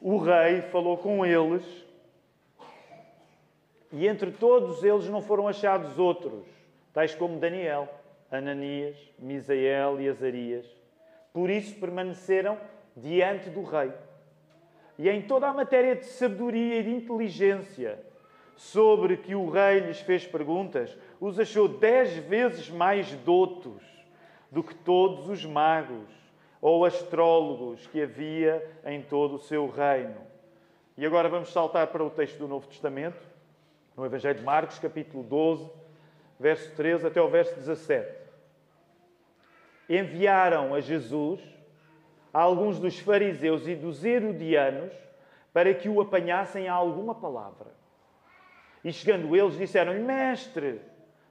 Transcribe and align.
o 0.00 0.18
rei 0.18 0.62
falou 0.62 0.98
com 0.98 1.24
eles 1.24 1.64
e 3.92 4.06
entre 4.06 4.30
todos 4.30 4.82
eles 4.84 5.08
não 5.08 5.22
foram 5.22 5.48
achados 5.48 5.98
outros, 5.98 6.44
tais 6.92 7.14
como 7.14 7.38
Daniel, 7.38 7.88
Ananias, 8.30 8.96
Misael 9.18 10.00
e 10.00 10.08
Azarias. 10.08 10.66
Por 11.32 11.48
isso 11.48 11.78
permaneceram 11.78 12.58
diante 12.96 13.48
do 13.50 13.62
rei. 13.62 13.92
E 14.98 15.08
em 15.08 15.22
toda 15.22 15.48
a 15.48 15.52
matéria 15.52 15.94
de 15.94 16.06
sabedoria 16.06 16.80
e 16.80 16.82
de 16.82 16.90
inteligência 16.90 17.98
sobre 18.56 19.18
que 19.18 19.34
o 19.34 19.50
rei 19.50 19.80
lhes 19.80 20.00
fez 20.00 20.26
perguntas, 20.26 20.96
os 21.20 21.38
achou 21.38 21.68
dez 21.68 22.16
vezes 22.16 22.70
mais 22.70 23.12
doutos 23.16 23.82
do 24.50 24.62
que 24.62 24.74
todos 24.74 25.28
os 25.28 25.44
magos 25.44 26.08
ou 26.60 26.84
astrólogos 26.84 27.86
que 27.88 28.02
havia 28.02 28.64
em 28.84 29.02
todo 29.02 29.34
o 29.34 29.38
seu 29.38 29.68
reino. 29.68 30.20
E 30.96 31.04
agora 31.04 31.28
vamos 31.28 31.52
saltar 31.52 31.88
para 31.88 32.02
o 32.02 32.10
texto 32.10 32.38
do 32.38 32.48
Novo 32.48 32.66
Testamento, 32.66 33.22
no 33.96 34.04
Evangelho 34.04 34.38
de 34.38 34.44
Marcos, 34.44 34.78
capítulo 34.78 35.22
12, 35.22 35.70
verso 36.38 36.74
13 36.74 37.06
até 37.06 37.20
o 37.20 37.28
verso 37.28 37.54
17. 37.54 38.26
Enviaram 39.88 40.74
a 40.74 40.80
Jesus 40.80 41.40
a 42.32 42.40
alguns 42.40 42.78
dos 42.78 42.98
fariseus 42.98 43.66
e 43.66 43.74
dos 43.74 44.04
herodianos 44.04 44.92
para 45.52 45.72
que 45.72 45.88
o 45.88 46.00
apanhassem 46.00 46.68
a 46.68 46.74
alguma 46.74 47.14
palavra. 47.14 47.74
E 48.84 48.92
chegando 48.92 49.34
eles, 49.34 49.56
disseram-lhe: 49.56 50.00
Mestre, 50.00 50.80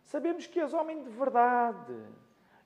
sabemos 0.03 0.47
que 0.47 0.59
és 0.59 0.73
homem 0.73 1.03
de 1.03 1.09
verdade 1.09 1.93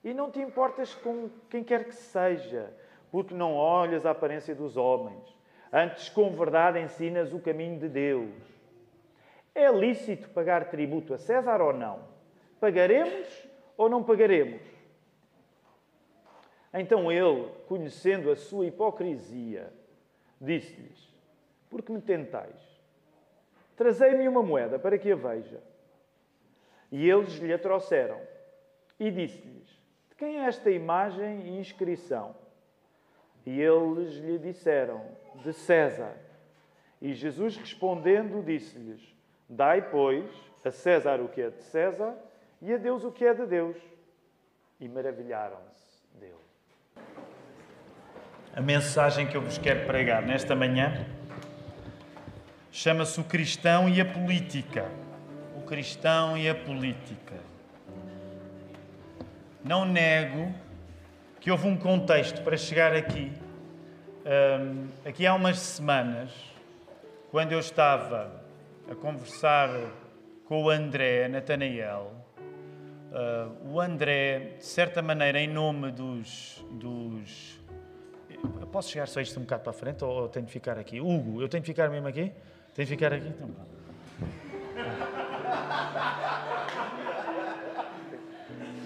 e 0.02 0.14
não 0.14 0.30
te 0.30 0.40
importas 0.40 0.94
com 0.94 1.28
quem 1.48 1.62
quer 1.62 1.84
que 1.84 1.94
seja, 1.94 2.72
porque 3.10 3.34
não 3.34 3.54
olhas 3.54 4.06
a 4.06 4.10
aparência 4.10 4.54
dos 4.54 4.76
homens. 4.76 5.22
Antes, 5.72 6.08
com 6.08 6.30
verdade, 6.30 6.80
ensinas 6.80 7.32
o 7.32 7.38
caminho 7.38 7.78
de 7.78 7.88
Deus. 7.88 8.30
É 9.54 9.70
lícito 9.70 10.28
pagar 10.30 10.70
tributo 10.70 11.12
a 11.12 11.18
César 11.18 11.60
ou 11.60 11.72
não? 11.72 12.00
Pagaremos 12.58 13.28
ou 13.76 13.88
não 13.88 14.02
pagaremos? 14.02 14.62
Então 16.72 17.10
ele, 17.10 17.48
conhecendo 17.66 18.30
a 18.30 18.36
sua 18.36 18.66
hipocrisia, 18.66 19.72
disse-lhes: 20.40 21.12
Por 21.68 21.82
que 21.82 21.92
me 21.92 22.00
tentais? 22.00 22.70
Trazei-me 23.76 24.28
uma 24.28 24.42
moeda 24.42 24.78
para 24.78 24.98
que 24.98 25.10
a 25.10 25.16
veja. 25.16 25.60
E 26.92 27.08
eles 27.08 27.34
lhe 27.36 27.52
a 27.52 27.58
trouxeram. 27.58 28.20
E 28.98 29.10
disse-lhes: 29.10 29.69
quem 30.20 30.38
é 30.38 30.44
esta 30.44 30.70
imagem 30.70 31.46
e 31.46 31.58
inscrição? 31.58 32.36
E 33.46 33.58
eles 33.58 34.16
lhe 34.16 34.38
disseram: 34.38 35.02
De 35.42 35.50
César. 35.54 36.14
E 37.00 37.14
Jesus 37.14 37.56
respondendo, 37.56 38.44
disse-lhes: 38.44 39.00
Dai, 39.48 39.80
pois, 39.90 40.26
a 40.62 40.70
César 40.70 41.22
o 41.22 41.28
que 41.28 41.40
é 41.40 41.48
de 41.48 41.62
César 41.62 42.14
e 42.60 42.70
a 42.70 42.76
Deus 42.76 43.02
o 43.02 43.10
que 43.10 43.24
é 43.24 43.32
de 43.32 43.46
Deus. 43.46 43.78
E 44.78 44.86
maravilharam-se 44.86 46.06
dele. 46.18 46.34
A 48.54 48.60
mensagem 48.60 49.26
que 49.26 49.36
eu 49.38 49.40
vos 49.40 49.56
quero 49.56 49.86
pregar 49.86 50.20
nesta 50.20 50.54
manhã 50.54 51.06
chama-se 52.70 53.18
O 53.18 53.24
Cristão 53.24 53.88
e 53.88 54.02
a 54.02 54.04
Política. 54.04 54.86
O 55.56 55.62
Cristão 55.62 56.36
e 56.36 56.46
a 56.46 56.54
Política. 56.54 57.49
Não 59.64 59.84
nego 59.84 60.52
que 61.40 61.50
houve 61.50 61.66
um 61.66 61.76
contexto 61.76 62.42
para 62.42 62.56
chegar 62.56 62.94
aqui. 62.94 63.32
Um, 64.24 64.88
aqui 65.08 65.26
há 65.26 65.34
umas 65.34 65.58
semanas, 65.58 66.30
quando 67.30 67.52
eu 67.52 67.60
estava 67.60 68.42
a 68.90 68.94
conversar 68.94 69.70
com 70.44 70.64
o 70.64 70.70
André 70.70 71.28
Natanael, 71.28 72.12
uh, 73.12 73.72
o 73.72 73.80
André, 73.80 74.56
de 74.58 74.64
certa 74.66 75.00
maneira, 75.00 75.40
em 75.40 75.48
nome 75.48 75.90
dos, 75.90 76.64
dos 76.72 77.60
posso 78.70 78.90
chegar 78.90 79.06
só 79.06 79.20
isto 79.20 79.38
um 79.38 79.42
bocado 79.42 79.62
para 79.62 79.70
a 79.70 79.74
frente 79.74 80.04
ou 80.04 80.28
tenho 80.28 80.46
de 80.46 80.52
ficar 80.52 80.78
aqui? 80.78 81.00
Hugo, 81.00 81.42
eu 81.42 81.48
tenho 81.48 81.62
de 81.62 81.66
ficar 81.66 81.90
mesmo 81.90 82.06
aqui? 82.06 82.32
Tenho 82.74 82.86
de 82.86 82.94
ficar 82.94 83.12
aqui? 83.12 83.26
Então, 83.26 83.50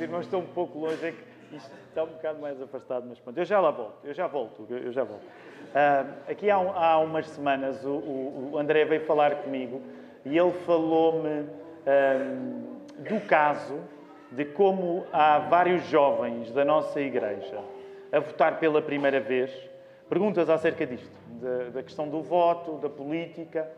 irmãos 0.04 0.26
estão 0.26 0.41
um 0.41 0.47
pouco 0.47 0.78
longe, 0.78 1.06
é 1.06 1.12
que 1.12 1.56
isto 1.56 1.70
está 1.88 2.04
um 2.04 2.09
bocado 2.09 2.38
mais 2.41 2.60
afastado, 2.60 3.06
mas 3.09 3.19
pronto, 3.19 3.38
eu 3.38 3.44
já 3.44 3.60
lá 3.60 3.70
volto, 3.70 3.98
eu 4.04 4.15
já 4.15 4.26
volto, 4.26 4.66
eu 4.69 4.92
já 4.92 5.04
volto. 5.04 5.22
Uh, 5.22 6.31
aqui 6.31 6.50
há, 6.50 6.56
há, 6.56 6.98
umas 6.98 7.26
semanas 7.28 7.84
o, 7.84 7.91
o, 7.91 8.50
o, 8.53 8.59
André 8.59 8.84
veio 8.84 9.04
falar 9.06 9.37
comigo 9.37 9.81
e 10.25 10.37
ele 10.37 10.53
falou-me 10.65 11.47
um, 11.87 13.03
do 13.03 13.20
caso 13.26 13.81
de 14.31 14.44
como 14.44 15.06
há 15.12 15.38
vários 15.38 15.84
jovens 15.87 16.50
da 16.53 16.65
nossa 16.65 17.00
igreja 17.00 17.60
a 18.12 18.21
votar 18.21 18.59
pela 18.59 18.82
primeira 18.82 19.21
vez. 19.21 19.50
Perguntas 20.09 20.50
acerca 20.50 20.86
disto, 20.86 21.19
da, 21.41 21.71
da 21.71 21.82
questão 21.82 22.09
do 22.09 22.22
voto, 22.22 22.78
da 22.78 22.88
política. 22.88 23.69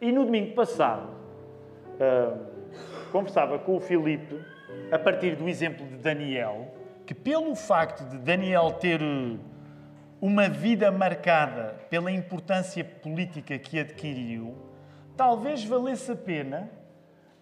E 0.00 0.12
no 0.12 0.24
domingo 0.24 0.54
passado, 0.54 1.08
uh, 1.94 2.38
conversava 3.10 3.58
com 3.58 3.76
o 3.76 3.80
Filipe, 3.80 4.38
a 4.90 4.98
partir 4.98 5.36
do 5.36 5.48
exemplo 5.48 5.86
de 5.86 5.96
Daniel, 5.96 6.68
que 7.06 7.14
pelo 7.14 7.54
facto 7.54 8.04
de 8.08 8.18
Daniel 8.18 8.72
ter 8.72 9.00
uma 10.20 10.48
vida 10.48 10.90
marcada 10.90 11.74
pela 11.90 12.10
importância 12.10 12.84
política 12.84 13.58
que 13.58 13.78
adquiriu, 13.78 14.54
talvez 15.16 15.64
valesse 15.64 16.12
a 16.12 16.16
pena 16.16 16.70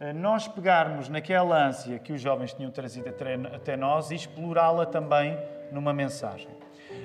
ah, 0.00 0.12
nós 0.12 0.48
pegarmos 0.48 1.08
naquela 1.08 1.68
ânsia 1.68 1.98
que 1.98 2.12
os 2.12 2.20
jovens 2.20 2.52
tinham 2.52 2.72
trazido 2.72 3.08
até 3.08 3.76
nós 3.76 4.10
e 4.10 4.16
explorá-la 4.16 4.84
também 4.84 5.38
numa 5.70 5.92
mensagem. 5.92 6.61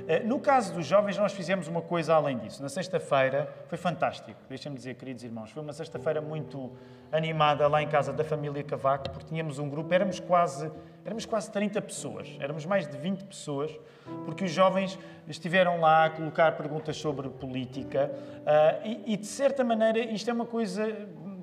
Eh, 0.08 0.22
no 0.24 0.40
caso 0.40 0.74
dos 0.74 0.86
jovens, 0.86 1.18
nós 1.18 1.34
fizemos 1.34 1.68
uma 1.68 1.82
coisa 1.82 2.16
além 2.16 2.38
disso. 2.38 2.64
Na 2.64 2.70
sexta-feira 2.70 3.54
foi 3.68 3.78
fantástico, 3.78 4.40
deixem-me 4.48 4.78
dizer, 4.78 4.96
queridos 4.96 5.22
irmãos, 5.22 5.52
foi 5.52 5.62
uma 5.62 5.74
sexta-feira 5.74 6.22
muito 6.22 6.72
animada 7.12 7.68
lá 7.68 7.84
em 7.84 7.90
casa 7.90 8.14
da 8.14 8.24
família 8.24 8.64
Cavaco, 8.64 9.10
porque 9.10 9.26
tínhamos 9.26 9.60
um 9.60 9.70
grupo, 9.70 9.94
éramos 9.94 10.18
quase, 10.22 10.72
éramos 11.04 11.26
quase 11.26 11.52
30 11.52 11.82
pessoas, 11.82 12.34
éramos 12.40 12.66
mais 12.66 12.88
de 12.88 12.98
20 12.98 13.26
pessoas, 13.26 13.78
porque 14.24 14.46
os 14.46 14.52
jovens 14.52 14.98
estiveram 15.28 15.82
lá 15.82 16.06
a 16.06 16.10
colocar 16.10 16.54
perguntas 16.54 16.96
sobre 16.96 17.28
política 17.28 18.10
uh, 18.14 18.88
e, 18.88 19.14
e, 19.14 19.18
de 19.18 19.28
certa 19.28 19.62
maneira, 19.62 20.00
isto 20.00 20.30
é 20.30 20.34
uma 20.34 20.46
coisa, 20.46 20.88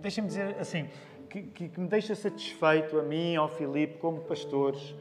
deixem-me 0.00 0.28
dizer 0.28 0.56
assim, 0.58 0.88
que, 1.28 1.42
que, 1.42 1.68
que, 1.68 1.80
me 1.80 1.86
deixa 1.86 2.14
satisfeito 2.14 2.98
a 2.98 3.02
mim, 3.02 3.36
ao 3.36 3.48
Filipe, 3.48 3.98
como 3.98 4.22
pastores, 4.22 4.94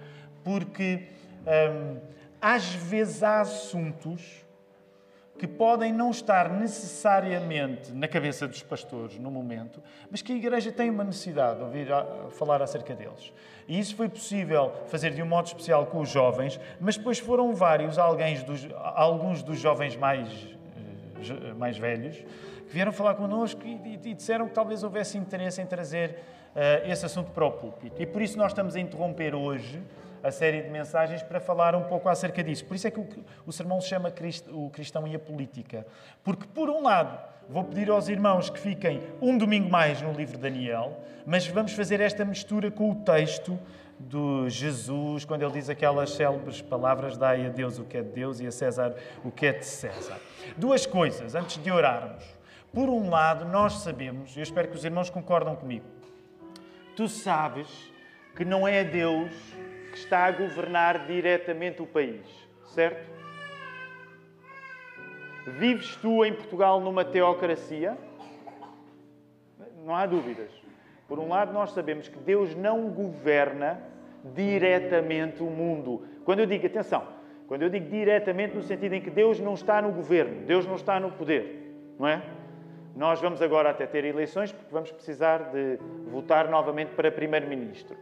porque. 0.43 1.07
Um, 1.45 1.49
ehm, 1.49 2.13
às 2.43 2.73
vezes 2.73 3.23
há 3.23 3.39
assuntos 3.39 4.45
que 5.39 5.47
podem 5.47 5.93
não 5.93 6.11
estar 6.11 6.49
necessariamente 6.49 7.93
na 7.93 8.05
cabeça 8.05 8.45
dos 8.49 8.61
pastores 8.61 9.17
no 9.17 9.31
momento, 9.31 9.81
mas 10.11 10.21
que 10.21 10.33
a 10.33 10.35
Igreja 10.35 10.69
tem 10.69 10.89
uma 10.89 11.05
necessidade 11.05 11.59
de 11.59 11.63
ouvir 11.63 11.87
falar 12.31 12.61
acerca 12.61 12.93
deles. 12.93 13.31
E 13.65 13.79
isso 13.79 13.95
foi 13.95 14.09
possível 14.09 14.73
fazer 14.87 15.11
de 15.11 15.23
um 15.23 15.25
modo 15.25 15.47
especial 15.47 15.85
com 15.85 16.01
os 16.01 16.09
jovens, 16.09 16.59
mas 16.81 16.97
depois 16.97 17.17
foram 17.17 17.55
vários, 17.55 17.95
dos, 18.45 18.67
alguns 18.75 19.41
dos 19.41 19.57
jovens 19.57 19.95
mais, 19.95 20.29
eh, 21.17 21.53
mais 21.53 21.77
velhos, 21.77 22.17
que 22.17 22.73
vieram 22.73 22.91
falar 22.91 23.15
connosco 23.15 23.61
e, 23.65 23.99
e 24.03 24.13
disseram 24.13 24.49
que 24.49 24.53
talvez 24.53 24.83
houvesse 24.83 25.17
interesse 25.17 25.61
em 25.61 25.65
trazer 25.65 26.19
uh, 26.55 26.91
esse 26.91 27.05
assunto 27.05 27.31
para 27.31 27.45
o 27.45 27.51
púlpito. 27.51 28.01
E 28.01 28.05
por 28.05 28.21
isso 28.21 28.37
nós 28.37 28.51
estamos 28.51 28.75
a 28.75 28.81
interromper 28.81 29.33
hoje 29.33 29.81
a 30.23 30.31
série 30.31 30.61
de 30.61 30.69
mensagens 30.69 31.21
para 31.21 31.39
falar 31.39 31.75
um 31.75 31.83
pouco 31.83 32.07
acerca 32.07 32.41
disso. 32.41 32.65
Por 32.65 32.75
isso 32.75 32.87
é 32.87 32.91
que 32.91 32.99
o, 32.99 33.07
o 33.45 33.51
sermão 33.51 33.81
se 33.81 33.89
chama 33.89 34.11
O 34.51 34.69
Cristão 34.69 35.05
e 35.05 35.15
a 35.15 35.19
Política. 35.19 35.85
Porque, 36.23 36.47
por 36.47 36.69
um 36.69 36.81
lado, 36.81 37.19
vou 37.49 37.65
pedir 37.65 37.89
aos 37.89 38.07
irmãos 38.07 38.49
que 38.49 38.59
fiquem 38.59 39.01
um 39.21 39.37
domingo 39.37 39.69
mais 39.69 40.01
no 40.01 40.13
livro 40.13 40.37
de 40.37 40.41
Daniel, 40.41 40.97
mas 41.25 41.45
vamos 41.47 41.73
fazer 41.73 41.99
esta 41.99 42.23
mistura 42.23 42.71
com 42.71 42.89
o 42.89 42.95
texto 42.95 43.59
do 43.99 44.49
Jesus, 44.49 45.23
quando 45.25 45.43
ele 45.43 45.51
diz 45.51 45.69
aquelas 45.69 46.11
célebres 46.11 46.61
palavras: 46.61 47.17
dai 47.17 47.45
a 47.45 47.49
Deus 47.49 47.77
o 47.77 47.83
que 47.83 47.97
é 47.97 48.01
de 48.01 48.09
Deus 48.09 48.39
e 48.39 48.47
a 48.47 48.51
César 48.51 48.95
o 49.23 49.31
que 49.31 49.45
é 49.45 49.53
de 49.53 49.65
César. 49.65 50.19
Duas 50.57 50.85
coisas 50.85 51.35
antes 51.35 51.61
de 51.61 51.71
orarmos. 51.71 52.23
Por 52.73 52.89
um 52.89 53.09
lado, 53.09 53.45
nós 53.45 53.81
sabemos, 53.81 54.35
eu 54.35 54.41
espero 54.41 54.67
que 54.67 54.75
os 54.75 54.83
irmãos 54.83 55.09
concordam 55.09 55.55
comigo, 55.55 55.85
tu 56.95 57.07
sabes 57.07 57.67
que 58.35 58.43
não 58.43 58.67
é 58.67 58.83
Deus 58.83 59.31
que 59.93 59.99
está 59.99 60.25
a 60.25 60.31
governar 60.31 61.05
diretamente 61.05 61.79
o 61.79 61.85
país, 61.85 62.25
certo? 62.73 63.07
Vives 65.45 65.95
tu 65.97 66.25
em 66.25 66.33
Portugal 66.33 66.81
numa 66.81 67.05
teocracia? 67.05 67.95
Não 69.85 69.95
há 69.95 70.07
dúvidas. 70.07 70.49
Por 71.07 71.19
um 71.19 71.27
lado, 71.27 71.53
nós 71.53 71.73
sabemos 71.73 72.07
que 72.07 72.17
Deus 72.17 72.55
não 72.55 72.89
governa 72.89 73.83
diretamente 74.33 75.43
o 75.43 75.45
mundo. 75.45 76.07
Quando 76.25 76.39
eu 76.39 76.47
digo, 76.47 76.65
atenção, 76.65 77.07
quando 77.47 77.61
eu 77.61 77.69
digo 77.69 77.87
diretamente, 77.87 78.55
no 78.55 78.63
sentido 78.63 78.93
em 78.93 79.01
que 79.01 79.11
Deus 79.11 79.39
não 79.39 79.53
está 79.53 79.79
no 79.79 79.91
governo, 79.91 80.43
Deus 80.43 80.65
não 80.65 80.75
está 80.75 80.99
no 80.99 81.11
poder. 81.11 81.75
não 81.99 82.07
é? 82.07 82.19
Nós 82.95 83.21
vamos 83.21 83.43
agora 83.43 83.69
até 83.69 83.85
ter 83.85 84.05
eleições 84.05 84.51
porque 84.51 84.73
vamos 84.73 84.91
precisar 84.91 85.51
de 85.51 85.77
votar 86.07 86.49
novamente 86.49 86.95
para 86.95 87.11
primeiro-ministro. 87.11 87.95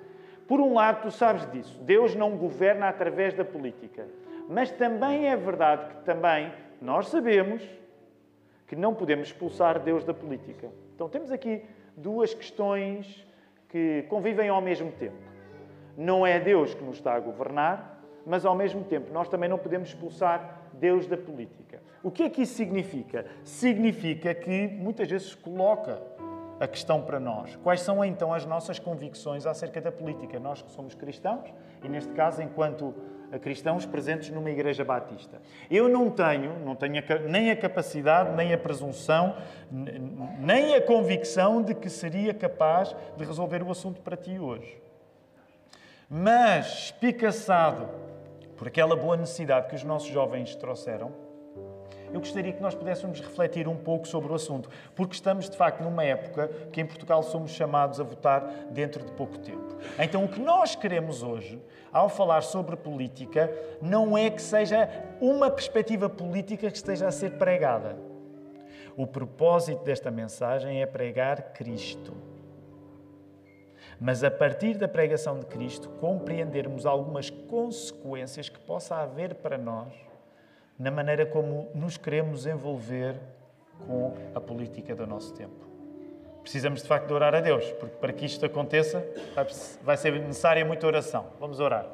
Por 0.51 0.59
um 0.59 0.73
lado, 0.73 1.03
tu 1.03 1.11
sabes 1.11 1.49
disso. 1.49 1.79
Deus 1.81 2.13
não 2.13 2.35
governa 2.35 2.89
através 2.89 3.33
da 3.33 3.45
política. 3.45 4.05
Mas 4.49 4.69
também 4.69 5.29
é 5.29 5.37
verdade 5.37 5.85
que 5.85 6.03
também 6.03 6.51
nós 6.81 7.07
sabemos 7.07 7.63
que 8.67 8.75
não 8.75 8.93
podemos 8.93 9.27
expulsar 9.27 9.79
Deus 9.79 10.03
da 10.03 10.13
política. 10.13 10.69
Então 10.93 11.07
temos 11.07 11.31
aqui 11.31 11.63
duas 11.95 12.33
questões 12.33 13.25
que 13.69 14.03
convivem 14.09 14.49
ao 14.49 14.59
mesmo 14.59 14.91
tempo. 14.91 15.15
Não 15.95 16.27
é 16.27 16.37
Deus 16.37 16.73
que 16.73 16.83
nos 16.83 16.97
está 16.97 17.13
a 17.13 17.19
governar, 17.21 18.03
mas 18.25 18.45
ao 18.45 18.53
mesmo 18.53 18.83
tempo 18.83 19.13
nós 19.13 19.29
também 19.29 19.47
não 19.47 19.57
podemos 19.57 19.87
expulsar 19.87 20.63
Deus 20.73 21.07
da 21.07 21.15
política. 21.15 21.81
O 22.03 22.11
que 22.11 22.23
é 22.23 22.29
que 22.29 22.41
isso 22.41 22.55
significa? 22.55 23.25
Significa 23.45 24.33
que 24.33 24.67
muitas 24.67 25.09
vezes 25.09 25.33
coloca 25.33 25.95
a 26.61 26.67
questão 26.67 27.01
para 27.01 27.19
nós. 27.19 27.55
Quais 27.63 27.81
são 27.81 28.05
então 28.05 28.31
as 28.31 28.45
nossas 28.45 28.77
convicções 28.77 29.47
acerca 29.47 29.81
da 29.81 29.91
política? 29.91 30.39
Nós 30.39 30.61
que 30.61 30.71
somos 30.71 30.93
cristãos, 30.93 31.51
e 31.83 31.89
neste 31.89 32.13
caso, 32.13 32.39
enquanto 32.39 32.93
cristãos 33.41 33.83
presentes 33.83 34.29
numa 34.29 34.51
igreja 34.51 34.85
batista. 34.85 35.41
Eu 35.71 35.89
não 35.89 36.11
tenho, 36.11 36.59
não 36.59 36.75
tenho 36.75 37.01
nem 37.27 37.49
a 37.49 37.55
capacidade, 37.55 38.35
nem 38.35 38.53
a 38.53 38.57
presunção, 38.59 39.35
nem 39.71 40.75
a 40.75 40.81
convicção 40.81 41.63
de 41.63 41.73
que 41.73 41.89
seria 41.89 42.31
capaz 42.31 42.95
de 43.17 43.25
resolver 43.25 43.63
o 43.63 43.71
assunto 43.71 43.99
para 44.01 44.15
ti 44.15 44.37
hoje. 44.37 44.79
Mas, 46.07 46.67
espicaçado 46.67 47.89
por 48.55 48.67
aquela 48.67 48.95
boa 48.95 49.17
necessidade 49.17 49.67
que 49.67 49.75
os 49.75 49.83
nossos 49.83 50.09
jovens 50.09 50.55
trouxeram, 50.55 51.11
eu 52.13 52.19
gostaria 52.19 52.51
que 52.51 52.61
nós 52.61 52.75
pudéssemos 52.75 53.19
refletir 53.19 53.67
um 53.67 53.75
pouco 53.75 54.07
sobre 54.07 54.31
o 54.31 54.35
assunto, 54.35 54.69
porque 54.95 55.13
estamos 55.13 55.49
de 55.49 55.55
facto 55.55 55.81
numa 55.81 56.03
época 56.03 56.49
que 56.71 56.81
em 56.81 56.85
Portugal 56.85 57.23
somos 57.23 57.51
chamados 57.51 57.99
a 57.99 58.03
votar 58.03 58.41
dentro 58.69 59.03
de 59.05 59.11
pouco 59.13 59.37
tempo. 59.39 59.77
Então, 59.97 60.23
o 60.25 60.27
que 60.27 60.39
nós 60.39 60.75
queremos 60.75 61.23
hoje, 61.23 61.61
ao 61.91 62.09
falar 62.09 62.41
sobre 62.41 62.75
política, 62.75 63.51
não 63.81 64.17
é 64.17 64.29
que 64.29 64.41
seja 64.41 64.89
uma 65.19 65.49
perspectiva 65.49 66.09
política 66.09 66.69
que 66.69 66.77
esteja 66.77 67.07
a 67.07 67.11
ser 67.11 67.31
pregada. 67.31 67.95
O 68.97 69.07
propósito 69.07 69.83
desta 69.83 70.11
mensagem 70.11 70.81
é 70.81 70.85
pregar 70.85 71.53
Cristo 71.53 72.13
mas 74.03 74.23
a 74.23 74.31
partir 74.31 74.79
da 74.79 74.87
pregação 74.87 75.37
de 75.37 75.45
Cristo, 75.45 75.87
compreendermos 75.99 76.87
algumas 76.87 77.29
consequências 77.29 78.49
que 78.49 78.59
possa 78.59 78.95
haver 78.95 79.35
para 79.35 79.59
nós 79.59 79.93
na 80.81 80.89
maneira 80.89 81.27
como 81.27 81.69
nos 81.75 81.95
queremos 81.95 82.47
envolver 82.47 83.15
com 83.85 84.15
a 84.33 84.41
política 84.41 84.95
do 84.95 85.05
nosso 85.05 85.31
tempo. 85.35 85.69
Precisamos 86.41 86.81
de 86.81 86.87
facto 86.87 87.05
de 87.05 87.13
orar 87.13 87.35
a 87.35 87.39
Deus, 87.39 87.71
porque 87.73 87.97
para 87.97 88.11
que 88.11 88.25
isto 88.25 88.43
aconteça 88.43 89.05
vai 89.83 89.95
ser 89.95 90.13
necessária 90.13 90.65
muita 90.65 90.87
oração. 90.87 91.27
Vamos 91.39 91.59
orar. 91.59 91.85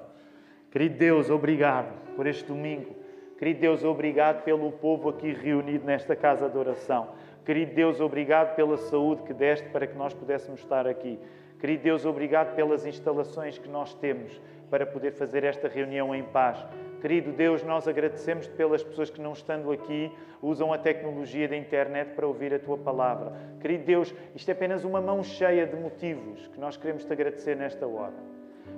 Querido 0.72 0.98
Deus, 0.98 1.30
obrigado 1.30 1.94
por 2.16 2.26
este 2.28 2.46
domingo. 2.46 2.96
Querido 3.38 3.60
Deus, 3.60 3.84
obrigado 3.84 4.44
pelo 4.46 4.72
povo 4.72 5.10
aqui 5.10 5.34
reunido 5.34 5.86
nesta 5.86 6.16
casa 6.16 6.48
de 6.48 6.58
oração. 6.58 7.10
Querido 7.46 7.76
Deus, 7.76 8.00
obrigado 8.00 8.56
pela 8.56 8.78
saúde 8.78 9.24
que 9.24 9.34
deste 9.34 9.68
para 9.68 9.86
que 9.86 9.98
nós 9.98 10.14
pudéssemos 10.14 10.62
estar 10.62 10.88
aqui. 10.88 11.20
Querido 11.60 11.84
Deus, 11.84 12.06
obrigado 12.06 12.56
pelas 12.56 12.86
instalações 12.86 13.58
que 13.58 13.68
nós 13.68 13.94
temos 13.96 14.42
para 14.70 14.86
poder 14.86 15.12
fazer 15.12 15.44
esta 15.44 15.68
reunião 15.68 16.16
em 16.16 16.24
paz. 16.24 16.66
Querido 17.02 17.32
Deus, 17.32 17.64
nós 17.64 17.88
agradecemos-te 17.88 18.52
pelas 18.54 18.84
pessoas 18.84 19.10
que, 19.10 19.22
não 19.22 19.34
estando 19.34 19.72
aqui, 19.72 20.12
usam 20.42 20.74
a 20.74 20.78
tecnologia 20.78 21.48
da 21.48 21.56
internet 21.56 22.14
para 22.16 22.26
ouvir 22.26 22.54
a 22.54 22.60
tua 22.60 22.78
palavra. 22.78 23.34
Querido 23.62 23.84
Deus, 23.84 24.14
isto 24.36 24.50
é 24.50 24.52
apenas 24.52 24.84
uma 24.84 25.00
mão 25.00 25.24
cheia 25.24 25.68
de 25.68 25.76
motivos 25.76 26.48
que 26.48 26.60
nós 26.60 26.76
queremos 26.76 27.06
te 27.06 27.14
agradecer 27.14 27.56
nesta 27.56 27.86
hora. 27.86 28.16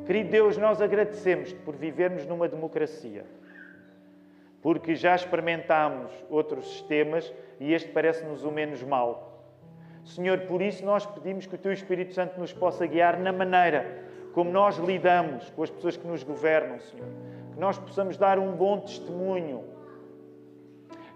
Querido 0.06 0.30
Deus, 0.30 0.58
nós 0.58 0.82
agradecemos-te 0.82 1.56
por 1.62 1.76
vivermos 1.76 2.26
numa 2.26 2.48
democracia, 2.48 3.26
porque 4.62 4.96
já 4.96 5.16
experimentámos 5.16 6.12
outros 6.30 6.68
sistemas 6.74 7.34
e 7.60 7.74
este 7.74 7.90
parece-nos 7.90 8.44
o 8.44 8.52
menos 8.52 8.84
mau. 8.84 9.44
Senhor, 10.04 10.40
por 10.42 10.62
isso 10.62 10.84
nós 10.86 11.06
pedimos 11.06 11.46
que 11.46 11.56
o 11.56 11.58
Teu 11.58 11.72
Espírito 11.72 12.14
Santo 12.14 12.40
nos 12.40 12.52
possa 12.52 12.86
guiar 12.86 13.18
na 13.18 13.32
maneira 13.32 14.10
como 14.34 14.52
nós 14.52 14.78
lidamos 14.78 15.50
com 15.52 15.64
as 15.64 15.70
pessoas 15.70 15.98
que 15.98 16.08
nos 16.08 16.24
governam, 16.24 16.80
Senhor. 16.80 17.08
Que 17.60 17.62
nós 17.62 17.78
possamos 17.78 18.16
dar 18.16 18.40
um 18.40 18.54
bom 18.54 18.80
testemunho. 18.80 19.66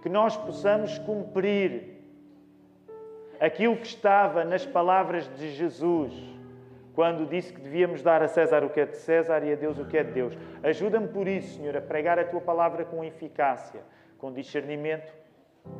Que 0.01 0.09
nós 0.09 0.35
possamos 0.35 0.99
cumprir 0.99 2.03
aquilo 3.39 3.77
que 3.77 3.87
estava 3.87 4.43
nas 4.43 4.65
palavras 4.65 5.25
de 5.37 5.51
Jesus, 5.53 6.13
quando 6.93 7.25
disse 7.25 7.53
que 7.53 7.61
devíamos 7.61 8.03
dar 8.03 8.21
a 8.21 8.27
César 8.27 8.61
o 8.61 8.69
que 8.69 8.81
é 8.81 8.85
de 8.85 8.97
César 8.97 9.41
e 9.45 9.53
a 9.53 9.55
Deus 9.55 9.79
o 9.79 9.85
que 9.85 9.97
é 9.97 10.03
de 10.03 10.11
Deus. 10.11 10.37
Ajuda-me 10.61 11.07
por 11.07 11.29
isso, 11.29 11.55
Senhor, 11.55 11.77
a 11.77 11.81
pregar 11.81 12.19
a 12.19 12.25
Tua 12.25 12.41
palavra 12.41 12.83
com 12.83 13.05
eficácia, 13.05 13.79
com 14.17 14.33
discernimento, 14.33 15.13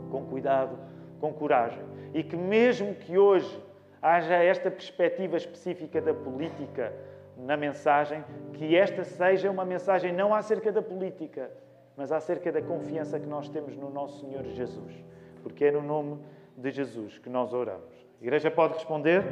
com 0.10 0.24
cuidado 0.27 0.80
com 1.19 1.33
coragem. 1.33 1.83
E 2.13 2.24
que, 2.24 2.38
mesmo 2.38 2.95
que 2.95 3.18
hoje 3.18 3.62
haja 4.01 4.36
esta 4.36 4.71
perspectiva 4.71 5.36
específica 5.36 6.00
da 6.00 6.13
política 6.13 6.94
na 7.38 7.57
mensagem, 7.57 8.24
que 8.53 8.75
esta 8.75 9.03
seja 9.03 9.50
uma 9.50 9.65
mensagem 9.65 10.12
não 10.12 10.33
acerca 10.33 10.71
da 10.71 10.81
política, 10.81 11.51
mas 11.95 12.12
acerca 12.12 12.51
da 12.51 12.62
confiança 12.62 13.19
que 13.19 13.27
nós 13.27 13.50
temos 13.50 13.75
no 13.75 13.89
nosso 13.89 14.19
Senhor 14.19 14.44
Jesus. 14.45 14.94
Porque 15.41 15.65
é 15.65 15.71
no 15.71 15.81
nome 15.81 16.19
de 16.57 16.71
Jesus 16.71 17.18
que 17.18 17.30
nós 17.30 17.53
oramos. 17.53 17.94
A 18.19 18.24
igreja 18.24 18.50
pode 18.50 18.75
responder? 18.75 19.24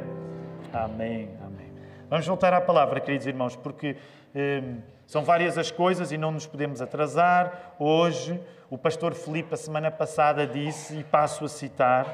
Amém, 0.72 1.30
amém. 1.44 1.72
Vamos 2.08 2.26
voltar 2.26 2.52
à 2.52 2.60
palavra, 2.60 3.00
queridos 3.00 3.26
irmãos, 3.26 3.56
porque 3.56 3.96
eh, 4.34 4.62
são 5.06 5.24
várias 5.24 5.56
as 5.56 5.70
coisas 5.70 6.12
e 6.12 6.18
não 6.18 6.30
nos 6.30 6.46
podemos 6.46 6.82
atrasar. 6.82 7.74
Hoje, 7.78 8.38
o 8.68 8.76
pastor 8.76 9.14
Filipe, 9.14 9.54
a 9.54 9.56
semana 9.56 9.90
passada, 9.90 10.46
disse, 10.46 10.98
e 10.98 11.04
passo 11.04 11.44
a 11.44 11.48
citar, 11.48 12.06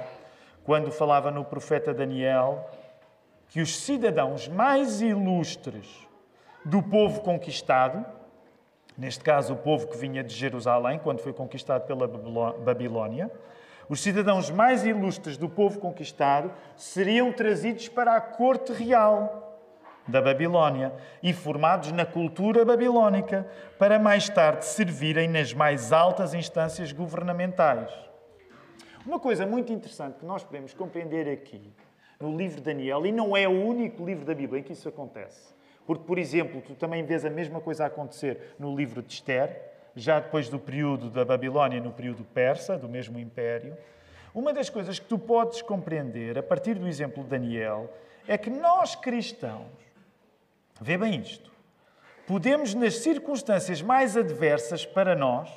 quando 0.65 0.91
falava 0.91 1.31
no 1.31 1.45
profeta 1.45 1.93
Daniel, 1.95 2.69
que 3.49 3.61
os 3.61 3.77
cidadãos 3.81 4.49
mais 4.49 5.01
ilustres 5.01 6.07
do 6.65 6.83
povo 6.83 7.21
conquistado, 7.21 8.05
neste 8.97 9.25
caso 9.25 9.55
o 9.55 9.57
povo 9.57 9.89
que 9.89 9.97
vinha 9.97 10.23
de 10.23 10.35
Jerusalém, 10.35 10.99
quando 10.99 11.21
foi 11.21 11.33
conquistado 11.33 11.87
pela 11.87 12.07
Babilónia, 12.07 13.31
os 13.89 14.03
cidadãos 14.03 14.51
mais 14.51 14.85
ilustres 14.85 15.39
do 15.39 15.49
povo 15.49 15.81
conquistado 15.81 16.53
seriam 16.77 17.33
trazidos 17.33 17.89
para 17.89 18.15
a 18.17 18.21
corte 18.21 18.73
real 18.73 19.47
da 20.07 20.21
Babilónia 20.21 20.93
e 21.23 21.33
formados 21.33 21.93
na 21.93 22.05
cultura 22.05 22.65
babilónica, 22.65 23.47
para 23.79 23.99
mais 23.99 24.29
tarde 24.29 24.65
servirem 24.65 25.29
nas 25.29 25.53
mais 25.53 25.93
altas 25.93 26.35
instâncias 26.35 26.93
governamentais. 26.93 27.91
Uma 29.07 29.19
coisa 29.19 29.47
muito 29.47 29.73
interessante 29.73 30.19
que 30.19 30.27
nós 30.27 30.45
podemos 30.45 30.75
compreender 30.75 31.29
aqui 31.31 31.73
no 32.21 32.37
livro 32.37 32.57
de 32.57 32.63
Daniel, 32.63 33.07
e 33.07 33.13
não 33.13 33.37
é 33.37 33.47
o 33.47 33.65
único 33.65 34.05
livro 34.05 34.25
da 34.25 34.35
Bíblia 34.35 34.61
em 34.61 34.63
que 34.63 34.73
isso 34.73 34.89
acontece. 34.89 35.55
Porque, 35.87 36.05
por 36.05 36.19
exemplo, 36.19 36.61
tu 36.61 36.75
também 36.75 37.05
vês 37.05 37.25
a 37.25 37.31
mesma 37.31 37.61
coisa 37.61 37.87
acontecer 37.87 38.55
no 38.59 38.77
livro 38.77 39.03
de 39.03 39.13
Esther, 39.13 39.63
já 39.95 40.21
depois 40.21 40.49
do 40.49 40.59
período 40.59 41.11
da 41.11 41.25
Babilónia, 41.25 41.81
no 41.81 41.93
período 41.93 42.25
persa, 42.25 42.77
do 42.77 42.89
mesmo 42.89 43.19
império. 43.19 43.77
Uma 44.35 44.53
das 44.53 44.69
coisas 44.69 44.99
que 44.99 45.07
tu 45.07 45.19
podes 45.19 45.63
compreender 45.63 46.39
a 46.39 46.43
partir 46.43 46.75
do 46.75 46.87
exemplo 46.87 47.23
de 47.25 47.31
Daniel 47.31 47.93
é 48.27 48.37
que 48.37 48.51
nós 48.51 48.95
cristãos 48.95 49.89
Vê 50.81 50.97
bem 50.97 51.21
isto. 51.21 51.51
Podemos, 52.27 52.75
nas 52.75 52.99
circunstâncias 52.99 53.83
mais 53.83 54.17
adversas 54.17 54.85
para 54.87 55.17
nós, 55.17 55.51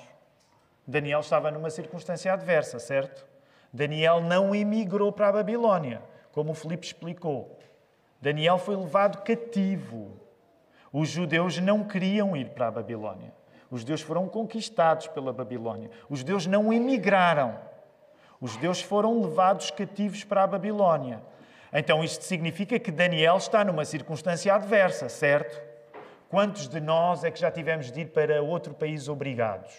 Daniel 0.88 1.20
estava 1.20 1.52
numa 1.52 1.70
circunstância 1.70 2.34
adversa, 2.34 2.80
certo? 2.80 3.26
Daniel 3.72 4.20
não 4.20 4.56
emigrou 4.56 5.12
para 5.12 5.28
a 5.28 5.32
Babilónia, 5.32 6.02
como 6.32 6.52
o 6.52 6.56
Filipe 6.56 6.86
explicou. 6.86 7.60
Daniel 8.22 8.58
foi 8.58 8.76
levado 8.76 9.24
cativo. 9.24 10.20
Os 10.94 11.10
judeus 11.10 11.58
não 11.58 11.84
queriam 11.84 12.36
ir 12.36 12.50
para 12.50 12.68
a 12.68 12.72
Babilónia. 12.72 13.34
Os 13.70 13.82
judeus 13.82 14.02
foram 14.02 14.28
conquistados 14.28 15.08
pela 15.08 15.32
Babilónia. 15.32 15.90
Os 16.10 16.20
judeus 16.20 16.46
não 16.46 16.72
emigraram. 16.72 17.58
Os 18.40 18.52
judeus 18.52 18.82
foram 18.82 19.22
levados 19.22 19.72
cativos 19.72 20.24
para 20.24 20.44
a 20.44 20.48
Babilónia. 20.48 21.22
Então 21.72 22.04
isto 22.04 22.24
significa 22.26 22.78
que 22.78 22.92
Daniel 22.92 23.38
está 23.38 23.64
numa 23.64 23.86
circunstância 23.86 24.54
adversa, 24.54 25.08
certo? 25.08 25.62
Quantos 26.28 26.68
de 26.68 26.80
nós 26.80 27.24
é 27.24 27.32
que 27.32 27.40
já 27.40 27.50
tivemos 27.50 27.92
de 27.92 28.02
ir 28.02 28.08
para 28.08 28.42
outro 28.42 28.74
país 28.74 29.08
obrigados? 29.08 29.74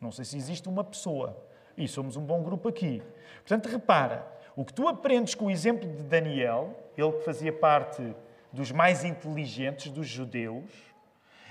Não 0.00 0.10
sei 0.10 0.24
se 0.24 0.36
existe 0.36 0.68
uma 0.68 0.82
pessoa. 0.82 1.36
E 1.76 1.86
somos 1.86 2.16
um 2.16 2.22
bom 2.22 2.42
grupo 2.42 2.68
aqui. 2.68 3.02
Portanto, 3.36 3.66
repara, 3.68 4.26
o 4.60 4.64
que 4.64 4.74
tu 4.74 4.86
aprendes 4.86 5.34
com 5.34 5.46
o 5.46 5.50
exemplo 5.50 5.88
de 5.88 6.02
Daniel, 6.02 6.76
ele 6.94 7.12
que 7.12 7.24
fazia 7.24 7.50
parte 7.50 8.14
dos 8.52 8.70
mais 8.70 9.06
inteligentes 9.06 9.90
dos 9.90 10.06
judeus, 10.06 10.70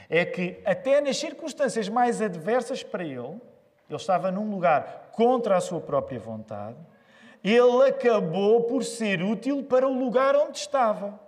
é 0.08 0.24
que 0.24 0.62
até 0.64 1.02
nas 1.02 1.18
circunstâncias 1.18 1.90
mais 1.90 2.22
adversas 2.22 2.84
para 2.84 3.04
ele, 3.04 3.42
ele 3.90 3.96
estava 3.96 4.30
num 4.30 4.52
lugar 4.52 5.10
contra 5.12 5.58
a 5.58 5.60
sua 5.60 5.82
própria 5.82 6.20
vontade, 6.20 6.78
ele 7.44 7.88
acabou 7.88 8.66
por 8.66 8.84
ser 8.84 9.24
útil 9.24 9.64
para 9.64 9.88
o 9.88 10.00
lugar 10.00 10.36
onde 10.36 10.60
estava. 10.60 11.20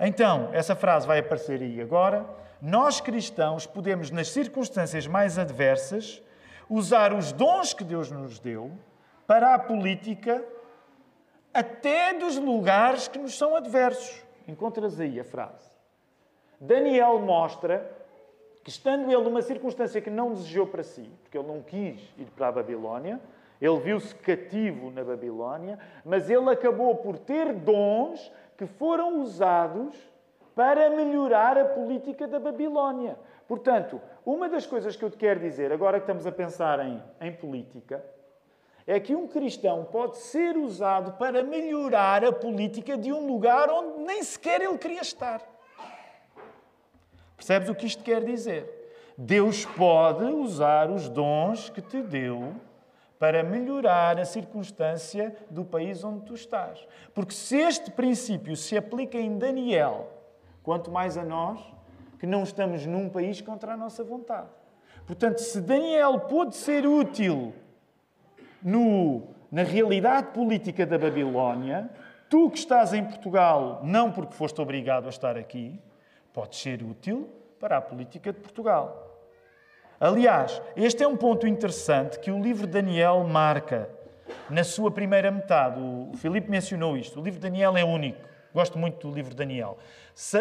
Então, 0.00 0.50
essa 0.52 0.74
frase 0.74 1.06
vai 1.06 1.20
aparecer 1.20 1.62
aí 1.62 1.80
agora. 1.80 2.26
Nós 2.60 3.00
cristãos 3.00 3.66
podemos, 3.66 4.10
nas 4.10 4.30
circunstâncias 4.30 5.06
mais 5.06 5.38
adversas, 5.38 6.20
usar 6.68 7.12
os 7.12 7.30
dons 7.30 7.72
que 7.72 7.84
Deus 7.84 8.10
nos 8.10 8.40
deu 8.40 8.72
para 9.28 9.54
a 9.54 9.58
política 9.60 10.44
até 11.52 12.14
dos 12.14 12.36
lugares 12.36 13.08
que 13.08 13.18
nos 13.18 13.36
são 13.36 13.54
adversos. 13.56 14.22
Encontras 14.46 14.98
aí 14.98 15.20
a 15.20 15.24
frase. 15.24 15.70
Daniel 16.60 17.18
mostra 17.18 17.90
que, 18.62 18.70
estando 18.70 19.10
ele 19.10 19.22
numa 19.22 19.42
circunstância 19.42 20.00
que 20.00 20.10
não 20.10 20.32
desejou 20.32 20.66
para 20.66 20.82
si, 20.82 21.10
porque 21.22 21.36
ele 21.36 21.48
não 21.48 21.62
quis 21.62 22.00
ir 22.16 22.26
para 22.36 22.48
a 22.48 22.52
Babilónia, 22.52 23.20
ele 23.60 23.78
viu-se 23.78 24.14
cativo 24.14 24.90
na 24.90 25.04
Babilónia, 25.04 25.78
mas 26.04 26.28
ele 26.28 26.50
acabou 26.50 26.96
por 26.96 27.18
ter 27.18 27.52
dons 27.52 28.32
que 28.56 28.66
foram 28.66 29.20
usados 29.20 29.96
para 30.54 30.90
melhorar 30.90 31.56
a 31.56 31.64
política 31.64 32.26
da 32.26 32.38
Babilónia. 32.38 33.16
Portanto, 33.46 34.00
uma 34.24 34.48
das 34.48 34.66
coisas 34.66 34.96
que 34.96 35.04
eu 35.04 35.10
te 35.10 35.16
quero 35.16 35.40
dizer, 35.40 35.72
agora 35.72 35.98
que 35.98 36.04
estamos 36.04 36.26
a 36.26 36.32
pensar 36.32 36.84
em, 36.84 37.02
em 37.20 37.32
política, 37.32 38.04
é 38.86 38.98
que 38.98 39.14
um 39.14 39.26
cristão 39.28 39.84
pode 39.84 40.18
ser 40.18 40.56
usado 40.56 41.12
para 41.12 41.42
melhorar 41.42 42.24
a 42.24 42.32
política 42.32 42.96
de 42.96 43.12
um 43.12 43.26
lugar 43.26 43.70
onde 43.70 44.04
nem 44.04 44.22
sequer 44.22 44.60
ele 44.60 44.78
queria 44.78 45.00
estar. 45.00 45.40
Percebes 47.36 47.68
o 47.68 47.74
que 47.74 47.86
isto 47.86 48.02
quer 48.02 48.24
dizer? 48.24 48.82
Deus 49.16 49.64
pode 49.64 50.24
usar 50.24 50.90
os 50.90 51.08
dons 51.08 51.68
que 51.70 51.80
te 51.80 52.02
deu 52.02 52.54
para 53.18 53.44
melhorar 53.44 54.18
a 54.18 54.24
circunstância 54.24 55.36
do 55.48 55.64
país 55.64 56.02
onde 56.02 56.24
tu 56.24 56.34
estás. 56.34 56.84
Porque 57.14 57.32
se 57.32 57.56
este 57.56 57.90
princípio 57.90 58.56
se 58.56 58.76
aplica 58.76 59.16
em 59.16 59.38
Daniel, 59.38 60.08
quanto 60.62 60.90
mais 60.90 61.16
a 61.16 61.24
nós, 61.24 61.60
que 62.18 62.26
não 62.26 62.42
estamos 62.42 62.84
num 62.86 63.08
país 63.08 63.40
contra 63.40 63.74
a 63.74 63.76
nossa 63.76 64.02
vontade. 64.02 64.48
Portanto, 65.06 65.38
se 65.38 65.60
Daniel 65.60 66.20
pôde 66.20 66.56
ser 66.56 66.86
útil 66.86 67.52
no, 68.62 69.22
na 69.50 69.62
realidade 69.62 70.28
política 70.28 70.86
da 70.86 70.98
Babilónia, 70.98 71.90
tu 72.28 72.50
que 72.50 72.58
estás 72.58 72.92
em 72.92 73.04
Portugal, 73.04 73.80
não 73.84 74.10
porque 74.10 74.34
foste 74.34 74.60
obrigado 74.60 75.06
a 75.06 75.10
estar 75.10 75.36
aqui, 75.36 75.80
podes 76.32 76.60
ser 76.60 76.82
útil 76.82 77.28
para 77.60 77.76
a 77.76 77.80
política 77.80 78.32
de 78.32 78.40
Portugal. 78.40 79.08
Aliás, 80.00 80.60
este 80.74 81.04
é 81.04 81.06
um 81.06 81.16
ponto 81.16 81.46
interessante 81.46 82.18
que 82.18 82.30
o 82.30 82.40
livro 82.40 82.66
de 82.66 82.72
Daniel 82.72 83.22
marca 83.24 83.88
na 84.50 84.64
sua 84.64 84.90
primeira 84.90 85.30
metade. 85.30 85.78
O 85.80 86.10
Filipe 86.16 86.50
mencionou 86.50 86.96
isto. 86.96 87.20
O 87.20 87.22
livro 87.22 87.38
de 87.38 87.48
Daniel 87.48 87.76
é 87.76 87.84
único. 87.84 88.31
Gosto 88.54 88.78
muito 88.78 89.08
do 89.08 89.14
livro 89.14 89.30
de 89.30 89.36
Daniel. 89.36 89.78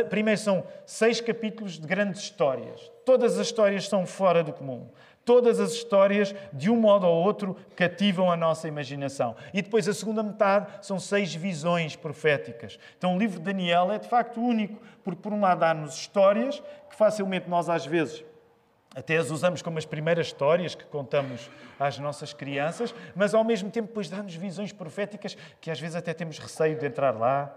Primeiro 0.09 0.39
são 0.39 0.63
seis 0.85 1.21
capítulos 1.21 1.79
de 1.79 1.87
grandes 1.87 2.21
histórias. 2.21 2.91
Todas 3.05 3.39
as 3.39 3.47
histórias 3.47 3.87
são 3.87 4.05
fora 4.05 4.43
do 4.43 4.51
comum. 4.51 4.89
Todas 5.23 5.59
as 5.59 5.73
histórias, 5.73 6.33
de 6.51 6.69
um 6.69 6.75
modo 6.75 7.05
ou 7.05 7.23
outro, 7.23 7.55
cativam 7.75 8.31
a 8.31 8.35
nossa 8.35 8.67
imaginação. 8.67 9.35
E 9.53 9.61
depois 9.61 9.87
a 9.87 9.93
segunda 9.93 10.23
metade 10.23 10.67
são 10.81 10.99
seis 10.99 11.33
visões 11.33 11.95
proféticas. 11.95 12.79
Então 12.97 13.15
o 13.15 13.19
livro 13.19 13.37
de 13.37 13.45
Daniel 13.45 13.91
é 13.91 13.99
de 13.99 14.09
facto 14.09 14.41
único, 14.41 14.81
porque 15.03 15.21
por 15.21 15.31
um 15.31 15.41
lado 15.41 15.59
dá-nos 15.59 15.95
histórias 15.95 16.61
que 16.89 16.95
facilmente 16.95 17.47
nós 17.47 17.69
às 17.69 17.85
vezes 17.85 18.23
até 18.93 19.17
as 19.17 19.31
usamos 19.31 19.61
como 19.61 19.77
as 19.77 19.85
primeiras 19.85 20.27
histórias 20.27 20.75
que 20.75 20.83
contamos 20.85 21.49
às 21.79 21.97
nossas 21.97 22.33
crianças, 22.33 22.93
mas 23.15 23.33
ao 23.33 23.43
mesmo 23.43 23.71
tempo 23.71 23.87
depois 23.87 24.09
dá-nos 24.09 24.35
visões 24.35 24.73
proféticas 24.73 25.37
que 25.61 25.71
às 25.71 25.79
vezes 25.79 25.95
até 25.95 26.13
temos 26.13 26.37
receio 26.39 26.77
de 26.77 26.85
entrar 26.85 27.17
lá, 27.17 27.55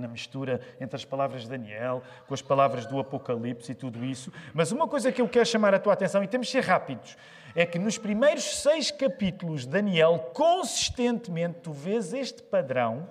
na 0.00 0.08
mistura 0.08 0.60
entre 0.80 0.96
as 0.96 1.04
palavras 1.04 1.42
de 1.42 1.48
Daniel, 1.48 2.02
com 2.26 2.34
as 2.34 2.42
palavras 2.42 2.86
do 2.86 2.98
Apocalipse 2.98 3.72
e 3.72 3.74
tudo 3.74 4.04
isso. 4.04 4.32
Mas 4.52 4.72
uma 4.72 4.86
coisa 4.86 5.12
que 5.12 5.20
eu 5.20 5.28
quero 5.28 5.46
chamar 5.46 5.74
a 5.74 5.78
tua 5.78 5.92
atenção, 5.92 6.22
e 6.22 6.28
temos 6.28 6.46
de 6.46 6.52
ser 6.52 6.64
rápidos, 6.64 7.16
é 7.54 7.64
que 7.64 7.78
nos 7.78 7.96
primeiros 7.96 8.44
seis 8.62 8.90
capítulos 8.90 9.62
de 9.62 9.68
Daniel, 9.68 10.30
consistentemente, 10.34 11.60
tu 11.62 11.72
vês 11.72 12.12
este 12.12 12.42
padrão 12.42 13.08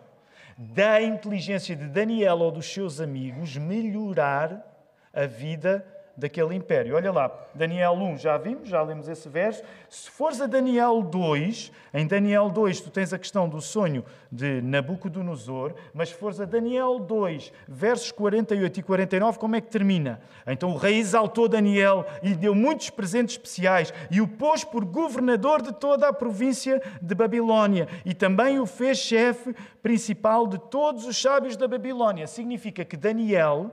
da 0.58 1.02
inteligência 1.02 1.76
de 1.76 1.88
Daniel 1.88 2.40
ou 2.40 2.52
dos 2.52 2.72
seus 2.72 3.02
amigos 3.02 3.58
melhorar 3.58 4.66
a 5.14 5.26
vida 5.26 5.86
daquele 6.18 6.56
império. 6.56 6.96
Olha 6.96 7.12
lá, 7.12 7.32
Daniel 7.54 7.94
1, 7.94 8.18
já 8.18 8.38
vimos, 8.38 8.70
já 8.70 8.82
lemos 8.82 9.08
esse 9.08 9.28
verso. 9.28 9.64
Se 9.90 10.10
fores 10.10 10.40
a 10.40 10.48
Daniel 10.48 11.02
2, 11.02 11.72
em 11.94 12.08
Daniel 12.08 12.50
2 12.50 12.82
tu 12.82 12.90
tens 12.90 13.14
a 13.14 13.20
questão 13.20 13.48
do 13.48 13.62
sonho 13.62 14.04
de 14.32 14.62
Nabucodonosor, 14.62 15.74
mas 15.94 16.10
se 16.10 16.16
fores 16.16 16.40
a 16.40 16.46
Daniel 16.46 17.00
2, 17.00 17.52
versos 17.68 18.12
48 18.12 18.80
e 18.80 18.84
49, 18.84 19.40
como 19.40 19.56
é 19.56 19.62
que 19.62 19.70
termina? 19.70 20.22
Então 20.48 20.72
o 20.72 20.78
rei 20.78 20.98
exaltou 20.98 21.48
Daniel 21.48 22.06
e 22.22 22.30
lhe 22.30 22.36
deu 22.36 22.56
muitos 22.56 22.90
presentes 22.90 23.36
especiais 23.36 23.94
e 24.10 24.22
o 24.22 24.28
pôs 24.28 24.64
por 24.64 24.86
governador 24.86 25.62
de 25.62 25.74
toda 25.74 26.08
a 26.08 26.14
província 26.14 26.82
de 27.02 27.16
Babilónia 27.16 27.88
e 28.06 28.14
também 28.14 28.60
o 28.60 28.66
fez 28.66 28.98
chefe 28.98 29.56
principal 29.82 30.48
de 30.48 30.58
todos 30.58 31.06
os 31.06 31.22
sábios 31.22 31.58
da 31.58 31.68
Babilónia. 31.68 32.28
Significa 32.28 32.86
que 32.86 32.98
Daniel 32.98 33.72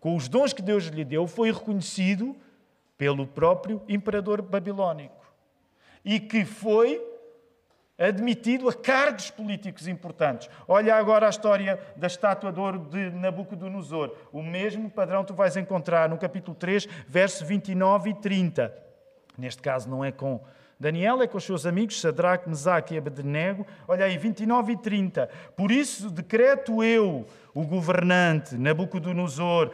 com 0.00 0.16
os 0.16 0.28
dons 0.28 0.52
que 0.52 0.62
Deus 0.62 0.84
lhe 0.84 1.04
deu, 1.04 1.26
foi 1.26 1.52
reconhecido 1.52 2.36
pelo 2.96 3.26
próprio 3.26 3.82
imperador 3.88 4.40
babilónico 4.42 5.24
e 6.04 6.20
que 6.20 6.44
foi 6.44 7.02
admitido 7.98 8.68
a 8.68 8.74
cargos 8.74 9.30
políticos 9.30 9.88
importantes. 9.88 10.48
Olha 10.68 10.94
agora 10.94 11.26
a 11.26 11.30
história 11.30 11.80
da 11.96 12.06
estátua 12.06 12.52
de 12.52 12.60
ouro 12.60 12.78
de 12.90 13.10
Nabucodonosor. 13.10 14.14
O 14.32 14.42
mesmo 14.42 14.90
padrão 14.90 15.24
tu 15.24 15.34
vais 15.34 15.56
encontrar 15.56 16.08
no 16.08 16.18
capítulo 16.18 16.54
3, 16.56 16.86
versos 17.08 17.46
29 17.46 18.10
e 18.10 18.14
30. 18.14 18.72
Neste 19.38 19.62
caso 19.62 19.88
não 19.88 20.04
é 20.04 20.12
com 20.12 20.40
Daniel, 20.78 21.22
é 21.22 21.26
com 21.26 21.38
os 21.38 21.44
seus 21.44 21.64
amigos, 21.64 22.00
Sadraque, 22.00 22.48
Mesaque 22.48 22.94
e 22.94 22.98
Abednego. 22.98 23.66
Olha 23.88 24.04
aí, 24.04 24.18
29 24.18 24.72
e 24.72 24.76
30. 24.76 25.28
Por 25.56 25.72
isso 25.72 26.10
decreto 26.10 26.84
eu, 26.84 27.26
o 27.54 27.66
governante 27.66 28.56
Nabucodonosor, 28.56 29.72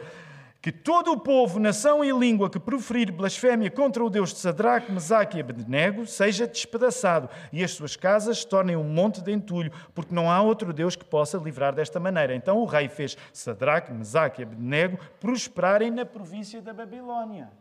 que 0.61 0.71
todo 0.71 1.11
o 1.11 1.19
povo, 1.19 1.59
nação 1.59 2.05
e 2.05 2.11
língua 2.13 2.49
que 2.49 2.57
proferir 2.57 3.11
blasfémia 3.11 3.69
contra 3.69 4.01
o 4.01 4.09
Deus 4.09 4.31
de 4.31 4.39
Sadraque, 4.39 4.93
Mesaque 4.93 5.37
e 5.37 5.41
Abednego 5.41 6.05
seja 6.05 6.47
despedaçado 6.47 7.29
e 7.51 7.61
as 7.61 7.71
suas 7.71 7.97
casas 7.97 8.37
se 8.37 8.47
tornem 8.47 8.77
um 8.77 8.85
monte 8.85 9.21
de 9.21 9.29
entulho, 9.29 9.73
porque 9.93 10.15
não 10.15 10.31
há 10.31 10.41
outro 10.41 10.71
Deus 10.71 10.95
que 10.95 11.03
possa 11.03 11.37
livrar 11.37 11.75
desta 11.75 11.99
maneira. 11.99 12.33
Então 12.33 12.59
o 12.59 12.65
rei 12.65 12.87
fez 12.87 13.17
Sadraque, 13.33 13.91
Mesaque 13.91 14.41
e 14.41 14.45
Abednego 14.45 14.97
prosperarem 15.19 15.91
na 15.91 16.05
província 16.05 16.61
da 16.61 16.73
Babilónia. 16.73 17.51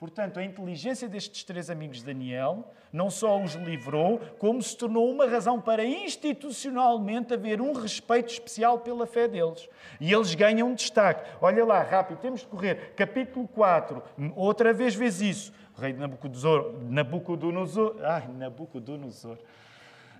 Portanto, 0.00 0.40
a 0.40 0.42
inteligência 0.42 1.06
destes 1.06 1.44
três 1.44 1.68
amigos 1.68 1.98
de 1.98 2.06
Daniel 2.06 2.72
não 2.90 3.10
só 3.10 3.38
os 3.38 3.52
livrou, 3.52 4.18
como 4.38 4.62
se 4.62 4.74
tornou 4.74 5.10
uma 5.10 5.26
razão 5.26 5.60
para 5.60 5.84
institucionalmente 5.84 7.34
haver 7.34 7.60
um 7.60 7.74
respeito 7.74 8.32
especial 8.32 8.78
pela 8.78 9.06
fé 9.06 9.28
deles. 9.28 9.68
E 10.00 10.10
eles 10.10 10.34
ganham 10.34 10.72
destaque. 10.72 11.30
Olha 11.38 11.66
lá, 11.66 11.82
rápido, 11.82 12.16
temos 12.16 12.40
de 12.40 12.46
correr. 12.46 12.94
Capítulo 12.96 13.46
4, 13.46 14.02
outra 14.34 14.72
vez 14.72 14.94
vês 14.94 15.20
isso. 15.20 15.52
O 15.76 15.80
rei 15.82 15.92
de 15.92 15.98
Nabucodonosor. 15.98 16.74
Nabucodonosor. 16.82 17.96
Ai, 18.02 18.26
Nabucodonosor. 18.26 19.36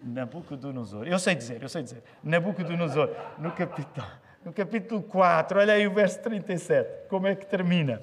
Nabucodonosor. 0.03 1.09
Eu 1.09 1.19
sei 1.19 1.35
dizer, 1.35 1.63
eu 1.63 1.71
sei 1.71 1.83
dizer. 1.83 2.03
Nabucodonosor. 2.23 3.09
No 3.39 3.51
capítulo, 3.53 4.07
no 4.45 4.53
capítulo 4.53 5.03
4, 5.03 5.59
olha 5.59 5.73
aí 5.73 5.87
o 5.87 5.91
verso 5.95 6.21
37. 6.21 7.09
Como 7.09 7.27
é 7.27 7.35
que 7.35 7.47
termina? 7.47 8.03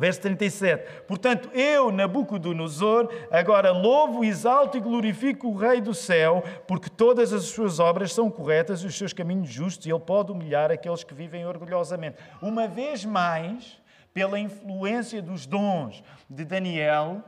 Verso 0.00 0.22
37. 0.22 1.02
Portanto, 1.06 1.50
eu, 1.52 1.92
Nabucodonosor, 1.92 3.12
agora 3.30 3.70
louvo, 3.70 4.24
exalto 4.24 4.78
e 4.78 4.80
glorifico 4.80 5.48
o 5.48 5.54
Rei 5.54 5.78
do 5.78 5.92
céu, 5.92 6.42
porque 6.66 6.88
todas 6.88 7.34
as 7.34 7.44
suas 7.44 7.78
obras 7.78 8.14
são 8.14 8.30
corretas 8.30 8.80
e 8.80 8.86
os 8.86 8.96
seus 8.96 9.12
caminhos 9.12 9.50
justos, 9.50 9.84
e 9.84 9.90
ele 9.90 10.00
pode 10.00 10.32
humilhar 10.32 10.70
aqueles 10.70 11.04
que 11.04 11.12
vivem 11.12 11.46
orgulhosamente. 11.46 12.16
Uma 12.40 12.66
vez 12.66 13.04
mais, 13.04 13.78
pela 14.14 14.38
influência 14.38 15.20
dos 15.20 15.44
dons 15.44 16.02
de 16.30 16.46
Daniel, 16.46 17.22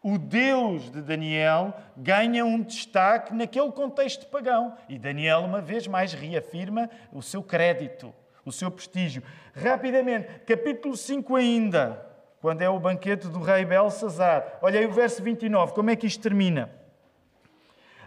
o 0.00 0.16
Deus 0.16 0.92
de 0.92 1.02
Daniel 1.02 1.74
ganha 1.96 2.44
um 2.44 2.62
destaque 2.62 3.34
naquele 3.34 3.72
contexto 3.72 4.28
pagão. 4.28 4.76
E 4.88 4.96
Daniel, 4.96 5.40
uma 5.40 5.60
vez 5.60 5.88
mais, 5.88 6.12
reafirma 6.12 6.88
o 7.12 7.20
seu 7.20 7.42
crédito, 7.42 8.14
o 8.44 8.52
seu 8.52 8.70
prestígio. 8.70 9.24
Rapidamente, 9.52 10.28
capítulo 10.46 10.96
5 10.96 11.34
ainda 11.34 12.11
quando 12.42 12.60
é 12.60 12.68
o 12.68 12.78
banquete 12.80 13.28
do 13.28 13.40
rei 13.40 13.64
Belsazar. 13.64 14.58
Olha 14.60 14.80
aí 14.80 14.84
o 14.84 14.90
verso 14.90 15.22
29, 15.22 15.72
como 15.72 15.90
é 15.90 15.96
que 15.96 16.08
isto 16.08 16.20
termina? 16.20 16.68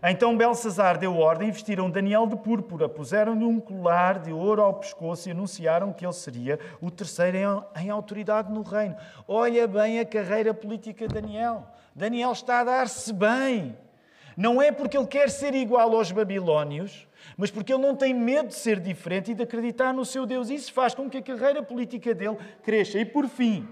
Então 0.03 0.35
Belsazar 0.37 0.99
deu 0.99 1.17
ordem 1.17 1.49
vestiram 1.49 1.89
Daniel 1.89 2.27
de 2.27 2.35
púrpura, 2.35 2.89
puseram-lhe 2.89 3.45
um 3.45 3.61
colar 3.61 4.19
de 4.19 4.33
ouro 4.33 4.61
ao 4.61 4.73
pescoço 4.73 5.29
e 5.29 5.31
anunciaram 5.31 5.93
que 5.93 6.05
ele 6.05 6.13
seria 6.13 6.59
o 6.81 6.91
terceiro 6.91 7.65
em, 7.77 7.89
autoridade 7.89 8.51
no 8.51 8.61
reino. 8.61 8.97
Olha 9.25 9.65
bem 9.67 10.01
a 10.01 10.05
carreira 10.05 10.53
política 10.53 11.07
de 11.07 11.13
Daniel. 11.13 11.65
Daniel 11.95 12.33
está 12.33 12.59
a 12.59 12.63
dar-se 12.65 13.13
bem. 13.13 13.75
Não 14.35 14.61
é 14.61 14.69
porque 14.69 14.97
ele 14.97 15.07
quer 15.07 15.29
ser 15.29 15.55
igual 15.55 15.95
aos 15.95 16.11
babilónios, 16.11 17.07
mas 17.37 17.49
porque 17.49 17.73
ele 17.73 17.81
não 17.81 17.95
tem 17.95 18.13
medo 18.13 18.49
de 18.49 18.55
ser 18.55 18.81
diferente 18.81 19.31
e 19.31 19.33
de 19.33 19.43
acreditar 19.43 19.93
no 19.93 20.03
seu 20.03 20.25
Deus. 20.25 20.49
Isso 20.49 20.73
faz 20.73 20.93
com 20.93 21.09
que 21.09 21.19
a 21.19 21.21
carreira 21.21 21.63
política 21.63 22.13
dele 22.13 22.37
cresça. 22.61 22.99
E 22.99 23.05
por 23.05 23.29
fim, 23.29 23.65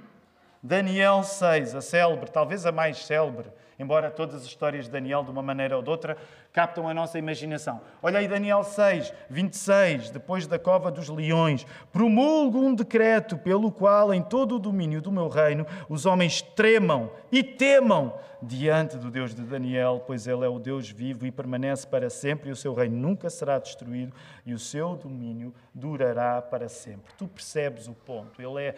Daniel 0.65 1.23
6, 1.23 1.75
a 1.75 1.81
célebre, 1.81 2.31
talvez 2.31 2.65
a 2.65 2.71
mais 2.71 3.05
célebre, 3.05 3.51
embora 3.77 4.09
todas 4.09 4.35
as 4.35 4.43
histórias 4.43 4.85
de 4.85 4.91
Daniel, 4.91 5.21
de 5.21 5.29
uma 5.29 5.41
maneira 5.41 5.75
ou 5.75 5.83
de 5.83 5.89
outra, 5.89 6.15
captam 6.53 6.87
a 6.87 6.93
nossa 6.93 7.19
imaginação. 7.19 7.81
Olha 8.01 8.19
aí 8.19 8.29
Daniel 8.29 8.63
6, 8.63 9.13
26, 9.29 10.11
depois 10.11 10.47
da 10.47 10.57
cova 10.57 10.89
dos 10.89 11.09
leões. 11.09 11.65
Promulgo 11.91 12.59
um 12.59 12.73
decreto 12.73 13.37
pelo 13.37 13.73
qual, 13.73 14.13
em 14.13 14.21
todo 14.21 14.55
o 14.55 14.59
domínio 14.59 15.01
do 15.01 15.11
meu 15.11 15.27
reino, 15.27 15.67
os 15.89 16.05
homens 16.05 16.41
tremam 16.41 17.11
e 17.29 17.43
temam 17.43 18.17
diante 18.41 18.97
do 18.97 19.11
Deus 19.11 19.35
de 19.35 19.41
Daniel, 19.41 20.01
pois 20.05 20.27
ele 20.27 20.45
é 20.45 20.49
o 20.49 20.59
Deus 20.59 20.89
vivo 20.89 21.25
e 21.25 21.31
permanece 21.31 21.85
para 21.85 22.09
sempre, 22.09 22.49
e 22.49 22.51
o 22.53 22.55
seu 22.55 22.73
reino 22.73 22.95
nunca 22.95 23.29
será 23.29 23.59
destruído, 23.59 24.13
e 24.45 24.53
o 24.53 24.59
seu 24.59 24.95
domínio 24.95 25.53
durará 25.73 26.41
para 26.41 26.69
sempre. 26.69 27.13
Tu 27.17 27.27
percebes 27.27 27.87
o 27.87 27.93
ponto, 27.93 28.41
ele 28.41 28.61
é 28.61 28.75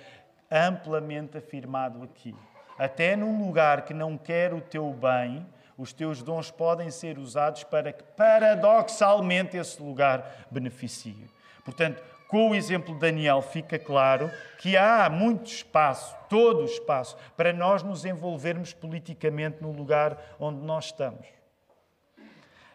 amplamente 0.52 1.38
afirmado 1.38 2.04
aqui. 2.04 2.36
Até 2.78 3.16
num 3.16 3.46
lugar 3.46 3.84
que 3.84 3.94
não 3.94 4.18
quer 4.18 4.54
o 4.54 4.62
teu 4.62 4.92
bem, 4.92 5.46
os 5.78 5.94
teus 5.94 6.22
dons 6.22 6.52
podem 6.52 6.90
ser 6.90 7.18
usados 7.18 7.64
para 7.64 7.92
que, 7.92 8.04
paradoxalmente, 8.04 9.58
esse 9.58 9.82
lugar 9.82 10.46
beneficie. 10.50 11.30
Portanto, 11.64 12.02
com 12.28 12.50
o 12.50 12.56
exemplo 12.56 12.94
de 12.94 13.00
Daniel, 13.00 13.42
fica 13.42 13.78
claro 13.78 14.32
que 14.60 14.76
há 14.76 15.10
muito 15.10 15.48
espaço, 15.48 16.16
todo 16.30 16.62
o 16.62 16.66
espaço, 16.66 17.18
para 17.38 17.54
nós 17.54 17.84
nos 17.84 18.04
envolvermos 18.04 18.74
politicamente 18.74 19.62
no 19.62 19.72
lugar 19.72 20.18
onde 20.40 20.66
nós 20.66 20.86
estamos. 20.86 21.26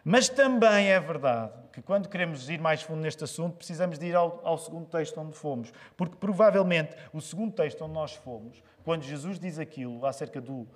Mas 0.03 0.29
também 0.29 0.87
é 0.87 0.99
verdade 0.99 1.60
que 1.71 1.81
quando 1.81 2.09
queremos 2.09 2.49
ir 2.49 2.59
mais 2.59 2.81
fundo 2.81 3.01
neste 3.01 3.23
assunto, 3.23 3.57
precisamos 3.57 3.97
de 3.97 4.07
ir 4.07 4.15
ao, 4.15 4.41
ao, 4.43 4.57
segundo 4.57 4.87
texto 4.87 5.19
onde 5.19 5.33
fomos. 5.33 5.71
Porque 5.95 6.15
provavelmente 6.15 6.95
o 7.13 7.21
segundo 7.21 7.53
texto 7.53 7.83
onde 7.83 7.93
nós 7.93 8.13
fomos, 8.13 8.61
quando 8.83 9.03
Jesus 9.03 9.39
diz 9.39 9.57
aquilo 9.57 10.05
acerca 10.05 10.41
do, 10.41 10.67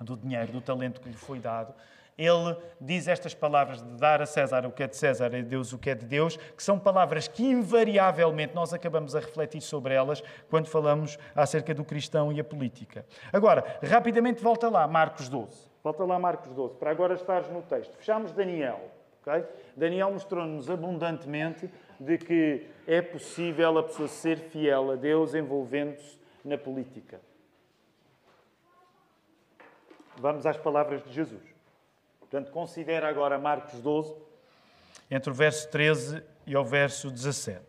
do 0.00 0.16
dinheiro, 0.16 0.52
do 0.52 0.60
talento 0.60 1.00
que 1.00 1.08
lhe 1.08 1.16
foi 1.16 1.38
dado, 1.38 1.74
ele 2.18 2.56
diz 2.80 3.08
estas 3.08 3.34
palavras 3.34 3.82
de 3.82 3.90
dar 3.98 4.22
a 4.22 4.26
César 4.26 4.64
o 4.64 4.72
que 4.72 4.82
é 4.82 4.88
de 4.88 4.96
César 4.96 5.34
e 5.34 5.40
a 5.40 5.42
Deus 5.42 5.72
o 5.72 5.78
que 5.78 5.90
é 5.90 5.94
de 5.94 6.06
Deus, 6.06 6.36
que 6.36 6.62
são 6.62 6.78
palavras 6.78 7.28
que 7.28 7.44
invariavelmente 7.44 8.54
nós 8.54 8.72
acabamos 8.72 9.14
a 9.14 9.20
refletir 9.20 9.60
sobre 9.60 9.92
elas 9.94 10.22
quando 10.48 10.66
falamos 10.66 11.18
acerca 11.34 11.74
do 11.74 11.84
cristão 11.84 12.32
e 12.32 12.40
a 12.40 12.44
política. 12.44 13.04
Agora, 13.30 13.78
rapidamente 13.84 14.42
volta 14.42 14.68
lá, 14.70 14.88
Marcos 14.88 15.28
12. 15.28 15.70
Volta 15.84 16.04
lá, 16.04 16.18
Marcos 16.18 16.52
12, 16.52 16.76
para 16.76 16.90
agora 16.90 17.14
estares 17.14 17.48
no 17.50 17.62
texto. 17.62 17.94
Fechamos 17.96 18.32
Daniel. 18.32 18.95
Okay? 19.26 19.44
Daniel 19.76 20.12
mostrou-nos 20.12 20.70
abundantemente 20.70 21.68
de 21.98 22.16
que 22.16 22.66
é 22.86 23.02
possível 23.02 23.76
a 23.78 23.82
pessoa 23.82 24.06
ser 24.06 24.38
fiel 24.38 24.92
a 24.92 24.94
Deus 24.94 25.34
envolvendo-se 25.34 26.16
na 26.44 26.56
política. 26.56 27.20
Vamos 30.18 30.46
às 30.46 30.56
palavras 30.56 31.02
de 31.02 31.12
Jesus. 31.12 31.42
Portanto, 32.20 32.52
considera 32.52 33.08
agora 33.08 33.38
Marcos 33.38 33.80
12, 33.80 34.14
entre 35.10 35.30
o 35.30 35.34
verso 35.34 35.68
13 35.70 36.22
e 36.46 36.56
o 36.56 36.64
verso 36.64 37.10
17. 37.10 37.60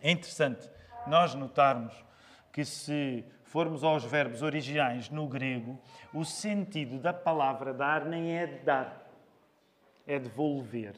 É 0.00 0.10
interessante 0.10 0.70
nós 1.06 1.34
notarmos 1.34 1.94
que 2.50 2.64
se 2.64 3.24
formos 3.44 3.84
aos 3.84 4.04
verbos 4.04 4.42
originais 4.42 5.10
no 5.10 5.28
grego, 5.28 5.78
o 6.12 6.24
sentido 6.24 6.98
da 6.98 7.12
palavra 7.12 7.72
dar 7.72 8.04
nem 8.04 8.36
é 8.36 8.46
dar, 8.46 9.03
é 10.06 10.18
devolver. 10.18 10.94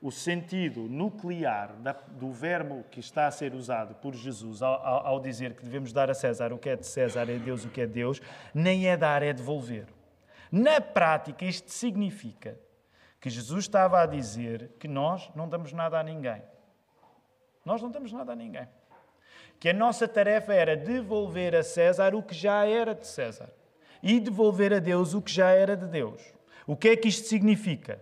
O 0.00 0.12
sentido 0.12 0.82
nuclear 0.82 1.74
do 2.10 2.30
verbo 2.30 2.84
que 2.90 3.00
está 3.00 3.26
a 3.26 3.30
ser 3.30 3.52
usado 3.52 3.96
por 3.96 4.14
Jesus 4.14 4.62
ao, 4.62 5.18
dizer 5.20 5.54
que 5.54 5.64
devemos 5.64 5.92
dar 5.92 6.08
a 6.08 6.14
César 6.14 6.52
o 6.52 6.58
que 6.58 6.68
é 6.68 6.76
de 6.76 6.86
César 6.86 7.28
e 7.28 7.34
a 7.34 7.38
Deus 7.38 7.64
o 7.64 7.68
que 7.68 7.80
é 7.80 7.86
de 7.86 7.94
Deus, 7.94 8.20
nem 8.54 8.86
é 8.86 8.96
dar, 8.96 9.22
é 9.22 9.32
devolver. 9.32 9.86
Na 10.52 10.80
prática, 10.80 11.44
isto 11.44 11.70
significa 11.70 12.58
que 13.20 13.28
Jesus 13.28 13.64
estava 13.64 14.00
a 14.00 14.06
dizer 14.06 14.70
que 14.78 14.86
nós 14.86 15.28
não 15.34 15.48
damos 15.48 15.72
nada 15.72 15.98
a 15.98 16.02
ninguém. 16.02 16.42
Nós 17.64 17.82
não 17.82 17.90
damos 17.90 18.12
nada 18.12 18.32
a 18.32 18.36
ninguém 18.36 18.68
que 19.60 19.68
a 19.68 19.72
nossa 19.72 20.06
tarefa 20.06 20.54
era 20.54 20.76
devolver 20.76 21.54
a 21.54 21.62
César 21.62 22.14
o 22.14 22.22
que 22.22 22.34
já 22.34 22.64
era 22.64 22.94
de 22.94 23.06
César 23.06 23.50
e 24.02 24.20
devolver 24.20 24.72
a 24.72 24.78
Deus 24.78 25.14
o 25.14 25.22
que 25.22 25.32
já 25.32 25.50
era 25.50 25.76
de 25.76 25.86
Deus. 25.86 26.22
O 26.68 26.76
que 26.76 26.90
é 26.90 26.96
que 26.96 27.08
isto 27.08 27.26
significa? 27.26 27.98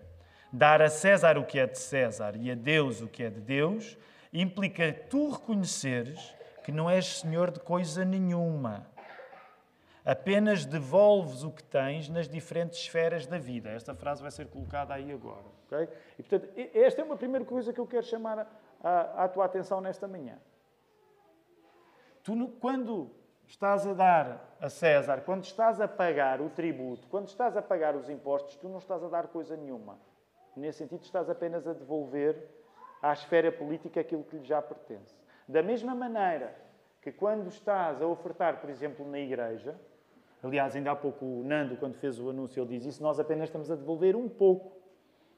Dar 0.52 0.82
a 0.82 0.90
César 0.90 1.38
o 1.38 1.46
que 1.46 1.56
é 1.56 1.68
de 1.68 1.78
César 1.78 2.34
e 2.34 2.50
a 2.50 2.54
Deus 2.56 3.00
o 3.00 3.06
que 3.06 3.22
é 3.22 3.30
de 3.30 3.40
Deus 3.40 3.96
implica 4.32 4.92
tu 5.08 5.30
reconheceres 5.30 6.34
que 6.64 6.72
não 6.72 6.90
és 6.90 7.20
senhor 7.20 7.52
de 7.52 7.60
coisa 7.60 8.04
nenhuma. 8.04 8.84
Apenas 10.04 10.66
devolves 10.66 11.44
o 11.44 11.52
que 11.52 11.62
tens 11.62 12.08
nas 12.08 12.28
diferentes 12.28 12.80
esferas 12.80 13.24
da 13.24 13.38
vida. 13.38 13.70
Esta 13.70 13.94
frase 13.94 14.20
vai 14.20 14.32
ser 14.32 14.48
colocada 14.48 14.94
aí 14.94 15.12
agora. 15.12 15.46
Okay? 15.66 15.88
E, 16.18 16.22
portanto, 16.24 16.52
esta 16.74 17.02
é 17.02 17.04
uma 17.04 17.16
primeira 17.16 17.44
coisa 17.44 17.72
que 17.72 17.78
eu 17.78 17.86
quero 17.86 18.04
chamar 18.04 18.50
a, 18.82 19.24
a 19.24 19.28
tua 19.28 19.44
atenção 19.44 19.80
nesta 19.80 20.08
manhã. 20.08 20.40
Tu, 22.24 22.48
quando 22.60 23.12
estás 23.46 23.86
a 23.86 23.92
dar 23.92 24.56
a 24.60 24.68
César, 24.68 25.22
quando 25.22 25.44
estás 25.44 25.80
a 25.80 25.88
pagar 25.88 26.40
o 26.40 26.50
tributo, 26.50 27.06
quando 27.08 27.28
estás 27.28 27.56
a 27.56 27.62
pagar 27.62 27.94
os 27.94 28.08
impostos, 28.08 28.56
tu 28.56 28.68
não 28.68 28.78
estás 28.78 29.02
a 29.02 29.08
dar 29.08 29.28
coisa 29.28 29.56
nenhuma. 29.56 29.98
Nesse 30.56 30.78
sentido, 30.78 31.02
estás 31.02 31.28
apenas 31.28 31.66
a 31.66 31.72
devolver 31.72 32.48
à 33.02 33.12
esfera 33.12 33.52
política 33.52 34.00
aquilo 34.00 34.24
que 34.24 34.36
lhe 34.36 34.44
já 34.44 34.60
pertence. 34.60 35.14
Da 35.46 35.62
mesma 35.62 35.94
maneira 35.94 36.54
que 37.00 37.12
quando 37.12 37.48
estás 37.48 38.02
a 38.02 38.06
ofertar, 38.06 38.60
por 38.60 38.68
exemplo, 38.68 39.08
na 39.08 39.18
igreja, 39.18 39.78
aliás, 40.42 40.74
ainda 40.74 40.90
há 40.90 40.96
pouco 40.96 41.24
o 41.24 41.44
Nando, 41.44 41.76
quando 41.76 41.94
fez 41.94 42.18
o 42.18 42.30
anúncio, 42.30 42.62
ele 42.62 42.70
diz 42.70 42.84
isso, 42.84 43.02
nós 43.02 43.20
apenas 43.20 43.48
estamos 43.48 43.70
a 43.70 43.76
devolver 43.76 44.16
um 44.16 44.28
pouco. 44.28 44.76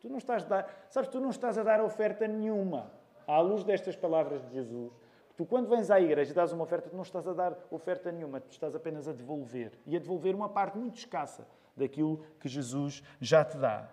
Tu 0.00 0.08
não 0.08 0.18
estás 0.18 0.44
a 0.44 0.48
dar, 0.48 0.86
sabes, 0.88 1.10
tu 1.10 1.20
não 1.20 1.30
estás 1.30 1.58
a 1.58 1.62
dar 1.62 1.82
oferta 1.82 2.26
nenhuma. 2.26 2.90
À 3.26 3.40
luz 3.40 3.64
destas 3.64 3.96
palavras 3.96 4.42
de 4.46 4.54
Jesus, 4.54 4.92
Tu, 5.38 5.46
quando 5.46 5.68
vens 5.68 5.88
à 5.88 6.00
igreja 6.00 6.32
e 6.32 6.34
dás 6.34 6.52
uma 6.52 6.64
oferta, 6.64 6.90
tu 6.90 6.96
não 6.96 7.04
estás 7.04 7.28
a 7.28 7.32
dar 7.32 7.56
oferta 7.70 8.10
nenhuma, 8.10 8.40
tu 8.40 8.50
estás 8.50 8.74
apenas 8.74 9.06
a 9.06 9.12
devolver. 9.12 9.70
E 9.86 9.94
a 9.94 10.00
devolver 10.00 10.34
uma 10.34 10.48
parte 10.48 10.76
muito 10.76 10.96
escassa 10.96 11.46
daquilo 11.76 12.26
que 12.40 12.48
Jesus 12.48 13.04
já 13.20 13.44
te 13.44 13.56
dá. 13.56 13.88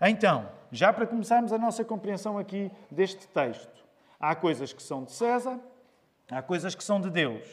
Então, 0.00 0.48
já 0.70 0.92
para 0.92 1.04
começarmos 1.04 1.52
a 1.52 1.58
nossa 1.58 1.84
compreensão 1.84 2.38
aqui 2.38 2.70
deste 2.88 3.26
texto, 3.26 3.84
há 4.20 4.36
coisas 4.36 4.72
que 4.72 4.80
são 4.80 5.02
de 5.02 5.10
César, 5.10 5.58
há 6.30 6.40
coisas 6.40 6.76
que 6.76 6.84
são 6.84 7.00
de 7.00 7.10
Deus. 7.10 7.44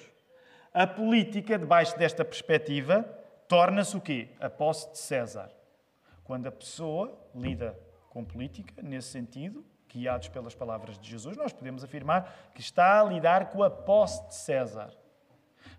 A 0.71 0.85
política, 0.85 1.57
debaixo 1.57 1.97
desta 1.97 2.23
perspectiva, 2.23 3.01
torna-se 3.47 3.97
o 3.97 4.01
quê? 4.01 4.29
A 4.39 4.51
posse 4.51 4.91
de 4.91 4.99
César. 4.99 5.49
Quando 6.23 6.45
a 6.45 6.51
pessoa 6.51 7.17
lida 7.33 7.75
com 8.11 8.23
política, 8.23 8.83
nesse 8.83 9.07
sentido, 9.07 9.65
guiados 9.95 10.27
pelas 10.27 10.53
palavras 10.53 10.99
de 10.99 11.09
Jesus, 11.09 11.37
nós 11.37 11.53
podemos 11.53 11.83
afirmar 11.83 12.51
que 12.53 12.61
está 12.61 12.99
a 12.99 13.03
lidar 13.03 13.49
com 13.49 13.63
a 13.63 13.69
posse 13.69 14.27
de 14.27 14.35
César. 14.35 14.91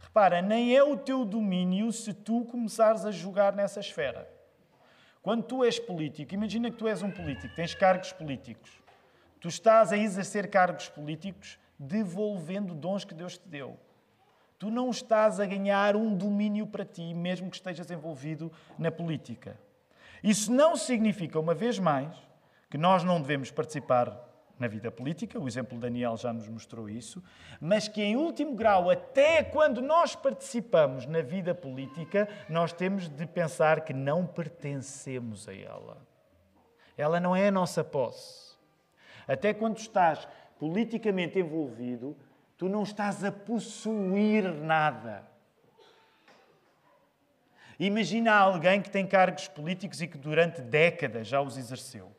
Repara, 0.00 0.40
nem 0.40 0.74
é 0.74 0.82
o 0.82 0.96
teu 0.96 1.24
domínio 1.24 1.92
se 1.92 2.14
tu 2.14 2.44
começares 2.46 3.04
a 3.04 3.10
jogar 3.10 3.54
nessa 3.54 3.80
esfera. 3.80 4.28
Quando 5.22 5.42
tu 5.42 5.64
és 5.64 5.78
político, 5.78 6.34
imagina 6.34 6.70
que 6.70 6.76
tu 6.76 6.88
és 6.88 7.02
um 7.02 7.10
político, 7.10 7.54
tens 7.54 7.74
cargos 7.74 8.12
políticos. 8.12 8.80
Tu 9.40 9.48
estás 9.48 9.92
a 9.92 9.98
exercer 9.98 10.48
cargos 10.48 10.88
políticos 10.88 11.58
devolvendo 11.78 12.74
dons 12.74 13.04
que 13.04 13.14
Deus 13.14 13.36
te 13.36 13.46
deu. 13.48 13.78
Tu 14.58 14.70
não 14.70 14.88
estás 14.90 15.38
a 15.38 15.44
ganhar 15.44 15.94
um 15.96 16.14
domínio 16.16 16.66
para 16.66 16.84
ti, 16.84 17.12
mesmo 17.12 17.50
que 17.50 17.56
estejas 17.56 17.90
envolvido 17.90 18.50
na 18.78 18.90
política. 18.90 19.58
Isso 20.22 20.50
não 20.50 20.76
significa, 20.76 21.38
uma 21.38 21.54
vez 21.54 21.78
mais, 21.78 22.16
que 22.76 22.82
nós 22.82 23.02
não 23.02 23.22
devemos 23.22 23.50
participar 23.50 24.22
na 24.58 24.68
vida 24.68 24.90
política, 24.90 25.40
o 25.40 25.48
exemplo 25.48 25.76
de 25.76 25.80
Daniel 25.80 26.14
já 26.14 26.30
nos 26.30 26.46
mostrou 26.46 26.90
isso, 26.90 27.24
mas 27.58 27.88
que, 27.88 28.02
em 28.02 28.16
último 28.16 28.54
grau, 28.54 28.90
até 28.90 29.42
quando 29.42 29.80
nós 29.80 30.14
participamos 30.14 31.06
na 31.06 31.22
vida 31.22 31.54
política, 31.54 32.28
nós 32.50 32.74
temos 32.74 33.08
de 33.08 33.24
pensar 33.24 33.80
que 33.80 33.94
não 33.94 34.26
pertencemos 34.26 35.48
a 35.48 35.54
ela. 35.54 36.06
Ela 36.98 37.18
não 37.18 37.34
é 37.34 37.48
a 37.48 37.50
nossa 37.50 37.82
posse. 37.82 38.54
Até 39.26 39.54
quando 39.54 39.78
estás 39.78 40.28
politicamente 40.58 41.38
envolvido, 41.38 42.14
tu 42.58 42.68
não 42.68 42.82
estás 42.82 43.24
a 43.24 43.32
possuir 43.32 44.52
nada. 44.52 45.26
Imagina 47.80 48.34
alguém 48.34 48.82
que 48.82 48.90
tem 48.90 49.06
cargos 49.06 49.48
políticos 49.48 50.02
e 50.02 50.06
que 50.06 50.18
durante 50.18 50.60
décadas 50.60 51.26
já 51.26 51.40
os 51.40 51.56
exerceu 51.56 52.14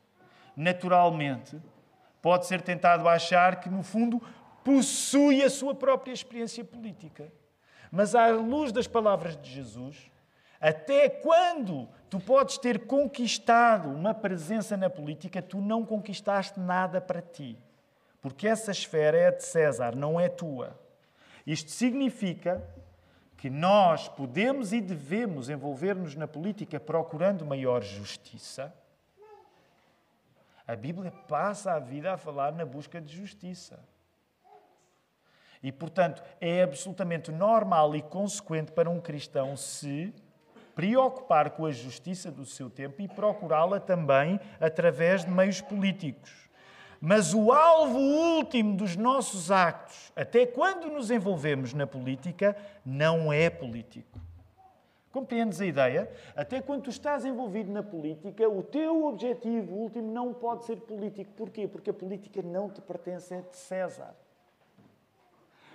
naturalmente, 0.58 1.62
pode 2.22 2.48
ser 2.48 2.62
tentado 2.62 3.08
achar 3.08 3.62
que, 3.62 3.70
no 3.70 3.84
fundo, 3.84 4.22
possui 4.64 5.44
a 5.44 5.50
sua 5.50 5.76
própria 5.76 6.12
experiência 6.12 6.66
política. 6.66 7.32
Mas, 7.92 8.16
à 8.16 8.28
luz 8.30 8.72
das 8.72 8.88
palavras 8.88 9.38
de 9.38 9.50
Jesus, 9.50 10.12
Até 10.60 11.08
quando 11.08 11.88
tu 12.10 12.20
podes 12.20 12.58
ter 12.58 12.86
conquistado 12.88 13.90
uma 13.90 14.14
presença 14.14 14.76
na 14.76 14.90
política, 14.90 15.42
tu 15.42 15.62
não 15.62 15.86
conquistaste 15.86 16.60
nada 16.60 17.00
para 17.00 17.22
ti. 17.22 17.58
Porque 18.22 18.48
essa 18.48 18.72
esfera 18.72 19.18
é 19.18 19.32
de 19.32 19.44
César, 19.44 19.96
não 19.96 20.20
é 20.20 20.28
tua. 20.28 20.78
Isto 21.46 21.72
significa 21.72 22.62
que 23.38 23.50
nós 23.50 24.10
podemos 24.10 24.74
e 24.74 24.82
devemos 24.82 25.48
envolver-nos 25.48 26.16
na 26.16 26.28
política 26.28 26.80
procurando 26.80 27.46
maior 27.46 27.84
justiça. 27.84 28.74
A 30.68 30.76
Bíblia 30.76 31.12
passa 31.30 31.74
a 31.74 31.80
vida 31.80 32.14
a 32.14 32.18
falar 32.18 32.52
na 32.52 32.66
busca 32.66 33.00
de 33.00 33.16
justiça. 33.16 33.80
E, 35.64 35.72
portanto, 35.72 36.22
é 36.42 36.62
absolutamente 36.62 37.32
normal 37.32 37.96
e 37.96 38.02
consequente 38.02 38.72
para 38.72 38.90
um 38.90 39.00
cristão 39.00 39.56
se 39.56 40.14
preocupar 40.76 41.52
com 41.52 41.66
a 41.66 41.72
justiça 41.72 42.30
do 42.30 42.46
seu 42.46 42.70
tempo 42.70 43.02
e 43.02 43.08
procurá-la 43.08 43.80
também 43.80 44.40
através 44.60 45.26
de 45.26 45.32
meios 45.32 45.62
políticos. 45.62 46.48
Mas 47.00 47.34
o 47.34 47.52
alvo 47.52 47.98
último 47.98 48.76
dos 48.76 48.96
nossos 48.96 49.50
actos, 49.52 50.12
até 50.16 50.46
quando 50.46 50.88
nos 50.88 51.10
envolvemos 51.10 51.74
na 51.74 51.88
política, 51.88 52.56
não 52.86 53.32
é 53.32 53.50
político. 53.50 54.20
Compreendes 55.18 55.60
a 55.60 55.66
ideia? 55.66 56.12
Até 56.36 56.62
quando 56.62 56.84
tu 56.84 56.90
estás 56.92 57.26
envolvido 57.26 57.72
na 57.72 57.82
política, 57.82 58.48
o 58.48 58.62
teu 58.62 59.04
objetivo 59.04 59.74
último 59.74 60.12
não 60.12 60.32
pode 60.32 60.64
ser 60.66 60.76
político. 60.82 61.32
Porquê? 61.36 61.68
Porque 61.68 61.90
a 61.90 61.94
política 61.94 62.40
não 62.44 62.70
te 62.70 62.82
pertence, 62.82 63.34
é 63.34 63.42
de 63.42 63.56
César. 63.56 64.16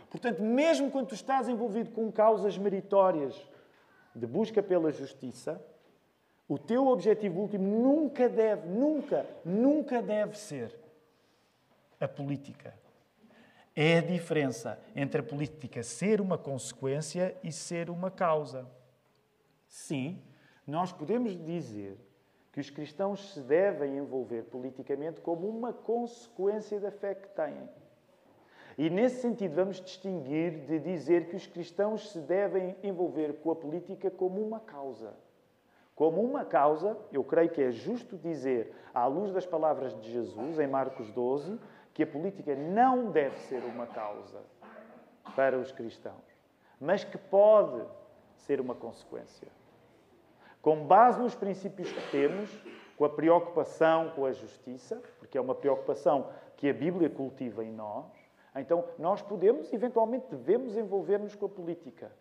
Portanto, 0.08 0.40
mesmo 0.40 0.92
quando 0.92 1.08
tu 1.08 1.16
estás 1.16 1.48
envolvido 1.48 1.90
com 1.90 2.12
causas 2.12 2.56
meritórias 2.56 3.34
de 4.14 4.28
busca 4.28 4.62
pela 4.62 4.92
justiça, 4.92 5.60
o 6.48 6.56
teu 6.56 6.86
objetivo 6.86 7.40
último 7.40 7.64
nunca 7.64 8.28
deve, 8.28 8.68
nunca, 8.68 9.26
nunca 9.44 10.00
deve 10.00 10.38
ser 10.38 10.72
a 11.98 12.06
política. 12.06 12.72
É 13.74 13.98
a 13.98 14.02
diferença 14.02 14.78
entre 14.94 15.20
a 15.20 15.24
política 15.24 15.82
ser 15.82 16.20
uma 16.20 16.38
consequência 16.38 17.36
e 17.42 17.50
ser 17.50 17.90
uma 17.90 18.08
causa. 18.08 18.70
Sim, 19.72 20.22
nós 20.66 20.92
podemos 20.92 21.34
dizer 21.34 21.98
que 22.52 22.60
os 22.60 22.68
cristãos 22.68 23.32
se 23.32 23.40
devem 23.40 23.96
envolver 23.96 24.42
politicamente 24.42 25.22
como 25.22 25.48
uma 25.48 25.72
consequência 25.72 26.78
da 26.78 26.90
fé 26.90 27.14
que 27.14 27.26
têm. 27.28 27.66
E 28.76 28.90
nesse 28.90 29.22
sentido, 29.22 29.54
vamos 29.54 29.80
distinguir 29.80 30.66
de 30.66 30.78
dizer 30.78 31.30
que 31.30 31.36
os 31.36 31.46
cristãos 31.46 32.10
se 32.10 32.20
devem 32.20 32.76
envolver 32.82 33.40
com 33.40 33.50
a 33.50 33.56
política 33.56 34.10
como 34.10 34.46
uma 34.46 34.60
causa. 34.60 35.14
Como 35.96 36.22
uma 36.22 36.44
causa, 36.44 36.94
eu 37.10 37.24
creio 37.24 37.48
que 37.48 37.62
é 37.62 37.70
justo 37.70 38.18
dizer, 38.18 38.74
à 38.92 39.06
luz 39.06 39.32
das 39.32 39.46
palavras 39.46 39.98
de 39.98 40.12
Jesus, 40.12 40.58
em 40.58 40.66
Marcos 40.66 41.10
12, 41.12 41.58
que 41.94 42.02
a 42.02 42.06
política 42.06 42.54
não 42.54 43.10
deve 43.10 43.38
ser 43.38 43.64
uma 43.64 43.86
causa 43.86 44.42
para 45.34 45.58
os 45.58 45.72
cristãos, 45.72 46.22
mas 46.78 47.04
que 47.04 47.16
pode 47.16 47.82
ser 48.34 48.60
uma 48.60 48.74
consequência. 48.74 49.61
Com 50.62 50.86
base 50.86 51.20
nos 51.20 51.34
princípios 51.34 51.90
que 51.90 52.10
temos, 52.12 52.48
com 52.96 53.04
a 53.04 53.10
preocupação 53.10 54.10
com 54.14 54.24
a 54.24 54.32
justiça, 54.32 55.02
porque 55.18 55.36
é 55.36 55.40
uma 55.40 55.56
preocupação 55.56 56.28
que 56.56 56.70
a 56.70 56.72
Bíblia 56.72 57.10
cultiva 57.10 57.64
em 57.64 57.72
nós, 57.72 58.06
então 58.54 58.84
nós 58.96 59.20
podemos, 59.20 59.72
eventualmente, 59.72 60.26
devemos 60.30 60.76
envolver-nos 60.76 61.34
com 61.34 61.46
a 61.46 61.48
política, 61.48 62.12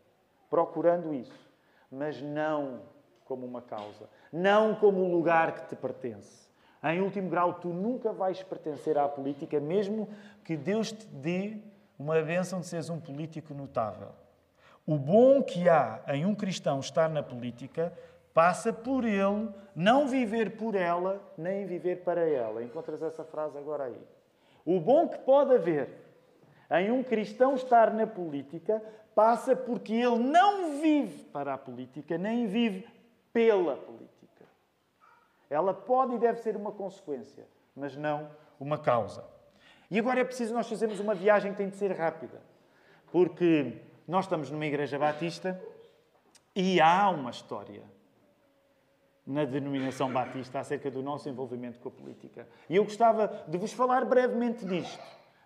procurando 0.49 1.13
isso, 1.13 1.51
mas 1.91 2.19
não 2.19 2.81
como 3.25 3.45
uma 3.45 3.61
causa, 3.61 4.09
não 4.33 4.73
como 4.73 5.05
um 5.05 5.11
lugar 5.11 5.53
que 5.53 5.69
te 5.69 5.75
pertence. 5.75 6.49
Em 6.83 6.99
último 6.99 7.29
grau, 7.29 7.53
tu 7.53 7.67
nunca 7.67 8.11
vais 8.11 8.41
pertencer 8.41 8.97
à 8.97 9.07
política, 9.07 9.59
mesmo 9.59 10.09
que 10.43 10.57
Deus 10.57 10.91
te 10.91 11.05
dê 11.05 11.57
uma 11.99 12.19
bênção 12.23 12.59
de 12.59 12.65
seres 12.65 12.89
um 12.89 12.99
político 12.99 13.53
notável. 13.53 14.09
O 14.87 14.97
bom 14.97 15.43
que 15.43 15.69
há 15.69 16.01
em 16.07 16.25
um 16.25 16.33
cristão 16.33 16.79
estar 16.79 17.07
na 17.07 17.21
política 17.21 17.93
passa 18.33 18.71
por 18.71 19.03
ele 19.03 19.49
não 19.75 20.07
viver 20.07 20.57
por 20.57 20.75
ela, 20.75 21.21
nem 21.37 21.65
viver 21.65 22.03
para 22.03 22.27
ela. 22.27 22.63
Encontras 22.63 23.01
essa 23.01 23.23
frase 23.23 23.57
agora 23.57 23.85
aí. 23.85 24.01
O 24.65 24.79
bom 24.79 25.07
que 25.07 25.17
pode 25.19 25.55
haver 25.55 25.89
em 26.69 26.91
um 26.91 27.03
cristão 27.03 27.55
estar 27.55 27.93
na 27.93 28.05
política 28.05 28.81
passa 29.15 29.55
porque 29.55 29.93
ele 29.93 30.19
não 30.19 30.79
vive 30.79 31.23
para 31.25 31.53
a 31.53 31.57
política, 31.57 32.17
nem 32.17 32.47
vive 32.47 32.87
pela 33.33 33.75
política. 33.75 34.45
Ela 35.49 35.73
pode 35.73 36.15
e 36.15 36.19
deve 36.19 36.39
ser 36.39 36.55
uma 36.55 36.71
consequência, 36.71 37.45
mas 37.75 37.95
não 37.95 38.29
uma 38.59 38.77
causa. 38.77 39.23
E 39.89 39.99
agora 39.99 40.21
é 40.21 40.23
preciso 40.23 40.53
nós 40.53 40.69
fazermos 40.69 40.99
uma 40.99 41.13
viagem 41.13 41.51
que 41.51 41.57
tem 41.57 41.69
de 41.69 41.75
ser 41.75 41.91
rápida, 41.91 42.39
porque 43.11 43.77
nós 44.07 44.25
estamos 44.25 44.49
numa 44.49 44.65
igreja 44.65 44.97
batista 44.97 45.61
e 46.55 46.79
há 46.79 47.09
uma 47.09 47.31
história 47.31 47.83
na 49.25 49.45
denominação 49.45 50.11
batista 50.11 50.59
acerca 50.59 50.89
do 50.89 51.01
nosso 51.01 51.29
envolvimento 51.29 51.79
com 51.79 51.89
a 51.89 51.91
política. 51.91 52.47
E 52.69 52.75
eu 52.75 52.83
gostava 52.83 53.43
de 53.47 53.57
vos 53.57 53.71
falar 53.71 54.03
brevemente 54.05 54.65
disto, 54.65 54.99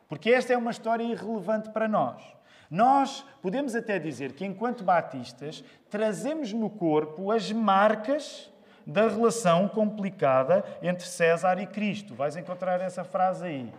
porque 0.08 0.30
esta 0.30 0.54
é 0.54 0.58
uma 0.58 0.72
história 0.72 1.04
irrelevante 1.04 1.70
para 1.70 1.88
nós. 1.88 2.24
Nós 2.70 3.26
podemos 3.42 3.76
até 3.76 4.00
dizer 4.00 4.34
que, 4.34 4.46
enquanto 4.46 4.84
batistas, 4.84 5.64
trazemos 5.90 6.52
no 6.52 6.70
corpo 6.70 7.32
as 7.32 7.52
marcas 7.52 8.52
da 8.86 9.08
relação 9.08 9.68
complicada 9.68 10.64
entre 10.82 11.06
César 11.06 11.60
e 11.60 11.68
Cristo. 11.68 12.16
Vais 12.16 12.36
encontrar 12.36 12.82
essa 12.82 13.04
frase 13.04 13.46
aí. 13.46 13.74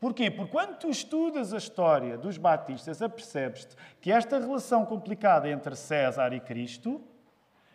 Porquê? 0.00 0.30
Porque 0.30 0.50
quando 0.50 0.76
tu 0.78 0.88
estudas 0.88 1.54
a 1.54 1.58
história 1.58 2.18
dos 2.18 2.36
batistas, 2.36 3.00
apercebes-te 3.00 3.76
que 4.00 4.10
esta 4.10 4.38
relação 4.38 4.84
complicada 4.84 5.48
entre 5.48 5.76
César 5.76 6.32
e 6.32 6.40
Cristo, 6.40 7.00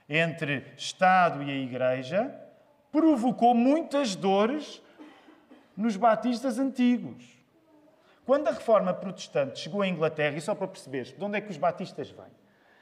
entre 0.10 0.66
Estado 0.78 1.44
e 1.44 1.52
a 1.52 1.56
Igreja, 1.56 2.34
provocou 2.92 3.54
muitas 3.54 4.16
dores 4.16 4.82
nos 5.76 5.96
batistas 5.96 6.58
antigos. 6.58 7.38
Quando 8.26 8.48
a 8.48 8.52
reforma 8.52 8.94
protestante 8.94 9.60
chegou 9.60 9.82
à 9.82 9.88
Inglaterra, 9.88 10.36
e 10.36 10.42
só 10.42 10.54
para 10.54 10.68
perceberes 10.68 11.14
de 11.14 11.24
onde 11.24 11.38
é 11.38 11.42
que 11.42 11.52
os 11.52 11.58
batistas 11.58 12.10
vêm, 12.10 12.26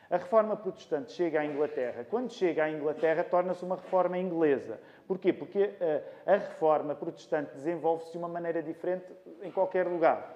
a 0.09 0.17
reforma 0.17 0.55
protestante 0.55 1.11
chega 1.11 1.39
à 1.39 1.45
Inglaterra. 1.45 2.05
Quando 2.09 2.31
chega 2.31 2.63
à 2.63 2.69
Inglaterra, 2.69 3.23
torna-se 3.23 3.63
uma 3.65 3.75
reforma 3.75 4.17
inglesa. 4.17 4.79
Porquê? 5.07 5.33
Porque 5.33 5.73
eh, 5.79 6.03
a, 6.25 6.33
reforma 6.33 6.93
protestante 6.95 7.53
desenvolve-se 7.53 8.11
de 8.11 8.17
uma 8.17 8.27
maneira 8.27 8.61
diferente 8.61 9.05
em 9.41 9.51
qualquer 9.51 9.87
lugar. 9.87 10.35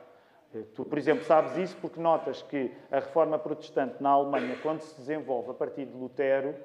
Eh, 0.53 0.63
tu, 0.73 0.83
por 0.83 0.97
exemplo, 0.97 1.23
sabes 1.23 1.55
isso 1.55 1.77
porque 1.79 1.99
notas 1.99 2.41
que 2.41 2.71
a 2.91 2.95
reforma 2.95 3.37
protestante 3.37 4.01
na 4.01 4.09
Alemanha, 4.09 4.57
quando 4.61 4.81
se 4.81 4.95
desenvolve 4.99 5.51
a 5.51 5.53
partir 5.53 5.85
de 5.85 5.95
Lutero, 5.95 6.55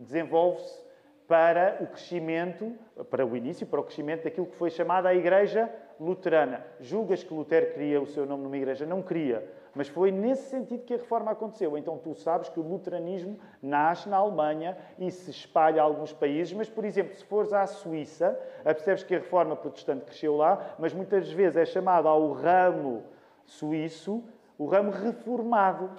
desenvolve-se 0.00 0.80
para 1.28 1.76
o 1.80 1.86
crescimento, 1.86 2.74
para 3.08 3.24
o 3.24 3.36
início, 3.36 3.64
para 3.64 3.78
o 3.78 3.84
crescimento 3.84 4.24
daquilo 4.24 4.46
que 4.46 4.56
foi 4.56 4.68
chamada 4.68 5.08
a 5.08 5.14
Igreja 5.14 5.70
Luterana. 6.00 6.66
Julgas 6.80 7.22
que 7.22 7.32
Lutero 7.32 7.72
queria 7.72 8.02
o 8.02 8.06
seu 8.06 8.26
nome 8.26 8.42
numa 8.42 8.56
igreja? 8.56 8.84
Não 8.84 9.00
queria. 9.00 9.48
Mas 9.72 9.86
foi 9.86 10.10
nesse 10.10 10.50
sentido 10.50 10.82
que 10.82 10.94
a 10.94 10.96
reforma 10.96 11.30
aconteceu. 11.30 11.78
Então 11.78 11.98
tu 11.98 12.14
sabes 12.14 12.48
que 12.48 12.58
o 12.58 12.62
luteranismo 12.62 13.38
nasce 13.62 14.08
na 14.08 14.16
Alemanha 14.16 14.76
e 14.98 15.08
se 15.10 15.30
espalha 15.30 15.80
a 15.80 15.84
alguns 15.84 16.12
países, 16.12 16.52
mas, 16.52 16.68
por 16.68 16.84
exemplo, 16.84 17.14
se 17.14 17.24
fores 17.24 17.52
à 17.52 17.64
Suíça, 17.64 18.36
percebes 18.64 19.04
que 19.04 19.14
a 19.14 19.18
reforma 19.18 19.54
protestante 19.54 20.06
cresceu 20.06 20.36
lá, 20.36 20.74
mas 20.80 20.92
muitas 20.92 21.30
vezes 21.30 21.56
é 21.56 21.64
chamado 21.64 22.08
ao 22.08 22.32
ramo 22.32 23.04
suíço 23.44 24.24
o 24.58 24.66
ramo 24.66 24.90
reformado. 24.90 25.90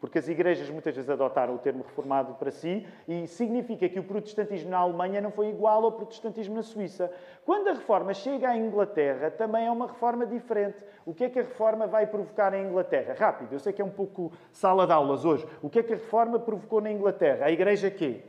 Porque 0.00 0.18
as 0.18 0.28
igrejas 0.28 0.70
muitas 0.70 0.94
vezes 0.94 1.10
adotaram 1.10 1.54
o 1.54 1.58
termo 1.58 1.82
reformado 1.82 2.34
para 2.34 2.52
si 2.52 2.86
e 3.08 3.26
significa 3.26 3.88
que 3.88 3.98
o 3.98 4.04
protestantismo 4.04 4.70
na 4.70 4.78
Alemanha 4.78 5.20
não 5.20 5.32
foi 5.32 5.48
igual 5.48 5.84
ao 5.84 5.92
protestantismo 5.92 6.54
na 6.54 6.62
Suíça. 6.62 7.10
Quando 7.44 7.68
a 7.68 7.72
reforma 7.72 8.14
chega 8.14 8.48
à 8.48 8.56
Inglaterra, 8.56 9.30
também 9.30 9.66
é 9.66 9.70
uma 9.70 9.88
reforma 9.88 10.24
diferente. 10.24 10.76
O 11.04 11.12
que 11.12 11.24
é 11.24 11.28
que 11.28 11.40
a 11.40 11.42
reforma 11.42 11.86
vai 11.88 12.06
provocar 12.06 12.54
em 12.54 12.66
Inglaterra? 12.66 13.14
Rápido, 13.18 13.52
eu 13.52 13.58
sei 13.58 13.72
que 13.72 13.82
é 13.82 13.84
um 13.84 13.90
pouco 13.90 14.32
sala 14.52 14.86
de 14.86 14.92
aulas 14.92 15.24
hoje. 15.24 15.44
O 15.60 15.68
que 15.68 15.80
é 15.80 15.82
que 15.82 15.92
a 15.92 15.96
reforma 15.96 16.38
provocou 16.38 16.80
na 16.80 16.92
Inglaterra? 16.92 17.46
A 17.46 17.50
igreja 17.50 17.90
quê? 17.90 18.20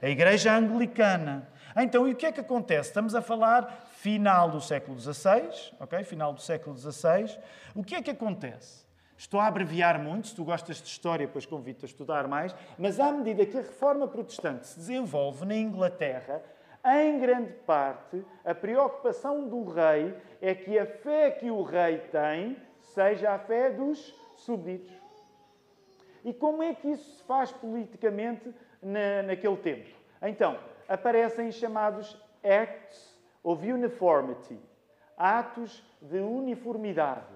A 0.00 0.08
igreja 0.08 0.56
anglicana. 0.56 1.46
Então, 1.76 2.08
e 2.08 2.12
o 2.12 2.16
que 2.16 2.24
é 2.24 2.32
que 2.32 2.40
acontece? 2.40 2.88
Estamos 2.88 3.14
a 3.14 3.20
falar 3.20 3.86
final 3.96 4.48
do 4.48 4.62
século 4.62 4.98
XVI, 4.98 5.74
ok? 5.78 6.02
Final 6.04 6.32
do 6.32 6.40
século 6.40 6.74
XVI. 6.74 7.38
O 7.74 7.84
que 7.84 7.94
é 7.94 8.00
que 8.00 8.10
acontece? 8.10 8.85
Estou 9.16 9.40
a 9.40 9.46
abreviar 9.46 9.98
muito, 9.98 10.28
se 10.28 10.34
tu 10.34 10.44
gostas 10.44 10.76
de 10.76 10.88
história, 10.88 11.26
depois 11.26 11.46
convido-te 11.46 11.84
a 11.84 11.88
estudar 11.88 12.28
mais, 12.28 12.54
mas 12.78 13.00
à 13.00 13.10
medida 13.10 13.46
que 13.46 13.56
a 13.56 13.62
reforma 13.62 14.06
protestante 14.06 14.66
se 14.66 14.78
desenvolve 14.78 15.46
na 15.46 15.56
Inglaterra, 15.56 16.42
em 16.84 17.18
grande 17.18 17.52
parte, 17.66 18.24
a 18.44 18.54
preocupação 18.54 19.48
do 19.48 19.64
rei 19.64 20.14
é 20.40 20.54
que 20.54 20.78
a 20.78 20.86
fé 20.86 21.30
que 21.32 21.50
o 21.50 21.62
rei 21.62 21.98
tem 21.98 22.56
seja 22.80 23.32
a 23.32 23.38
fé 23.38 23.70
dos 23.70 24.14
súbditos. 24.36 24.94
E 26.24 26.32
como 26.32 26.62
é 26.62 26.74
que 26.74 26.88
isso 26.88 27.16
se 27.16 27.24
faz 27.24 27.50
politicamente 27.50 28.54
na, 28.82 29.22
naquele 29.22 29.56
tempo. 29.56 29.88
Então, 30.22 30.58
aparecem 30.88 31.50
chamados 31.50 32.16
Acts 32.42 33.18
of 33.42 33.70
Uniformity, 33.70 34.58
atos 35.16 35.82
de 36.00 36.20
uniformidade, 36.20 37.35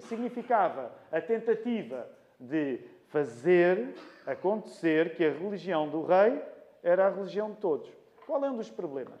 significava 0.00 0.92
a 1.10 1.20
tentativa 1.20 2.08
de 2.38 2.80
fazer 3.08 3.94
acontecer 4.26 5.14
que 5.14 5.24
a 5.24 5.32
religião 5.32 5.88
do 5.88 6.04
rei 6.04 6.42
era 6.82 7.06
a 7.06 7.10
religião 7.10 7.50
de 7.50 7.56
todos. 7.56 7.90
Qual 8.26 8.44
é 8.44 8.50
um 8.50 8.56
dos 8.56 8.70
problemas? 8.70 9.20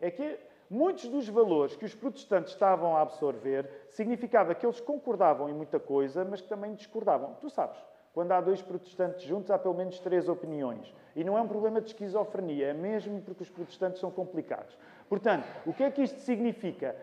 É 0.00 0.10
que 0.10 0.38
muitos 0.68 1.08
dos 1.08 1.28
valores 1.28 1.76
que 1.76 1.84
os 1.84 1.94
protestantes 1.94 2.52
estavam 2.52 2.96
a 2.96 3.00
absorver 3.00 3.68
significava 3.88 4.54
que 4.54 4.66
eles 4.66 4.80
concordavam 4.80 5.48
em 5.48 5.54
muita 5.54 5.78
coisa, 5.78 6.24
mas 6.24 6.40
que 6.40 6.48
também 6.48 6.74
discordavam. 6.74 7.34
Tu 7.40 7.48
sabes, 7.50 7.78
quando 8.12 8.32
há 8.32 8.40
dois 8.40 8.60
protestantes 8.60 9.22
juntos, 9.22 9.50
há 9.50 9.58
pelo 9.58 9.74
menos 9.74 9.98
três 10.00 10.28
opiniões. 10.28 10.92
E 11.14 11.22
não 11.22 11.38
é 11.38 11.40
um 11.40 11.48
problema 11.48 11.80
de 11.80 11.88
esquizofrenia, 11.88 12.68
é 12.68 12.72
mesmo 12.72 13.20
porque 13.22 13.42
os 13.42 13.50
protestantes 13.50 14.00
são 14.00 14.10
complicados. 14.10 14.76
Portanto, 15.08 15.44
o 15.66 15.72
que 15.72 15.84
é 15.84 15.90
que 15.90 16.02
isto 16.02 16.20
significa? 16.20 16.96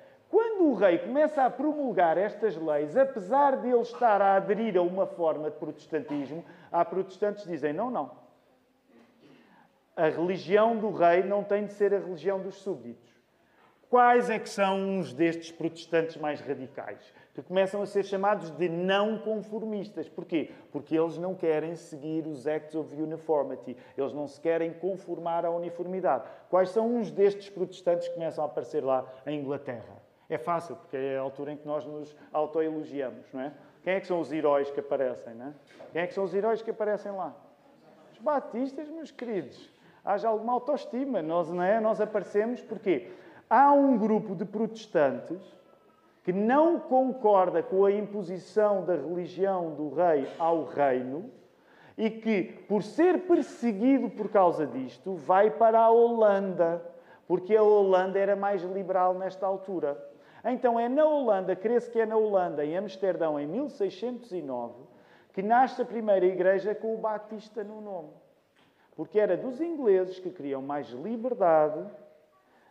Quando 0.58 0.72
o 0.72 0.74
rei 0.74 0.98
começa 0.98 1.44
a 1.44 1.52
promulgar 1.52 2.18
estas 2.18 2.58
leis, 2.58 2.98
apesar 2.98 3.58
de 3.58 3.70
ele 3.70 3.82
estar 3.82 4.20
a 4.20 4.38
aderir 4.38 4.76
a 4.76 4.82
uma 4.82 5.06
forma 5.06 5.52
de 5.52 5.58
protestantismo, 5.58 6.44
há 6.72 6.84
protestantes 6.84 7.44
que 7.44 7.52
dizem: 7.52 7.72
não, 7.74 7.92
não. 7.92 8.10
A 9.96 10.10
religião 10.10 10.76
do 10.76 10.90
rei 10.90 11.22
não 11.22 11.44
tem 11.44 11.68
de 11.68 11.74
ser 11.74 11.94
a 11.94 12.00
religião 12.00 12.42
dos 12.42 12.56
súbditos. 12.56 13.08
Quais 13.88 14.32
é 14.32 14.40
que 14.40 14.50
são 14.50 14.80
uns 14.80 15.14
destes 15.14 15.52
protestantes 15.52 16.18
mais 16.18 16.42
radicais? 16.42 17.14
Que 17.36 17.44
começam 17.44 17.80
a 17.84 17.86
ser 17.86 18.04
chamados 18.04 18.50
de 18.50 18.68
não 18.68 19.20
conformistas. 19.20 20.10
Porquê? 20.10 20.50
Porque 20.72 20.98
eles 20.98 21.20
não 21.20 21.36
querem 21.36 21.76
seguir 21.76 22.26
os 22.26 22.48
Acts 22.48 22.74
of 22.74 23.00
Uniformity. 23.00 23.78
Eles 23.96 24.12
não 24.12 24.28
se 24.28 24.42
querem 24.42 24.74
conformar 24.74 25.46
à 25.46 25.52
uniformidade. 25.52 26.24
Quais 26.50 26.72
são 26.72 26.96
uns 26.96 27.12
destes 27.12 27.48
protestantes 27.48 28.08
que 28.08 28.16
começam 28.16 28.44
a 28.44 28.48
aparecer 28.48 28.84
lá 28.84 29.06
em 29.28 29.40
Inglaterra? 29.40 30.08
É 30.30 30.38
fácil, 30.38 30.76
porque 30.76 30.98
é 30.98 31.18
a 31.18 31.22
altura 31.22 31.54
em 31.54 31.58
que 31.58 31.66
nós 31.66 31.86
nos 31.86 32.16
autoelogiamos, 32.34 33.26
não 33.34 33.42
é? 33.42 33.54
Quem 33.84 33.94
é 33.94 34.00
que 34.02 34.08
são 34.08 34.20
os 34.20 34.32
heróis 34.32 34.70
que 34.70 34.80
aparecem, 34.80 35.34
não 35.34 35.48
é? 35.48 35.54
Quem 35.94 36.02
é 36.02 36.08
que 36.08 36.14
são 36.14 36.26
os 36.26 36.34
heróis 36.34 36.62
que 36.62 36.72
aparecem 36.72 37.12
lá? 37.14 37.34
Os 38.12 38.18
batistas, 38.18 38.90
meus 38.90 39.12
queridos. 39.12 39.70
Haja 40.04 40.28
alguma 40.28 40.54
autoestima. 40.54 41.22
Nós, 41.22 41.50
não 41.50 41.64
é? 41.64 41.80
Nós 41.80 42.02
aparecemos 42.02 42.62
porque 42.62 43.10
há 43.50 43.72
um 43.72 43.98
grupo 43.98 44.36
de 44.36 44.44
protestantes 44.44 45.42
que 46.24 46.34
não 46.34 46.78
concorda 46.78 47.64
com 47.64 47.86
a 47.86 47.92
imposição 47.94 48.84
da 48.84 48.96
religião 48.96 49.74
do 49.76 49.94
rei 49.94 50.28
ao 50.38 50.66
reino 50.66 51.32
e 51.98 52.10
que, 52.10 52.44
por 52.68 52.84
ser 52.84 53.22
perseguido 53.22 54.10
por 54.10 54.30
causa 54.30 54.68
disto, 54.68 55.16
vai 55.16 55.50
para 55.50 55.80
a 55.80 55.90
Holanda, 55.90 56.84
porque 57.26 57.56
a 57.56 57.64
Holanda 57.64 58.20
era 58.20 58.36
mais 58.36 58.62
liberal 58.62 59.14
nesta 59.14 59.48
altura. 59.48 59.98
Então 60.50 60.80
é 60.80 60.88
na 60.88 61.06
Holanda, 61.06 61.56
crê-se 61.56 61.90
que 61.90 62.00
é 62.00 62.06
na 62.06 62.16
Holanda, 62.16 62.64
em 62.64 62.78
Amsterdão, 62.78 63.40
em 63.40 63.46
1609, 63.46 64.74
que 65.34 65.42
nasce 65.42 65.82
a 65.82 65.86
primeira 65.86 66.26
igreja 66.26 66.74
com 66.74 66.94
o 66.94 66.98
Batista 66.98 67.64
no 67.64 67.82
nome. 67.82 68.10
Porque 68.96 69.20
era 69.20 69.36
dos 69.36 69.60
ingleses 69.60 70.20
que 70.20 70.30
queriam 70.30 70.62
mais 70.62 70.88
liberdade, 70.90 71.86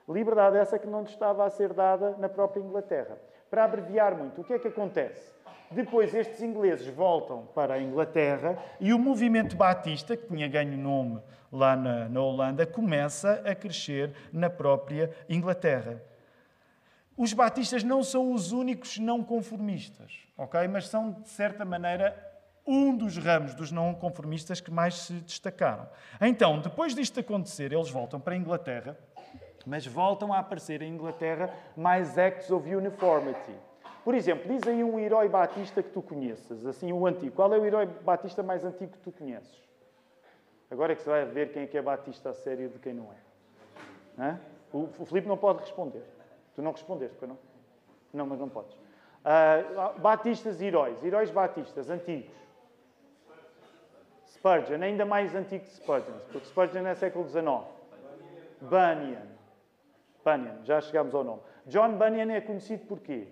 liberdade 0.08 0.56
essa 0.56 0.78
que 0.78 0.86
não 0.86 1.02
estava 1.02 1.44
a 1.44 1.50
ser 1.50 1.72
dada 1.72 2.16
na 2.18 2.28
própria 2.28 2.60
Inglaterra. 2.60 3.18
Para 3.50 3.64
abreviar 3.64 4.16
muito, 4.16 4.40
o 4.40 4.44
que 4.44 4.54
é 4.54 4.58
que 4.58 4.68
acontece? 4.68 5.36
Depois 5.70 6.14
estes 6.14 6.42
ingleses 6.42 6.86
voltam 6.88 7.46
para 7.54 7.74
a 7.74 7.80
Inglaterra 7.80 8.56
e 8.80 8.92
o 8.92 8.98
movimento 8.98 9.56
batista, 9.56 10.16
que 10.16 10.26
tinha 10.26 10.48
ganho 10.48 10.76
nome 10.78 11.20
lá 11.52 11.76
na, 11.76 12.08
na 12.08 12.20
Holanda, 12.20 12.66
começa 12.66 13.42
a 13.44 13.54
crescer 13.54 14.12
na 14.32 14.48
própria 14.48 15.10
Inglaterra. 15.28 16.00
Os 17.16 17.33
batistas 17.33 17.83
não 17.83 18.02
são 18.02 18.33
os 18.33 18.52
únicos 18.52 18.98
não 18.98 19.24
conformistas, 19.24 20.12
ok? 20.37 20.68
Mas 20.68 20.88
são, 20.88 21.12
de 21.12 21.29
certa 21.31 21.64
maneira, 21.64 22.14
um 22.66 22.94
dos 22.94 23.16
ramos 23.16 23.55
dos 23.55 23.72
não 23.72 23.94
conformistas 23.94 24.61
que 24.61 24.70
mais 24.70 24.94
se 24.94 25.14
destacaram. 25.14 25.88
Então, 26.20 26.61
depois 26.61 26.94
disto 26.94 27.18
acontecer, 27.18 27.72
eles 27.72 27.88
voltam 27.88 28.20
para 28.20 28.35
a 28.35 28.37
Inglaterra, 28.37 28.98
mas 29.64 29.87
voltam 29.87 30.31
a 30.31 30.40
aparecer 30.40 30.83
em 30.83 30.92
Inglaterra 30.92 31.48
mais 31.74 32.18
acts 32.18 32.50
of 32.50 32.68
uniformity. 32.74 33.55
Por 34.05 34.14
exemplo, 34.14 34.46
diz 34.52 34.62
aí 34.68 34.85
um 34.85 35.00
herói 35.00 35.29
batista 35.29 35.83
que 35.83 35.90
tu 35.90 36.02
conheças, 36.02 36.66
assim, 36.66 36.92
o 36.92 37.07
antigo. 37.07 37.35
Qual 37.35 37.52
é 37.52 37.59
o 37.59 37.64
herói 37.64 37.87
batista 37.87 38.42
mais 38.42 38.62
antigo 38.62 38.92
que 38.92 38.98
tu 38.98 39.11
conheces? 39.11 39.64
Agora 40.70 40.92
é 40.92 40.96
que 40.96 41.02
você 41.02 41.11
vai 41.11 41.24
ver 41.24 41.52
quem 41.52 41.62
é 41.62 41.66
que 41.66 41.79
é 41.79 41.83
batista 41.83 42.31
a 42.31 42.35
sério 42.35 42.66
e 42.66 42.68
de 42.68 42.79
quem 42.79 42.92
não 42.92 43.09
é. 43.11 44.22
Hã? 44.22 44.40
O 44.72 45.07
Filipe 45.07 45.26
não 45.26 45.37
pode 45.37 45.61
responder. 45.61 46.02
Tu 46.57 46.62
não 46.62 46.73
respondeste, 46.73 47.16
pois 47.19 47.29
não? 47.29 47.38
Não, 48.12 48.27
mas 48.27 48.40
não 48.40 48.49
podes. 48.49 48.73
Uh, 48.73 50.01
batistas 50.01 50.61
e 50.61 50.64
heróis. 50.64 51.05
Heróis 51.05 51.31
batistas, 51.31 51.90
antigos. 51.90 52.35
Spurgeon, 54.27 54.83
ainda 54.83 55.05
mais 55.05 55.35
antigo 55.35 55.64
que 55.64 55.71
Spurgeon, 55.71 56.14
porque 56.33 56.47
Spurgeon 56.47 56.87
é 56.87 56.95
século 56.95 57.29
XIX. 57.29 57.45
Bunyan. 58.61 59.27
Bunyan, 60.25 60.64
já 60.64 60.81
chegámos 60.81 61.14
ao 61.14 61.25
nome. 61.25 61.42
John 61.66 61.97
Bunyan 61.99 62.33
é 62.33 62.40
conhecido 62.40 62.87
por 62.87 63.01
quê? 63.01 63.29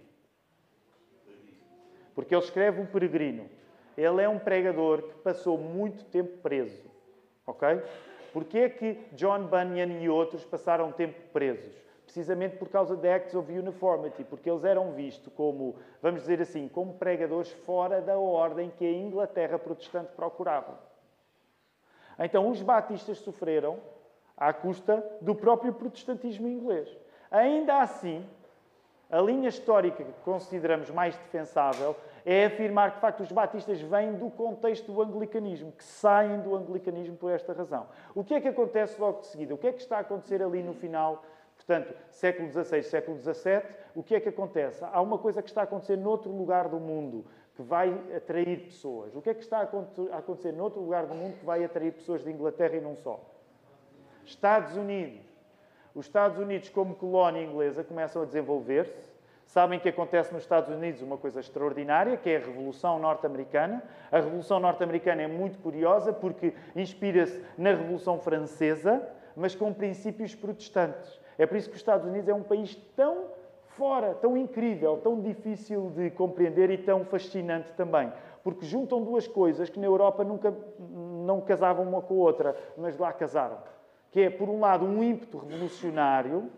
Porque 2.15 2.35
ele 2.35 2.45
escreve 2.45 2.83
O 2.83 2.87
Peregrino. 2.87 3.49
Ele 3.97 4.23
é 4.23 4.29
um 4.29 4.39
pregador 4.39 5.03
que 5.03 5.15
passou 5.21 5.57
muito 5.57 6.05
tempo 6.07 6.39
preso. 6.39 6.91
Ok? 7.47 7.83
Porquê 8.33 8.59
é 8.59 8.69
que 8.69 8.95
John 9.13 9.47
Bunyan 9.47 10.01
e 10.01 10.09
outros 10.09 10.45
passaram 10.45 10.91
tempo 10.91 11.21
presos? 11.33 11.84
Precisamente 12.15 12.55
por 12.55 12.69
causa 12.69 12.95
da 12.95 13.17
Acts 13.17 13.35
of 13.35 13.53
Uniformity, 13.53 14.23
porque 14.23 14.49
eles 14.49 14.63
eram 14.63 14.93
vistos 14.93 15.33
como, 15.35 15.75
vamos 16.01 16.21
dizer 16.21 16.41
assim, 16.41 16.69
como 16.69 16.95
pregadores 16.95 17.51
fora 17.51 18.01
da 18.01 18.17
ordem 18.17 18.71
que 18.79 18.87
a 18.87 18.93
Inglaterra 18.93 19.59
protestante 19.59 20.13
procurava. 20.13 20.79
Então, 22.17 22.49
os 22.49 22.63
batistas 22.63 23.19
sofreram 23.19 23.81
à 24.37 24.53
custa 24.53 25.05
do 25.21 25.35
próprio 25.35 25.73
protestantismo 25.73 26.47
inglês. 26.47 26.89
Ainda 27.33 27.81
assim, 27.83 28.25
a 29.11 29.21
linha 29.21 29.49
histórica 29.49 30.05
que 30.05 30.13
consideramos 30.25 30.91
mais 30.91 31.17
defensável 31.17 31.97
é 32.25 32.45
afirmar 32.45 32.91
que, 32.91 32.95
de 32.95 33.01
facto, 33.01 33.21
os 33.25 33.33
batistas 33.33 33.81
vêm 33.81 34.13
do 34.13 34.31
contexto 34.31 34.93
do 34.93 35.03
anglicanismo, 35.03 35.73
que 35.73 35.83
saem 35.83 36.41
do 36.43 36.55
anglicanismo 36.55 37.17
por 37.17 37.33
esta 37.33 37.53
razão. 37.53 37.89
O 38.15 38.23
que 38.23 38.35
é 38.35 38.41
que 38.41 38.47
acontece 38.47 39.01
logo 39.01 39.23
de 39.23 39.27
seguida? 39.27 39.53
O 39.53 39.59
que 39.59 39.67
é 39.67 39.73
que 39.73 39.81
está 39.81 39.97
a 39.97 40.01
acontecer 40.01 40.41
ali 40.41 40.63
no 40.63 40.75
final 40.75 41.25
Portanto, 41.67 41.95
século 42.11 42.51
XVI, 42.51 42.83
século 42.83 43.19
XVII, 43.19 43.63
o 43.95 44.03
que 44.03 44.15
é 44.15 44.21
que 44.21 44.29
acontece? 44.29 44.85
Há 44.85 45.01
uma 45.01 45.17
coisa 45.17 45.43
que 45.43 45.49
está 45.49 45.63
a 45.63 45.65
acontecer 45.65 45.97
noutro 45.97 46.31
lugar 46.31 46.69
do 46.69 46.79
mundo 46.79 47.25
que 47.57 47.63
vai 47.63 47.99
atrair 48.15 48.65
pessoas. 48.65 49.15
O 49.17 49.23
que 49.23 49.31
é 49.31 49.35
que 49.35 49.43
está 49.43 49.59
a 49.59 50.19
acontecer 50.19 50.53
noutro 50.53 50.81
lugar 50.81 51.07
do 51.07 51.15
mundo 51.15 51.39
que 51.39 51.45
vai 51.45 51.65
atrair 51.65 51.93
pessoas 51.93 52.23
de 52.23 52.31
Inglaterra 52.31 52.77
e 52.77 52.81
não 52.81 52.97
só? 52.97 53.19
Estados 54.25 54.77
Unidos. 54.77 55.21
Os 55.95 56.07
Estados 56.07 56.39
Unidos, 56.39 56.69
como 56.69 56.95
colónia 56.97 57.43
inglesa, 57.43 57.83
começam 57.83 58.23
a 58.23 58.25
desenvolver-se. 58.27 59.15
Sabem 59.47 59.79
que 59.79 59.89
acontece 59.89 60.35
nos 60.35 60.43
Estados 60.43 60.69
Unidos 60.69 61.01
uma 61.01 61.17
coisa 61.17 61.41
extraordinária, 61.41 62.17
que 62.17 62.29
é 62.29 62.37
a 62.37 62.41
Revolução 62.41 62.99
Norte-Americana. 62.99 63.83
A 64.11 64.17
Revolução 64.17 64.59
Norte-Americana 64.59 65.23
é 65.23 65.29
muito 65.29 65.59
curiosa 65.61 66.13
porque 66.13 66.53
inspira-se 66.75 67.43
na 67.57 67.71
Revolução 67.71 68.19
Francesa, 68.19 69.07
mas 69.37 69.55
com 69.55 69.73
princípios 69.73 70.35
protestantes. 70.35 71.24
É 71.39 71.47
por 71.47 71.57
isso 71.57 71.69
que 71.69 71.75
os 71.75 71.81
Estados 71.81 72.07
Unidos 72.07 72.29
é 72.29 72.35
um 72.35 72.43
país 72.43 72.75
tão 72.97 73.27
fora, 73.67 74.15
tão 74.15 74.37
incrível, 74.37 74.99
tão 75.03 75.21
difícil 75.21 75.91
de 75.91 76.11
compreender 76.11 76.71
e 76.71 76.79
tão 76.79 77.05
fascinante 77.05 77.73
também. 77.73 78.13
Porque 78.43 78.65
juntam 78.65 79.03
duas 79.03 79.27
coisas 79.27 79.69
que 79.69 79.81
na 79.81 79.87
Europa 79.87 80.23
nunca 80.23 80.55
não 80.79 81.41
casavam 81.41 81.87
uma 81.87 82.03
com 82.03 82.15
a 82.15 82.19
outra, 82.19 82.57
mas 82.77 82.99
lá 82.99 83.13
casaram. 83.13 83.59
Que 84.11 84.23
é, 84.23 84.31
por 84.31 84.49
um 84.49 84.61
lado, 84.61 84.85
um 84.85 85.03
ímpeto 85.03 85.39
revolucionário 85.39 86.51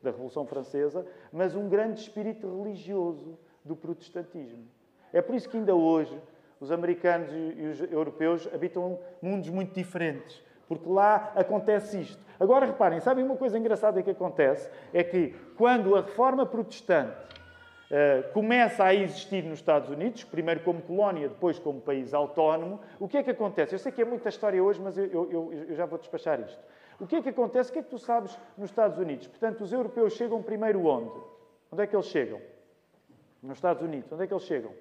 da 0.00 0.10
Revolução 0.10 0.46
Francesa, 0.46 1.04
mas 1.32 1.56
um 1.56 1.68
grande 1.68 2.00
espírito 2.00 2.62
religioso 2.62 3.38
do 3.64 3.74
protestantismo. 3.74 4.64
É 5.12 5.20
por 5.20 5.34
isso 5.34 5.48
que 5.48 5.56
ainda 5.56 5.74
hoje 5.74 6.20
os 6.60 6.70
americanos 6.70 7.30
e 7.32 7.62
os 7.62 7.92
europeus 7.92 8.48
habitam 8.52 8.98
mundos 9.22 9.48
muito 9.48 9.74
diferentes, 9.74 10.42
porque 10.68 10.88
lá 10.88 11.32
acontece 11.34 12.00
isto. 12.00 12.22
Agora 12.38 12.66
reparem, 12.66 13.00
sabem 13.00 13.24
uma 13.24 13.36
coisa 13.36 13.58
engraçada 13.58 14.02
que 14.02 14.10
acontece? 14.10 14.70
É 14.92 15.02
que 15.02 15.34
quando 15.56 15.96
a 15.96 16.02
reforma 16.02 16.46
protestante 16.46 17.16
uh, 17.90 18.32
começa 18.32 18.84
a 18.84 18.94
existir 18.94 19.42
nos 19.42 19.58
Estados 19.58 19.88
Unidos, 19.88 20.22
primeiro 20.24 20.60
como 20.60 20.80
colónia, 20.82 21.28
depois 21.28 21.58
como 21.58 21.80
país 21.80 22.14
autónomo, 22.14 22.80
o 23.00 23.08
que 23.08 23.16
é 23.16 23.22
que 23.22 23.30
acontece? 23.30 23.74
Eu 23.74 23.78
sei 23.78 23.90
que 23.90 24.02
é 24.02 24.04
muita 24.04 24.28
história 24.28 24.62
hoje, 24.62 24.80
mas 24.80 24.96
eu, 24.96 25.06
eu, 25.06 25.52
eu 25.68 25.74
já 25.74 25.86
vou 25.86 25.98
despachar 25.98 26.38
isto. 26.40 26.62
O 27.00 27.06
que 27.06 27.16
é 27.16 27.22
que 27.22 27.28
acontece? 27.28 27.70
O 27.70 27.72
que 27.72 27.78
é 27.78 27.82
que 27.82 27.90
tu 27.90 27.98
sabes 27.98 28.38
nos 28.56 28.70
Estados 28.70 28.98
Unidos? 28.98 29.26
Portanto, 29.26 29.62
os 29.62 29.72
europeus 29.72 30.12
chegam 30.14 30.42
primeiro 30.42 30.84
onde? 30.86 31.12
Onde 31.72 31.82
é 31.82 31.86
que 31.86 31.94
eles 31.94 32.06
chegam? 32.06 32.40
Nos 33.42 33.56
Estados 33.58 33.82
Unidos. 33.82 34.10
Onde 34.12 34.24
é 34.24 34.26
que 34.26 34.34
eles 34.34 34.44
chegam? 34.44 34.72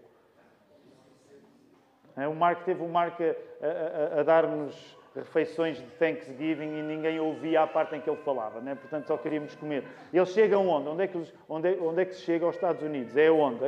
É, 2.15 2.27
o 2.27 2.35
Marco 2.35 2.63
teve 2.65 2.83
o 2.83 2.89
Marco 2.89 3.21
a, 3.21 4.17
a, 4.17 4.19
a 4.21 4.23
dar-nos 4.23 4.96
refeições 5.17 5.77
de 5.77 5.83
Thanksgiving 5.99 6.79
e 6.79 6.81
ninguém 6.81 7.19
ouvia 7.19 7.63
a 7.63 7.67
parte 7.67 7.95
em 7.95 8.01
que 8.01 8.09
ele 8.09 8.19
falava, 8.23 8.59
né? 8.61 8.75
portanto 8.75 9.07
só 9.07 9.17
queríamos 9.17 9.55
comer. 9.55 9.83
Eles 10.13 10.29
chegam 10.29 10.67
onde? 10.67 10.89
Onde 10.89 11.03
é 11.03 11.07
que, 11.07 11.23
onde 11.49 11.69
é, 11.69 11.77
onde 11.81 12.01
é 12.01 12.05
que 12.05 12.15
se 12.15 12.21
chega 12.21 12.45
aos 12.45 12.55
Estados 12.55 12.81
Unidos? 12.81 13.15
É 13.17 13.29
onde? 13.29 13.59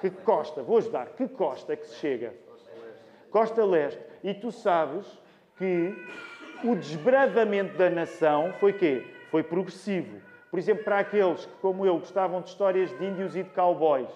Que 0.00 0.10
costa? 0.10 0.62
Vou 0.62 0.78
ajudar. 0.78 1.06
Que 1.08 1.28
costa 1.28 1.72
é 1.72 1.76
que 1.76 1.86
se 1.86 1.96
chega? 1.96 2.34
Costa 3.30 3.64
Leste. 3.64 4.00
E 4.22 4.34
tu 4.34 4.50
sabes 4.50 5.06
que 5.56 5.94
o 6.64 6.74
desbravamento 6.74 7.76
da 7.76 7.90
nação 7.90 8.52
foi 8.58 8.72
quê? 8.72 9.04
Foi 9.30 9.42
progressivo. 9.42 10.20
Por 10.50 10.58
exemplo, 10.58 10.84
para 10.84 11.00
aqueles 11.00 11.44
que, 11.44 11.52
como 11.60 11.84
eu, 11.84 11.98
gostavam 11.98 12.40
de 12.40 12.48
histórias 12.48 12.96
de 12.98 13.04
índios 13.04 13.36
e 13.36 13.42
de 13.42 13.50
cowboys, 13.50 14.08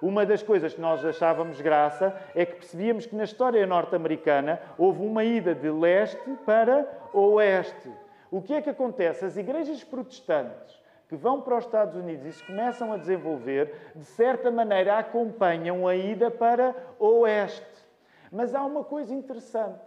uma 0.00 0.26
das 0.26 0.42
coisas 0.42 0.74
que 0.74 0.80
nós 0.80 1.04
achávamos 1.04 1.60
graça 1.60 2.14
é 2.34 2.44
que 2.44 2.56
percebíamos 2.56 3.06
que 3.06 3.16
na 3.16 3.24
história 3.24 3.66
norte-americana 3.66 4.60
houve 4.76 5.02
uma 5.02 5.24
ida 5.24 5.54
de 5.54 5.70
leste 5.70 6.30
para 6.44 6.86
oeste. 7.12 7.90
O 8.30 8.42
que 8.42 8.54
é 8.54 8.60
que 8.60 8.70
acontece? 8.70 9.24
As 9.24 9.36
igrejas 9.36 9.82
protestantes 9.82 10.80
que 11.08 11.16
vão 11.16 11.40
para 11.40 11.56
os 11.56 11.64
Estados 11.64 11.94
Unidos 11.94 12.26
e 12.26 12.32
se 12.32 12.42
começam 12.44 12.92
a 12.92 12.96
desenvolver, 12.96 13.92
de 13.94 14.04
certa 14.04 14.50
maneira 14.50 14.98
acompanham 14.98 15.86
a 15.86 15.94
ida 15.94 16.30
para 16.30 16.74
oeste. 16.98 17.64
Mas 18.30 18.54
há 18.54 18.64
uma 18.64 18.82
coisa 18.82 19.14
interessante. 19.14 19.80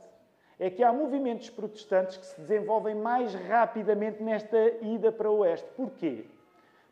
É 0.57 0.69
que 0.69 0.83
há 0.83 0.91
movimentos 0.91 1.49
protestantes 1.49 2.17
que 2.17 2.25
se 2.25 2.39
desenvolvem 2.41 2.95
mais 2.95 3.33
rapidamente 3.33 4.21
nesta 4.21 4.57
ida 4.81 5.11
para 5.11 5.29
o 5.29 5.39
oeste. 5.39 5.67
Porquê? 5.75 6.25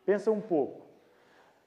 Pensa 0.06 0.30
um 0.30 0.40
pouco. 0.40 0.87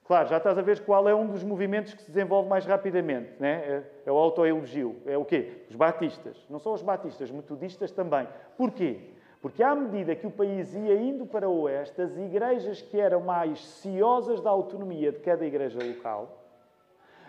Claro, 0.04 0.28
já 0.28 0.38
estás 0.38 0.58
a 0.58 0.62
ver 0.62 0.80
qual 0.84 1.08
é 1.08 1.14
um 1.14 1.28
dos 1.28 1.44
movimentos 1.44 1.94
que 1.94 2.02
se 2.02 2.10
desenvolve 2.10 2.48
mais 2.48 2.66
rapidamente. 2.66 3.30
Né? 3.38 3.52
É, 3.52 3.82
é 4.06 4.12
o 4.12 4.16
autoelogio. 4.16 4.96
É 5.06 5.16
o 5.16 5.24
quê? 5.24 5.64
Os 5.70 5.76
batistas. 5.76 6.36
Não 6.50 6.58
são 6.58 6.72
os 6.72 6.82
batistas, 6.82 7.30
metodistas 7.30 7.92
também. 7.92 8.26
Porquê? 8.56 9.00
Porque 9.40 9.62
à 9.62 9.74
medida 9.74 10.14
que 10.14 10.26
o 10.26 10.30
país 10.30 10.74
ia 10.74 10.94
indo 10.94 11.26
para 11.26 11.48
o 11.48 11.62
oeste, 11.62 12.00
as 12.00 12.16
igrejas 12.16 12.80
que 12.80 12.98
eram 12.98 13.20
mais 13.20 13.64
ciosas 13.66 14.40
da 14.40 14.50
autonomia 14.50 15.10
de 15.10 15.18
cada 15.18 15.44
igreja 15.44 15.80
local, 15.84 16.42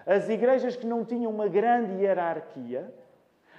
as 0.06 0.30
igrejas 0.30 0.76
que 0.76 0.86
não 0.86 1.06
tinham 1.06 1.32
uma 1.32 1.48
grande 1.48 2.02
hierarquia, 2.02 2.94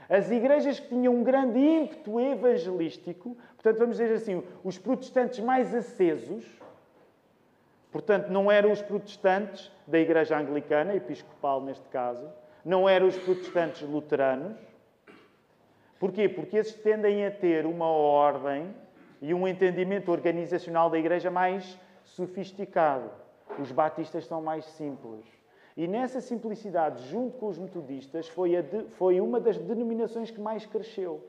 as 0.09 0.31
igrejas 0.31 0.79
que 0.79 0.89
tinham 0.89 1.15
um 1.15 1.25
grande 1.25 1.59
ímpeto 1.59 2.21
evangelístico, 2.21 3.37
portanto, 3.55 3.79
vamos 3.79 3.97
dizer 3.97 4.15
assim, 4.15 4.43
os 4.63 4.79
protestantes 4.79 5.41
mais 5.41 5.75
acesos, 5.75 6.45
Portanto, 7.95 8.29
não 8.29 8.51
eram 8.51 8.73
os 8.73 8.83
protestantes 8.83 9.71
da 9.87 10.01
Igreja 10.01 10.37
Anglicana, 10.37 10.97
episcopal 10.97 11.61
neste 11.61 11.89
caso, 11.91 12.29
não 12.65 12.89
eram 12.89 13.07
os 13.07 13.17
protestantes 13.17 13.83
luteranos. 13.83 14.59
Porquê? 16.01 16.29
Porque 16.29 16.57
esses 16.57 16.75
tendem 16.75 17.25
a 17.25 17.31
ter 17.31 17.65
uma 17.65 17.87
ordem 17.87 18.75
e 19.23 19.33
um 19.33 19.47
entendimento 19.47 20.11
organizacional 20.11 20.91
da 20.91 20.99
Igreja 20.99 21.31
mais 21.31 21.79
sofisticado. 22.03 23.09
Os 23.61 23.71
batistas 23.71 24.27
são 24.27 24.43
mais 24.43 24.65
simples. 24.65 25.25
E 25.77 25.87
nessa 25.87 26.21
simplicidade, 26.21 27.09
junto 27.09 27.39
com 27.39 27.47
os 27.47 27.61
metodistas, 27.61 28.27
foi, 28.27 28.61
de, 28.61 28.87
foi 28.99 29.21
uma 29.21 29.39
das 29.39 29.57
denominações 29.57 30.33
que 30.33 30.41
mais 30.41 30.67
cresceu. 30.67 31.25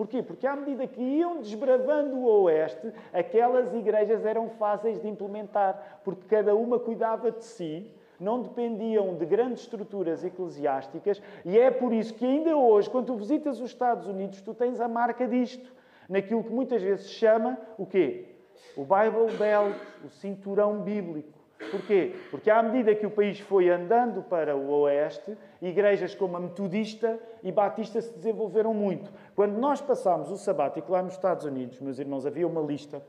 Porquê? 0.00 0.22
Porque 0.22 0.46
à 0.46 0.56
medida 0.56 0.86
que 0.86 0.98
iam 0.98 1.42
desbravando 1.42 2.16
o 2.16 2.44
Oeste, 2.44 2.90
aquelas 3.12 3.74
igrejas 3.74 4.24
eram 4.24 4.48
fáceis 4.48 4.98
de 4.98 5.06
implementar, 5.06 6.00
porque 6.02 6.26
cada 6.26 6.54
uma 6.54 6.78
cuidava 6.78 7.30
de 7.30 7.44
si, 7.44 7.86
não 8.18 8.40
dependiam 8.40 9.14
de 9.14 9.26
grandes 9.26 9.60
estruturas 9.60 10.24
eclesiásticas, 10.24 11.20
e 11.44 11.58
é 11.58 11.70
por 11.70 11.92
isso 11.92 12.14
que 12.14 12.24
ainda 12.24 12.56
hoje, 12.56 12.88
quando 12.88 13.08
tu 13.08 13.14
visitas 13.14 13.60
os 13.60 13.68
Estados 13.68 14.06
Unidos, 14.06 14.40
tu 14.40 14.54
tens 14.54 14.80
a 14.80 14.88
marca 14.88 15.28
disto, 15.28 15.70
naquilo 16.08 16.44
que 16.44 16.50
muitas 16.50 16.80
vezes 16.80 17.04
se 17.04 17.12
chama 17.12 17.58
o 17.76 17.84
quê? 17.84 18.36
O 18.74 18.84
Bible 18.84 19.36
Belt, 19.36 19.76
o 20.02 20.08
cinturão 20.08 20.80
bíblico. 20.80 21.39
Porquê? 21.70 22.14
Porque 22.30 22.50
à 22.50 22.62
medida 22.62 22.94
que 22.94 23.04
o 23.06 23.10
país 23.10 23.38
foi 23.38 23.68
andando 23.68 24.22
para 24.22 24.56
o 24.56 24.70
oeste, 24.80 25.36
igrejas 25.60 26.14
como 26.14 26.36
a 26.36 26.40
Metodista 26.40 27.18
e 27.42 27.52
Batista 27.52 28.00
se 28.00 28.12
desenvolveram 28.14 28.72
muito. 28.72 29.12
Quando 29.36 29.58
nós 29.58 29.80
passámos 29.80 30.30
o 30.30 30.36
sabático 30.36 30.90
lá 30.90 31.02
nos 31.02 31.12
Estados 31.12 31.44
Unidos, 31.44 31.78
meus 31.80 31.98
irmãos, 31.98 32.24
havia 32.24 32.46
uma 32.46 32.62
lista. 32.62 33.02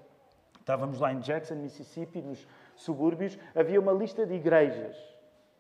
Estávamos 0.60 1.00
lá 1.00 1.14
em 1.14 1.20
Jackson, 1.20 1.56
Mississippi, 1.56 2.22
nos 2.22 2.46
subúrbios, 2.76 3.38
havia 3.56 3.80
uma 3.80 3.94
lista 3.94 4.26
de 4.26 4.34
igrejas. 4.36 4.98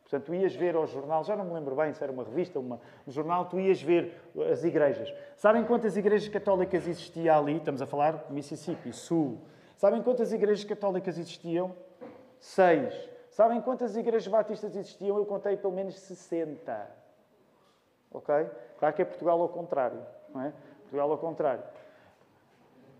Portanto, 0.04 0.26
tu 0.26 0.36
ias 0.36 0.54
ver 0.54 0.76
ao 0.76 0.86
jornal, 0.86 1.24
já 1.24 1.38
não 1.38 1.46
me 1.46 1.54
lembro 1.54 1.74
bem 1.74 1.94
se 1.94 2.04
era 2.04 2.12
uma 2.12 2.26
revista, 2.26 2.60
uma, 2.60 2.82
um 3.08 3.12
jornal, 3.12 3.46
tu 3.46 3.58
ias 3.58 3.82
ver 3.82 4.14
as 4.52 4.62
igrejas. 4.66 5.12
Sabem 5.38 5.64
quantas 5.64 5.96
igrejas 5.96 6.28
católicas 6.28 6.86
existiam 6.86 7.40
ali? 7.40 7.56
Estamos 7.56 7.82
a 7.82 7.86
falar 7.86 8.26
Mississippi, 8.30 8.92
Sul. 8.92 9.38
Sabem 9.78 10.04
quantas 10.04 10.34
igrejas 10.34 10.66
católicas 10.66 11.18
existiam? 11.18 11.74
Seis. 12.42 12.94
Sabem 13.30 13.62
quantas 13.62 13.96
igrejas 13.96 14.28
batistas 14.28 14.76
existiam? 14.76 15.16
Eu 15.16 15.26
contei 15.26 15.56
pelo 15.56 15.72
menos 15.72 15.98
60. 15.98 16.90
Ok? 18.12 18.36
Claro 18.78 18.96
que 18.96 19.02
é 19.02 19.06
Portugal 19.06 19.42
ao 19.42 19.48
contrário. 19.48 20.02
Não 20.34 20.42
é? 20.42 20.54
Portugal 20.82 21.12
ao 21.12 21.18
contrário. 21.20 21.64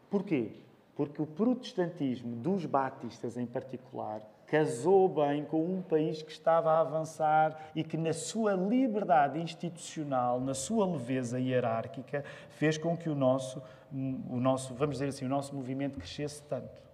Porquê? 0.10 0.52
Porque 0.96 1.22
o 1.22 1.26
protestantismo 1.26 2.36
dos 2.36 2.66
batistas 2.66 3.36
em 3.36 3.46
particular 3.46 4.22
casou 4.46 5.10
bem 5.10 5.44
com 5.44 5.66
um 5.66 5.82
país 5.82 6.22
que 6.22 6.32
estava 6.32 6.72
a 6.72 6.82
avançar 6.82 7.72
e 7.74 7.84
que, 7.84 7.98
na 7.98 8.14
sua 8.14 8.54
liberdade 8.54 9.40
institucional, 9.40 10.40
na 10.40 10.54
sua 10.54 10.86
leveza 10.86 11.40
hierárquica, 11.40 12.24
fez 12.50 12.78
com 12.78 12.96
que 12.96 13.10
o 13.10 13.16
nosso, 13.16 13.64
o 13.92 14.40
nosso 14.40 14.74
vamos 14.74 14.96
dizer 14.98 15.08
assim, 15.08 15.26
o 15.26 15.30
nosso 15.30 15.56
movimento 15.56 15.98
crescesse 15.98 16.44
tanto. 16.44 16.91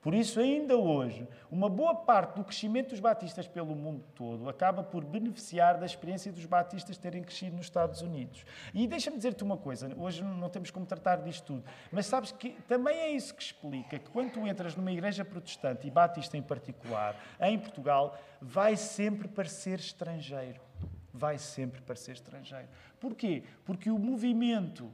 Por 0.00 0.14
isso, 0.14 0.38
ainda 0.38 0.76
hoje, 0.76 1.26
uma 1.50 1.68
boa 1.68 1.94
parte 1.94 2.36
do 2.36 2.44
crescimento 2.44 2.90
dos 2.90 3.00
batistas 3.00 3.48
pelo 3.48 3.74
mundo 3.74 4.04
todo 4.14 4.48
acaba 4.48 4.82
por 4.82 5.04
beneficiar 5.04 5.78
da 5.78 5.86
experiência 5.86 6.30
dos 6.30 6.44
batistas 6.44 6.96
terem 6.96 7.22
crescido 7.22 7.56
nos 7.56 7.66
Estados 7.66 8.00
Unidos. 8.00 8.44
E 8.72 8.86
deixa-me 8.86 9.16
dizer-te 9.16 9.42
uma 9.42 9.56
coisa, 9.56 9.92
hoje 9.96 10.22
não 10.22 10.48
temos 10.48 10.70
como 10.70 10.86
tratar 10.86 11.16
disto 11.16 11.44
tudo, 11.44 11.64
mas 11.90 12.06
sabes 12.06 12.30
que 12.30 12.50
também 12.68 12.96
é 12.96 13.10
isso 13.10 13.34
que 13.34 13.42
explica 13.42 13.98
que 13.98 14.10
quando 14.10 14.32
tu 14.32 14.46
entras 14.46 14.76
numa 14.76 14.92
igreja 14.92 15.24
protestante, 15.24 15.86
e 15.86 15.90
batista 15.90 16.36
em 16.36 16.42
particular, 16.42 17.16
em 17.40 17.58
Portugal, 17.58 18.16
vai 18.40 18.76
sempre 18.76 19.26
parecer 19.26 19.78
estrangeiro. 19.78 20.60
Vai 21.12 21.38
sempre 21.38 21.80
parecer 21.80 22.12
estrangeiro. 22.12 22.68
Porquê? 23.00 23.42
Porque 23.64 23.90
o 23.90 23.98
movimento 23.98 24.92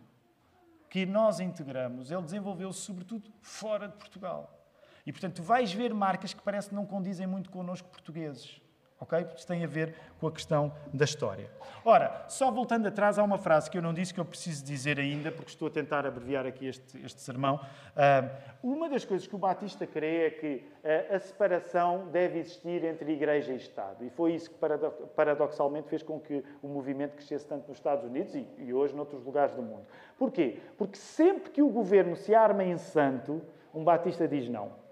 que 0.89 1.05
nós 1.05 1.41
integramos, 1.41 2.11
ele 2.11 2.23
desenvolveu-se 2.23 2.81
sobretudo 2.81 3.31
fora 3.43 3.89
de 3.89 3.97
Portugal. 3.97 4.54
E, 5.07 5.13
portanto, 5.13 5.37
tu 5.37 5.43
vais 5.43 5.73
ver 5.73 5.93
marcas 5.93 6.33
que 6.33 6.43
parece 6.43 6.69
que 6.69 6.75
não 6.75 6.87
condizem 6.87 7.27
muito 7.27 7.51
connosco 7.51 7.89
portugueses. 7.89 8.61
Ok? 9.01 9.23
Porque 9.25 9.39
isso 9.39 9.47
tem 9.47 9.63
a 9.63 9.67
ver 9.67 9.95
com 10.19 10.29
a 10.29 10.33
questão 10.33 10.73
da 10.93 11.05
história. 11.05 11.51
Ora, 11.85 12.25
só 12.29 12.51
voltando 12.51 12.87
atrás, 12.87 13.19
há 13.19 13.25
uma 13.25 13.37
frase 13.37 13.71
que 13.71 13.77
eu 13.77 13.83
não 13.83 13.93
disse 13.93 14.15
que 14.15 14.21
eu 14.21 14.25
preciso 14.25 14.65
dizer 14.65 14.99
ainda, 14.99 15.31
porque 15.31 15.51
estou 15.51 15.69
a 15.69 15.71
tentar 15.71 16.07
abreviar 16.07 16.47
aqui 16.47 16.67
este, 16.67 17.05
este 17.05 17.21
sermão. 17.21 17.57
Uh, 17.57 18.73
uma 18.73 18.89
das 18.89 19.05
coisas 19.05 19.27
que 19.27 19.35
o 19.35 19.39
Batista 19.39 19.87
crê 19.87 20.27
é 20.27 20.31
que 20.31 20.65
uh, 20.83 21.17
a 21.17 21.19
separação 21.19 22.09
deve 22.11 22.39
existir 22.39 22.83
entre 22.85 23.13
Igreja 23.13 23.53
e 23.53 23.57
Estado. 23.57 24.05
E 24.05 24.11
foi 24.11 24.35
isso 24.35 24.51
que, 24.51 24.57
paradoxalmente, 25.15 25.89
fez 25.89 26.03
com 26.03 26.19
que 26.19 26.43
o 26.63 26.69
movimento 26.69 27.17
crescesse 27.17 27.47
tanto 27.47 27.69
nos 27.69 27.77
Estados 27.77 28.05
Unidos 28.05 28.35
e, 28.35 28.47
e 28.59 28.73
hoje 28.73 28.95
noutros 28.95 29.23
lugares 29.23 29.55
do 29.55 29.63
mundo. 29.63 29.85
Porquê? 30.17 30.61
Porque 30.79 30.97
sempre 30.97 31.51
que 31.51 31.61
o 31.61 31.69
governo 31.69 32.17
se 32.17 32.35
arma 32.35 32.65
em 32.65 32.79
santo, 32.79 33.43
um 33.75 33.85
Batista 33.85 34.27
diz 34.27 34.49
não. 34.49 34.84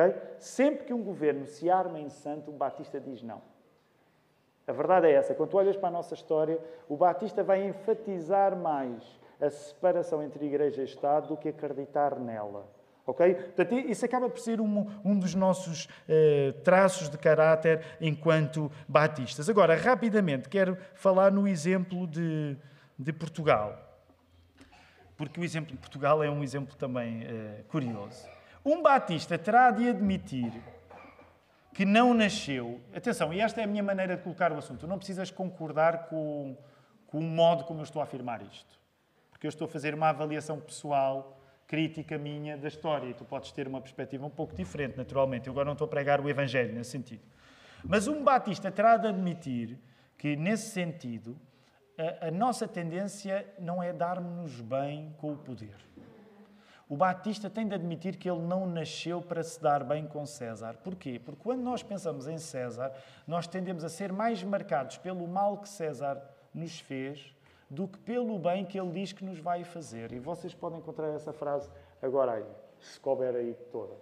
Okay? 0.00 0.20
Sempre 0.38 0.86
que 0.86 0.94
um 0.94 1.02
governo 1.02 1.46
se 1.46 1.70
arma 1.70 1.98
em 1.98 2.08
santo, 2.08 2.50
o 2.50 2.54
Batista 2.54 2.98
diz 2.98 3.22
não. 3.22 3.42
A 4.66 4.72
verdade 4.72 5.08
é 5.08 5.12
essa. 5.12 5.34
Quando 5.34 5.50
tu 5.50 5.56
olhas 5.56 5.76
para 5.76 5.88
a 5.88 5.92
nossa 5.92 6.14
história, 6.14 6.58
o 6.88 6.96
Batista 6.96 7.42
vai 7.42 7.66
enfatizar 7.66 8.56
mais 8.56 9.02
a 9.40 9.50
separação 9.50 10.22
entre 10.22 10.46
Igreja 10.46 10.82
e 10.82 10.84
Estado 10.84 11.28
do 11.28 11.36
que 11.36 11.48
acreditar 11.48 12.18
nela. 12.18 12.68
Ok? 13.06 13.34
Portanto, 13.34 13.74
isso 13.74 14.04
acaba 14.04 14.28
por 14.28 14.38
ser 14.38 14.60
um, 14.60 14.86
um 15.04 15.18
dos 15.18 15.34
nossos 15.34 15.88
eh, 16.08 16.54
traços 16.62 17.08
de 17.08 17.18
caráter 17.18 17.82
enquanto 18.00 18.70
batistas. 18.86 19.48
Agora, 19.48 19.74
rapidamente, 19.74 20.48
quero 20.48 20.76
falar 20.94 21.32
no 21.32 21.48
exemplo 21.48 22.06
de, 22.06 22.56
de 22.96 23.12
Portugal. 23.12 23.76
Porque 25.16 25.40
o 25.40 25.44
exemplo 25.44 25.72
de 25.72 25.78
Portugal 25.78 26.22
é 26.22 26.30
um 26.30 26.44
exemplo 26.44 26.76
também 26.76 27.24
eh, 27.24 27.64
curioso. 27.68 28.39
Um 28.64 28.82
batista 28.82 29.38
terá 29.38 29.70
de 29.70 29.88
admitir 29.88 30.52
que 31.72 31.84
não 31.84 32.12
nasceu. 32.12 32.80
Atenção, 32.94 33.32
e 33.32 33.40
esta 33.40 33.60
é 33.60 33.64
a 33.64 33.66
minha 33.66 33.82
maneira 33.82 34.16
de 34.16 34.22
colocar 34.22 34.52
o 34.52 34.58
assunto. 34.58 34.80
Tu 34.80 34.86
não 34.86 34.98
precisas 34.98 35.30
concordar 35.30 36.08
com, 36.08 36.56
com 37.06 37.18
o 37.18 37.22
modo 37.22 37.64
como 37.64 37.80
eu 37.80 37.84
estou 37.84 38.00
a 38.00 38.04
afirmar 38.04 38.42
isto. 38.42 38.78
Porque 39.30 39.46
eu 39.46 39.48
estou 39.48 39.64
a 39.64 39.68
fazer 39.68 39.94
uma 39.94 40.10
avaliação 40.10 40.60
pessoal, 40.60 41.40
crítica 41.66 42.18
minha 42.18 42.58
da 42.58 42.68
história. 42.68 43.08
E 43.08 43.14
tu 43.14 43.24
podes 43.24 43.50
ter 43.52 43.66
uma 43.66 43.80
perspectiva 43.80 44.26
um 44.26 44.30
pouco 44.30 44.54
diferente, 44.54 44.96
naturalmente. 44.96 45.46
Eu 45.46 45.52
agora 45.52 45.64
não 45.64 45.72
estou 45.72 45.86
a 45.86 45.88
pregar 45.88 46.20
o 46.20 46.28
Evangelho 46.28 46.74
nesse 46.74 46.90
sentido. 46.90 47.22
Mas 47.82 48.06
um 48.06 48.22
batista 48.22 48.70
terá 48.70 48.98
de 48.98 49.08
admitir 49.08 49.78
que, 50.18 50.36
nesse 50.36 50.70
sentido, 50.70 51.40
a, 51.96 52.26
a 52.28 52.30
nossa 52.30 52.68
tendência 52.68 53.46
não 53.58 53.82
é 53.82 53.90
dar-nos 53.90 54.60
bem 54.60 55.14
com 55.16 55.32
o 55.32 55.36
poder. 55.38 55.76
O 56.90 56.96
Batista 56.96 57.48
tem 57.48 57.68
de 57.68 57.74
admitir 57.76 58.16
que 58.16 58.28
ele 58.28 58.40
não 58.40 58.66
nasceu 58.66 59.22
para 59.22 59.44
se 59.44 59.62
dar 59.62 59.84
bem 59.84 60.08
com 60.08 60.26
César. 60.26 60.76
Porquê? 60.82 61.20
Porque 61.24 61.40
quando 61.40 61.60
nós 61.60 61.84
pensamos 61.84 62.26
em 62.26 62.36
César, 62.36 62.92
nós 63.28 63.46
tendemos 63.46 63.84
a 63.84 63.88
ser 63.88 64.12
mais 64.12 64.42
marcados 64.42 64.98
pelo 64.98 65.28
mal 65.28 65.58
que 65.58 65.68
César 65.68 66.20
nos 66.52 66.80
fez 66.80 67.32
do 67.70 67.86
que 67.86 67.96
pelo 68.00 68.36
bem 68.40 68.64
que 68.64 68.76
ele 68.76 68.90
diz 68.90 69.12
que 69.12 69.24
nos 69.24 69.38
vai 69.38 69.62
fazer. 69.62 70.10
E 70.10 70.18
vocês 70.18 70.52
podem 70.52 70.80
encontrar 70.80 71.06
essa 71.14 71.32
frase 71.32 71.70
agora 72.02 72.32
aí, 72.32 72.46
se 72.80 72.98
couber 72.98 73.36
aí 73.36 73.54
toda. 73.70 73.94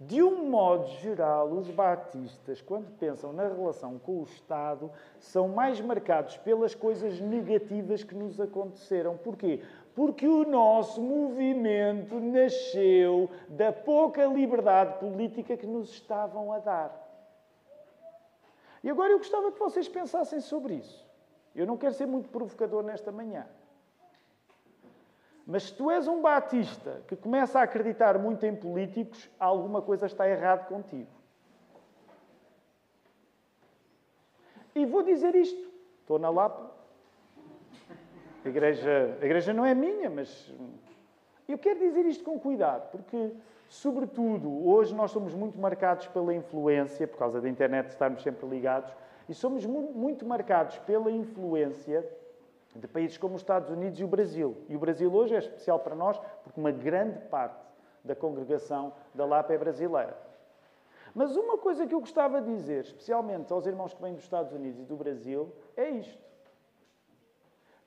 De 0.00 0.22
um 0.22 0.48
modo 0.48 0.86
geral, 1.00 1.50
os 1.50 1.68
batistas, 1.70 2.62
quando 2.62 2.88
pensam 2.98 3.32
na 3.32 3.48
relação 3.48 3.98
com 3.98 4.20
o 4.20 4.22
Estado, 4.22 4.92
são 5.18 5.48
mais 5.48 5.80
marcados 5.80 6.36
pelas 6.36 6.72
coisas 6.72 7.18
negativas 7.18 8.04
que 8.04 8.14
nos 8.14 8.40
aconteceram. 8.40 9.16
Porquê? 9.16 9.60
Porque 9.98 10.28
o 10.28 10.44
nosso 10.44 11.02
movimento 11.02 12.20
nasceu 12.20 13.28
da 13.48 13.72
pouca 13.72 14.24
liberdade 14.26 14.96
política 15.00 15.56
que 15.56 15.66
nos 15.66 15.90
estavam 15.90 16.52
a 16.52 16.60
dar. 16.60 16.92
E 18.80 18.88
agora 18.88 19.10
eu 19.10 19.18
gostava 19.18 19.50
que 19.50 19.58
vocês 19.58 19.88
pensassem 19.88 20.38
sobre 20.38 20.74
isso. 20.74 21.04
Eu 21.52 21.66
não 21.66 21.76
quero 21.76 21.94
ser 21.94 22.06
muito 22.06 22.28
provocador 22.28 22.84
nesta 22.84 23.10
manhã. 23.10 23.44
Mas 25.44 25.64
se 25.64 25.74
tu 25.74 25.90
és 25.90 26.06
um 26.06 26.22
batista 26.22 27.02
que 27.08 27.16
começa 27.16 27.58
a 27.58 27.64
acreditar 27.64 28.16
muito 28.20 28.46
em 28.46 28.54
políticos, 28.54 29.28
alguma 29.36 29.82
coisa 29.82 30.06
está 30.06 30.28
errada 30.28 30.62
contigo. 30.66 31.10
E 34.76 34.86
vou 34.86 35.02
dizer 35.02 35.34
isto. 35.34 35.68
Estou 36.02 36.20
na 36.20 36.30
Lapa, 36.30 36.77
a 38.48 38.50
igreja, 38.50 39.18
a 39.20 39.24
igreja 39.24 39.52
não 39.52 39.64
é 39.64 39.74
minha, 39.74 40.08
mas 40.08 40.52
eu 41.46 41.58
quero 41.58 41.78
dizer 41.78 42.04
isto 42.06 42.24
com 42.24 42.38
cuidado, 42.38 42.90
porque, 42.90 43.32
sobretudo, 43.68 44.66
hoje 44.66 44.94
nós 44.94 45.10
somos 45.10 45.34
muito 45.34 45.58
marcados 45.58 46.06
pela 46.08 46.34
influência, 46.34 47.06
por 47.06 47.18
causa 47.18 47.40
da 47.40 47.48
internet 47.48 47.90
estarmos 47.90 48.22
sempre 48.22 48.46
ligados, 48.48 48.90
e 49.28 49.34
somos 49.34 49.66
muito 49.66 50.24
marcados 50.26 50.78
pela 50.78 51.10
influência 51.10 52.08
de 52.74 52.88
países 52.88 53.18
como 53.18 53.34
os 53.34 53.42
Estados 53.42 53.68
Unidos 53.70 54.00
e 54.00 54.04
o 54.04 54.08
Brasil. 54.08 54.56
E 54.68 54.76
o 54.76 54.78
Brasil 54.78 55.12
hoje 55.12 55.34
é 55.34 55.38
especial 55.38 55.78
para 55.80 55.94
nós, 55.94 56.18
porque 56.42 56.58
uma 56.58 56.70
grande 56.70 57.18
parte 57.26 57.62
da 58.02 58.16
congregação 58.16 58.92
da 59.14 59.26
Lapa 59.26 59.52
é 59.52 59.58
brasileira. 59.58 60.16
Mas 61.14 61.36
uma 61.36 61.58
coisa 61.58 61.86
que 61.86 61.94
eu 61.94 62.00
gostava 62.00 62.40
de 62.40 62.54
dizer, 62.54 62.84
especialmente 62.84 63.52
aos 63.52 63.66
irmãos 63.66 63.92
que 63.92 64.00
vêm 64.00 64.14
dos 64.14 64.22
Estados 64.22 64.52
Unidos 64.52 64.80
e 64.80 64.84
do 64.84 64.96
Brasil, 64.96 65.52
é 65.76 65.90
isto. 65.90 66.27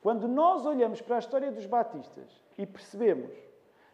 Quando 0.01 0.27
nós 0.27 0.65
olhamos 0.65 0.99
para 0.99 1.17
a 1.17 1.19
história 1.19 1.51
dos 1.51 1.65
batistas 1.67 2.43
e 2.57 2.65
percebemos 2.65 3.31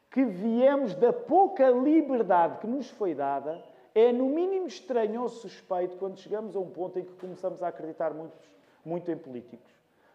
que 0.10 0.24
viemos 0.24 0.96
da 0.96 1.12
pouca 1.12 1.70
liberdade 1.70 2.60
que 2.60 2.68
nos 2.68 2.90
foi 2.90 3.14
dada, 3.14 3.62
é 3.94 4.14
no 4.14 4.26
mínimo 4.28 4.68
estranho 4.68 5.22
ou 5.22 5.28
suspeito 5.28 5.98
quando 5.98 6.18
chegamos 6.18 6.56
a 6.56 6.60
um 6.60 6.70
ponto 6.70 6.98
em 6.98 7.04
que 7.04 7.14
começamos 7.14 7.62
a 7.62 7.68
acreditar 7.68 8.14
muito, 8.14 8.38
muito 8.86 9.12
em 9.12 9.18
políticos. 9.18 9.72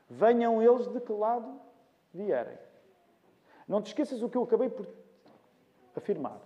Venham 0.09 0.63
eles 0.63 0.89
de 0.89 0.99
que 1.01 1.13
lado 1.13 1.61
vierem. 2.13 2.57
Não 3.69 3.83
te 3.83 3.89
esqueças 3.89 4.23
o 4.23 4.31
que 4.31 4.37
eu 4.37 4.45
acabei 4.45 4.71
por 4.71 4.87
afirmar. 5.95 6.41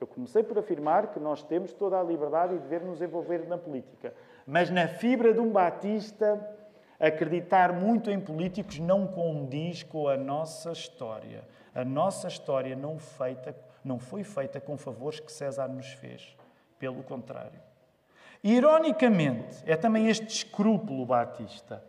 Eu 0.00 0.06
comecei 0.08 0.42
por 0.42 0.58
afirmar 0.58 1.12
que 1.12 1.20
nós 1.20 1.44
temos 1.44 1.72
toda 1.72 2.00
a 2.00 2.02
liberdade 2.02 2.56
e 2.56 2.58
dever 2.58 2.82
nos 2.82 3.00
envolver 3.00 3.46
na 3.46 3.56
política. 3.56 4.12
Mas 4.44 4.68
na 4.70 4.88
fibra 4.88 5.32
de 5.32 5.38
um 5.38 5.50
batista 5.50 6.36
Acreditar 7.02 7.72
muito 7.72 8.12
em 8.12 8.20
políticos 8.20 8.78
não 8.78 9.08
condiz 9.08 9.82
com 9.82 10.06
a 10.06 10.16
nossa 10.16 10.70
história. 10.70 11.42
A 11.74 11.84
nossa 11.84 12.28
história 12.28 12.76
não, 12.76 12.96
feita, 12.96 13.56
não 13.84 13.98
foi 13.98 14.22
feita 14.22 14.60
com 14.60 14.78
favores 14.78 15.18
que 15.18 15.32
César 15.32 15.66
nos 15.66 15.88
fez. 15.88 16.36
Pelo 16.78 17.02
contrário. 17.02 17.60
Ironicamente, 18.44 19.64
é 19.66 19.76
também 19.76 20.08
este 20.08 20.28
escrúpulo 20.28 21.04
batista, 21.04 21.82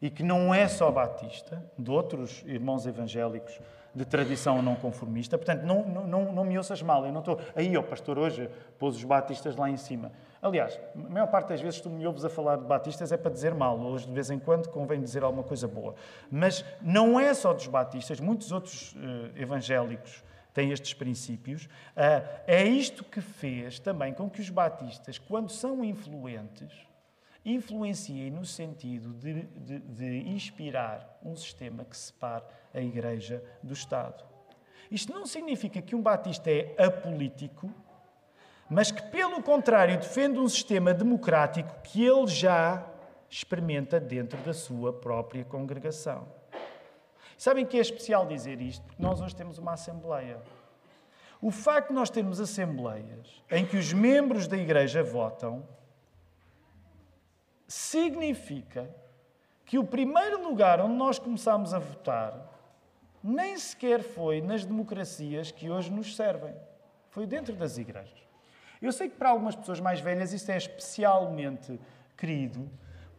e 0.00 0.08
que 0.08 0.22
não 0.22 0.54
é 0.54 0.66
só 0.66 0.90
batista, 0.90 1.62
de 1.78 1.90
outros 1.90 2.42
irmãos 2.46 2.86
evangélicos 2.86 3.60
de 3.94 4.04
tradição 4.04 4.62
não 4.62 4.76
conformista. 4.76 5.36
Portanto, 5.36 5.64
não, 5.64 5.84
não, 5.84 6.32
não 6.32 6.44
me 6.44 6.56
ouças 6.56 6.80
mal, 6.80 7.04
eu 7.04 7.12
não 7.12 7.20
estou. 7.20 7.38
Aí, 7.54 7.76
o 7.76 7.82
pastor 7.82 8.18
hoje 8.18 8.48
pôs 8.78 8.96
os 8.96 9.04
batistas 9.04 9.56
lá 9.56 9.68
em 9.68 9.76
cima. 9.76 10.10
Aliás, 10.40 10.78
a 10.94 11.08
maior 11.10 11.26
parte 11.26 11.48
das 11.48 11.60
vezes 11.60 11.80
tu 11.80 11.90
me 11.90 12.06
ouves 12.06 12.24
a 12.24 12.30
falar 12.30 12.56
de 12.56 12.64
batistas 12.64 13.10
é 13.10 13.16
para 13.16 13.30
dizer 13.30 13.54
mal, 13.54 13.78
hoje 13.80 14.06
de 14.06 14.12
vez 14.12 14.30
em 14.30 14.38
quando 14.38 14.68
convém 14.68 15.00
dizer 15.00 15.24
alguma 15.24 15.42
coisa 15.42 15.66
boa. 15.66 15.94
Mas 16.30 16.64
não 16.80 17.18
é 17.18 17.34
só 17.34 17.52
dos 17.52 17.66
batistas, 17.66 18.20
muitos 18.20 18.52
outros 18.52 18.92
uh, 18.92 19.36
evangélicos 19.36 20.22
têm 20.54 20.70
estes 20.70 20.94
princípios. 20.94 21.64
Uh, 21.64 22.24
é 22.46 22.64
isto 22.64 23.02
que 23.02 23.20
fez 23.20 23.80
também 23.80 24.14
com 24.14 24.30
que 24.30 24.40
os 24.40 24.48
batistas, 24.48 25.18
quando 25.18 25.50
são 25.50 25.84
influentes, 25.84 26.72
influenciem 27.44 28.30
no 28.30 28.44
sentido 28.44 29.12
de, 29.14 29.42
de, 29.42 29.78
de 29.80 30.28
inspirar 30.28 31.18
um 31.22 31.34
sistema 31.34 31.84
que 31.84 31.96
separe 31.96 32.44
a 32.72 32.80
Igreja 32.80 33.42
do 33.62 33.72
Estado. 33.72 34.24
Isto 34.90 35.12
não 35.12 35.26
significa 35.26 35.82
que 35.82 35.96
um 35.96 36.02
batista 36.02 36.50
é 36.50 36.74
apolítico 36.78 37.72
mas 38.68 38.90
que, 38.90 39.02
pelo 39.02 39.42
contrário, 39.42 39.96
defende 39.96 40.38
um 40.38 40.48
sistema 40.48 40.92
democrático 40.92 41.74
que 41.82 42.04
ele 42.04 42.26
já 42.26 42.86
experimenta 43.30 43.98
dentro 43.98 44.38
da 44.42 44.52
sua 44.52 44.92
própria 44.92 45.44
congregação. 45.44 46.28
Sabem 47.36 47.64
que 47.64 47.78
é 47.78 47.80
especial 47.80 48.26
dizer 48.26 48.60
isto? 48.60 48.84
Porque 48.84 49.02
nós 49.02 49.20
hoje 49.20 49.34
temos 49.34 49.58
uma 49.58 49.72
Assembleia. 49.72 50.40
O 51.40 51.50
facto 51.50 51.88
de 51.88 51.94
nós 51.94 52.10
termos 52.10 52.40
Assembleias 52.40 53.42
em 53.50 53.64
que 53.64 53.76
os 53.76 53.92
membros 53.92 54.48
da 54.48 54.56
Igreja 54.56 55.02
votam 55.02 55.66
significa 57.66 58.90
que 59.64 59.78
o 59.78 59.84
primeiro 59.84 60.42
lugar 60.42 60.80
onde 60.80 60.94
nós 60.94 61.18
começamos 61.18 61.72
a 61.72 61.78
votar 61.78 62.58
nem 63.22 63.56
sequer 63.56 64.02
foi 64.02 64.40
nas 64.40 64.64
democracias 64.64 65.50
que 65.50 65.70
hoje 65.70 65.92
nos 65.92 66.16
servem. 66.16 66.54
Foi 67.10 67.26
dentro 67.26 67.54
das 67.54 67.78
igrejas. 67.78 68.27
Eu 68.80 68.92
sei 68.92 69.08
que 69.08 69.16
para 69.16 69.30
algumas 69.30 69.56
pessoas 69.56 69.80
mais 69.80 70.00
velhas 70.00 70.32
isso 70.32 70.50
é 70.50 70.56
especialmente 70.56 71.78
querido, 72.16 72.68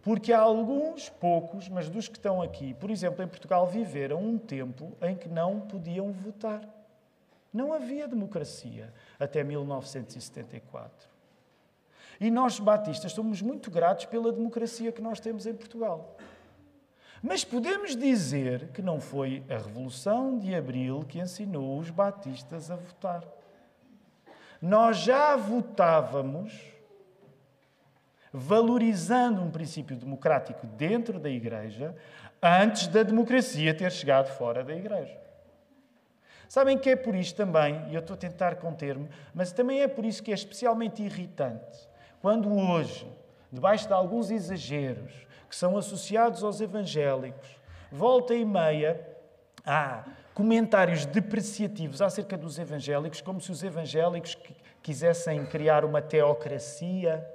porque 0.01 0.31
há 0.31 0.39
alguns, 0.39 1.09
poucos, 1.09 1.67
mas 1.67 1.89
dos 1.89 2.07
que 2.07 2.17
estão 2.17 2.41
aqui, 2.41 2.73
por 2.73 2.89
exemplo, 2.89 3.23
em 3.23 3.27
Portugal, 3.27 3.67
viveram 3.67 4.21
um 4.21 4.37
tempo 4.37 4.95
em 5.01 5.15
que 5.15 5.27
não 5.27 5.59
podiam 5.61 6.11
votar. 6.11 6.61
Não 7.51 7.73
havia 7.73 8.07
democracia 8.07 8.93
até 9.19 9.43
1974. 9.43 11.09
E 12.19 12.29
nós, 12.29 12.59
batistas, 12.59 13.13
somos 13.13 13.41
muito 13.41 13.71
gratos 13.71 14.05
pela 14.05 14.31
democracia 14.31 14.91
que 14.91 15.01
nós 15.01 15.19
temos 15.19 15.45
em 15.45 15.53
Portugal. 15.53 16.17
Mas 17.21 17.43
podemos 17.43 17.95
dizer 17.95 18.69
que 18.69 18.81
não 18.81 19.01
foi 19.01 19.43
a 19.49 19.57
Revolução 19.57 20.37
de 20.37 20.55
Abril 20.55 21.03
que 21.07 21.19
ensinou 21.19 21.77
os 21.77 21.89
batistas 21.89 22.71
a 22.71 22.75
votar. 22.75 23.23
Nós 24.61 24.97
já 24.97 25.35
votávamos 25.35 26.53
valorizando 28.31 29.41
um 29.41 29.49
princípio 29.49 29.95
democrático 29.95 30.67
dentro 30.67 31.19
da 31.19 31.29
Igreja 31.29 31.95
antes 32.41 32.87
da 32.87 33.03
democracia 33.03 33.73
ter 33.73 33.91
chegado 33.91 34.27
fora 34.27 34.63
da 34.63 34.75
Igreja. 34.75 35.17
Sabem 36.47 36.77
que 36.77 36.89
é 36.89 36.95
por 36.95 37.15
isso 37.15 37.35
também, 37.35 37.87
e 37.89 37.93
eu 37.95 37.99
estou 37.99 38.15
a 38.15 38.17
tentar 38.17 38.55
conter-me, 38.55 39.07
mas 39.33 39.51
também 39.51 39.81
é 39.81 39.87
por 39.87 40.03
isso 40.03 40.23
que 40.23 40.31
é 40.31 40.33
especialmente 40.33 41.03
irritante 41.03 41.87
quando 42.21 42.53
hoje, 42.53 43.07
debaixo 43.51 43.87
de 43.87 43.93
alguns 43.93 44.29
exageros 44.29 45.13
que 45.49 45.55
são 45.55 45.77
associados 45.77 46.43
aos 46.43 46.61
evangélicos, 46.61 47.59
volta 47.91 48.35
e 48.35 48.45
meia 48.45 48.99
há 49.65 50.03
comentários 50.39 51.05
depreciativos 51.05 52.01
acerca 52.01 52.37
dos 52.37 52.57
evangélicos, 52.57 53.19
como 53.19 53.41
se 53.41 53.51
os 53.51 53.61
evangélicos 53.61 54.37
quisessem 54.81 55.45
criar 55.45 55.83
uma 55.83 56.01
teocracia. 56.01 57.29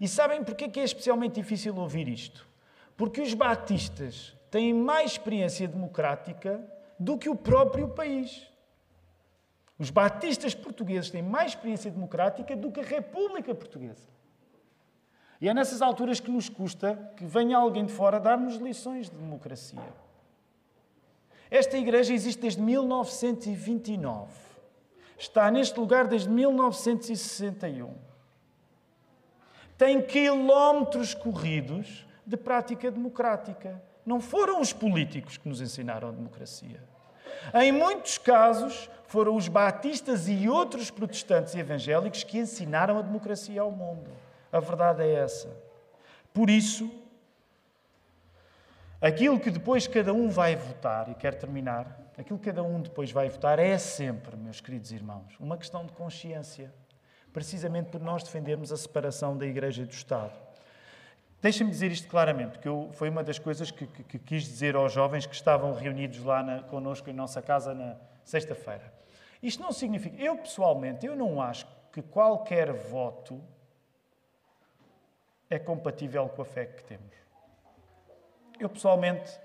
E 0.00 0.08
sabem 0.08 0.42
porquê 0.42 0.68
que 0.68 0.80
é 0.80 0.82
especialmente 0.82 1.36
difícil 1.36 1.76
ouvir 1.76 2.08
isto? 2.08 2.44
Porque 2.96 3.20
os 3.20 3.34
batistas 3.34 4.36
têm 4.50 4.74
mais 4.74 5.12
experiência 5.12 5.68
democrática 5.68 6.60
do 6.98 7.16
que 7.16 7.28
o 7.28 7.36
próprio 7.36 7.86
país. 7.86 8.50
Os 9.78 9.90
batistas 9.90 10.56
portugueses 10.56 11.08
têm 11.08 11.22
mais 11.22 11.52
experiência 11.52 11.88
democrática 11.88 12.56
do 12.56 12.72
que 12.72 12.80
a 12.80 12.84
República 12.84 13.54
Portuguesa. 13.54 14.08
E 15.40 15.48
é 15.48 15.54
nessas 15.54 15.80
alturas 15.80 16.18
que 16.18 16.32
nos 16.32 16.48
custa 16.48 16.96
que 17.16 17.24
venha 17.24 17.56
alguém 17.56 17.86
de 17.86 17.92
fora 17.92 18.18
dar-nos 18.18 18.56
lições 18.56 19.08
de 19.08 19.16
democracia. 19.16 20.03
Esta 21.50 21.76
igreja 21.76 22.12
existe 22.12 22.40
desde 22.40 22.60
1929. 22.60 24.32
Está 25.18 25.50
neste 25.50 25.78
lugar 25.78 26.06
desde 26.06 26.28
1961. 26.28 27.94
Tem 29.76 30.00
quilómetros 30.02 31.14
corridos 31.14 32.06
de 32.26 32.36
prática 32.36 32.90
democrática. 32.90 33.82
Não 34.04 34.20
foram 34.20 34.60
os 34.60 34.72
políticos 34.72 35.36
que 35.36 35.48
nos 35.48 35.60
ensinaram 35.60 36.08
a 36.08 36.12
democracia. 36.12 36.82
Em 37.54 37.72
muitos 37.72 38.18
casos, 38.18 38.88
foram 39.06 39.36
os 39.36 39.48
batistas 39.48 40.28
e 40.28 40.48
outros 40.48 40.90
protestantes 40.90 41.54
e 41.54 41.58
evangélicos 41.58 42.24
que 42.24 42.38
ensinaram 42.38 42.98
a 42.98 43.02
democracia 43.02 43.60
ao 43.60 43.70
mundo. 43.70 44.10
A 44.50 44.60
verdade 44.60 45.02
é 45.02 45.14
essa. 45.14 45.48
Por 46.32 46.48
isso, 46.50 46.90
aquilo 49.06 49.38
que 49.38 49.50
depois 49.50 49.86
cada 49.86 50.14
um 50.14 50.30
vai 50.30 50.56
votar, 50.56 51.10
e 51.10 51.14
quero 51.14 51.36
terminar, 51.36 52.10
aquilo 52.16 52.38
que 52.38 52.46
cada 52.46 52.62
um 52.62 52.80
depois 52.80 53.12
vai 53.12 53.28
votar 53.28 53.58
é 53.58 53.76
sempre, 53.76 54.34
meus 54.34 54.62
queridos 54.62 54.92
irmãos, 54.92 55.36
uma 55.38 55.58
questão 55.58 55.84
de 55.84 55.92
consciência. 55.92 56.72
Precisamente 57.30 57.90
por 57.90 58.00
nós 58.00 58.22
defendermos 58.22 58.72
a 58.72 58.76
separação 58.76 59.36
da 59.36 59.44
Igreja 59.44 59.82
e 59.82 59.84
do 59.84 59.92
Estado. 59.92 60.32
Deixem-me 61.42 61.70
dizer 61.70 61.90
isto 61.90 62.08
claramente, 62.08 62.52
porque 62.52 62.68
eu, 62.68 62.88
foi 62.92 63.10
uma 63.10 63.22
das 63.22 63.38
coisas 63.38 63.70
que, 63.70 63.86
que, 63.86 64.04
que, 64.04 64.18
quis 64.20 64.44
dizer 64.44 64.76
aos 64.76 64.92
jovens 64.92 65.26
que 65.26 65.34
estavam 65.34 65.74
reunidos 65.74 66.20
lá 66.20 66.42
na, 66.42 66.62
connosco 66.62 67.10
em 67.10 67.12
nossa 67.12 67.42
casa 67.42 67.74
na 67.74 67.96
sexta-feira. 68.24 68.90
Isto 69.42 69.62
não 69.62 69.72
significa, 69.72 70.16
eu 70.22 70.38
pessoalmente, 70.38 71.04
eu 71.04 71.14
não 71.14 71.42
acho 71.42 71.66
que 71.92 72.00
qualquer 72.00 72.72
voto 72.72 73.42
é 75.50 75.58
compatível 75.58 76.28
com 76.28 76.40
a 76.40 76.44
fé 76.44 76.64
que 76.64 76.84
temos. 76.84 77.23
Eu 78.58 78.68
pessoalmente, 78.68 79.38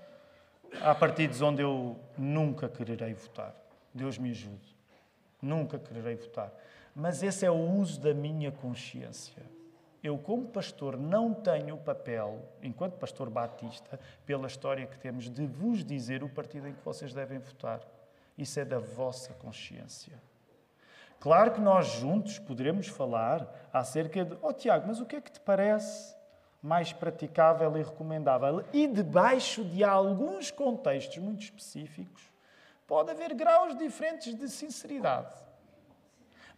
há 0.80 0.94
partidos 0.94 1.42
onde 1.42 1.62
eu 1.62 1.98
nunca 2.16 2.68
quererei 2.68 3.12
votar. 3.14 3.54
Deus 3.92 4.18
me 4.18 4.30
ajude. 4.30 4.76
Nunca 5.42 5.78
quererei 5.78 6.14
votar. 6.14 6.52
Mas 6.94 7.22
esse 7.22 7.44
é 7.44 7.50
o 7.50 7.58
uso 7.58 8.00
da 8.00 8.14
minha 8.14 8.52
consciência. 8.52 9.42
Eu, 10.02 10.16
como 10.16 10.46
pastor, 10.46 10.96
não 10.96 11.34
tenho 11.34 11.74
o 11.74 11.78
papel, 11.78 12.42
enquanto 12.62 12.94
pastor 12.94 13.28
batista, 13.28 14.00
pela 14.24 14.46
história 14.46 14.86
que 14.86 14.98
temos, 14.98 15.28
de 15.28 15.46
vos 15.46 15.84
dizer 15.84 16.22
o 16.22 16.28
partido 16.28 16.68
em 16.68 16.72
que 16.72 16.84
vocês 16.84 17.12
devem 17.12 17.38
votar. 17.38 17.80
Isso 18.38 18.58
é 18.58 18.64
da 18.64 18.78
vossa 18.78 19.34
consciência. 19.34 20.14
Claro 21.18 21.52
que 21.52 21.60
nós 21.60 21.86
juntos 21.86 22.38
poderemos 22.38 22.86
falar 22.86 23.46
acerca 23.72 24.24
de, 24.24 24.38
oh 24.40 24.54
Tiago, 24.54 24.86
mas 24.86 25.00
o 25.00 25.06
que 25.06 25.16
é 25.16 25.20
que 25.20 25.30
te 25.30 25.40
parece 25.40 26.16
mais 26.62 26.92
praticável 26.92 27.76
e 27.76 27.82
recomendável? 27.82 28.64
E 28.72 28.86
debaixo 28.86 29.64
de 29.64 29.82
alguns 29.82 30.50
contextos 30.50 31.18
muito 31.18 31.42
específicos, 31.42 32.22
pode 32.86 33.10
haver 33.10 33.34
graus 33.34 33.76
diferentes 33.76 34.34
de 34.34 34.48
sinceridade. 34.48 35.34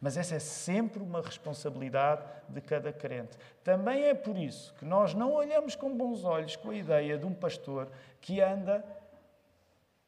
Mas 0.00 0.16
essa 0.16 0.34
é 0.34 0.40
sempre 0.40 1.00
uma 1.00 1.22
responsabilidade 1.22 2.22
de 2.48 2.60
cada 2.60 2.92
crente. 2.92 3.38
Também 3.62 4.02
é 4.02 4.14
por 4.14 4.36
isso 4.36 4.74
que 4.74 4.84
nós 4.84 5.14
não 5.14 5.32
olhamos 5.32 5.76
com 5.76 5.96
bons 5.96 6.24
olhos 6.24 6.56
com 6.56 6.70
a 6.70 6.74
ideia 6.74 7.16
de 7.16 7.24
um 7.24 7.32
pastor 7.32 7.88
que 8.20 8.40
anda 8.40 8.84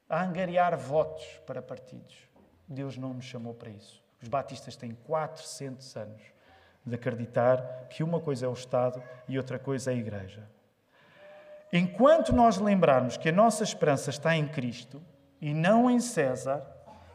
a 0.09 0.25
angariar 0.25 0.77
votos 0.77 1.25
para 1.47 1.63
partidos. 1.63 2.17
Deus 2.67 2.97
não 2.97 3.15
nos 3.15 3.25
chamou 3.25 3.55
para 3.55 3.71
isso. 3.71 4.03
Os 4.21 4.27
batistas 4.27 4.75
têm 4.75 4.97
400 5.07 5.97
anos 5.97 6.34
de 6.85 6.95
acreditar 6.95 7.87
que 7.89 8.03
uma 8.03 8.21
coisa 8.21 8.47
é 8.47 8.49
o 8.49 8.53
Estado 8.53 9.03
e 9.29 9.39
outra 9.39 9.59
coisa 9.59 9.91
é 9.91 9.95
a 9.95 9.97
Igreja. 9.97 10.49
Enquanto 11.73 12.33
nós 12.33 12.59
lembrarmos 12.59 13.17
que 13.17 13.29
a 13.29 13.33
nossa 13.33 13.65
esperança 13.65 14.11
está 14.11 14.37
em 14.37 14.47
Cristo 14.47 15.03
e 15.41 15.53
não 15.53 15.91
em 15.91 15.99
César, 15.99 16.65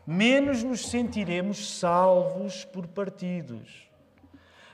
menos 0.06 0.64
nos 0.64 0.90
sentiremos 0.90 1.80
salvos 1.80 2.66
por 2.66 2.88
partidos. 2.88 3.90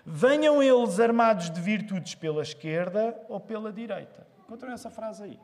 Venham 0.06 0.62
eles 0.62 1.00
armados 1.00 1.50
de 1.50 1.60
virtudes 1.60 2.16
pela 2.16 2.42
esquerda 2.42 3.16
ou 3.28 3.40
pela 3.40 3.72
direita. 3.72 4.26
Encontram 4.46 4.72
essa 4.72 4.90
frase 4.90 5.24
aí. 5.24 5.40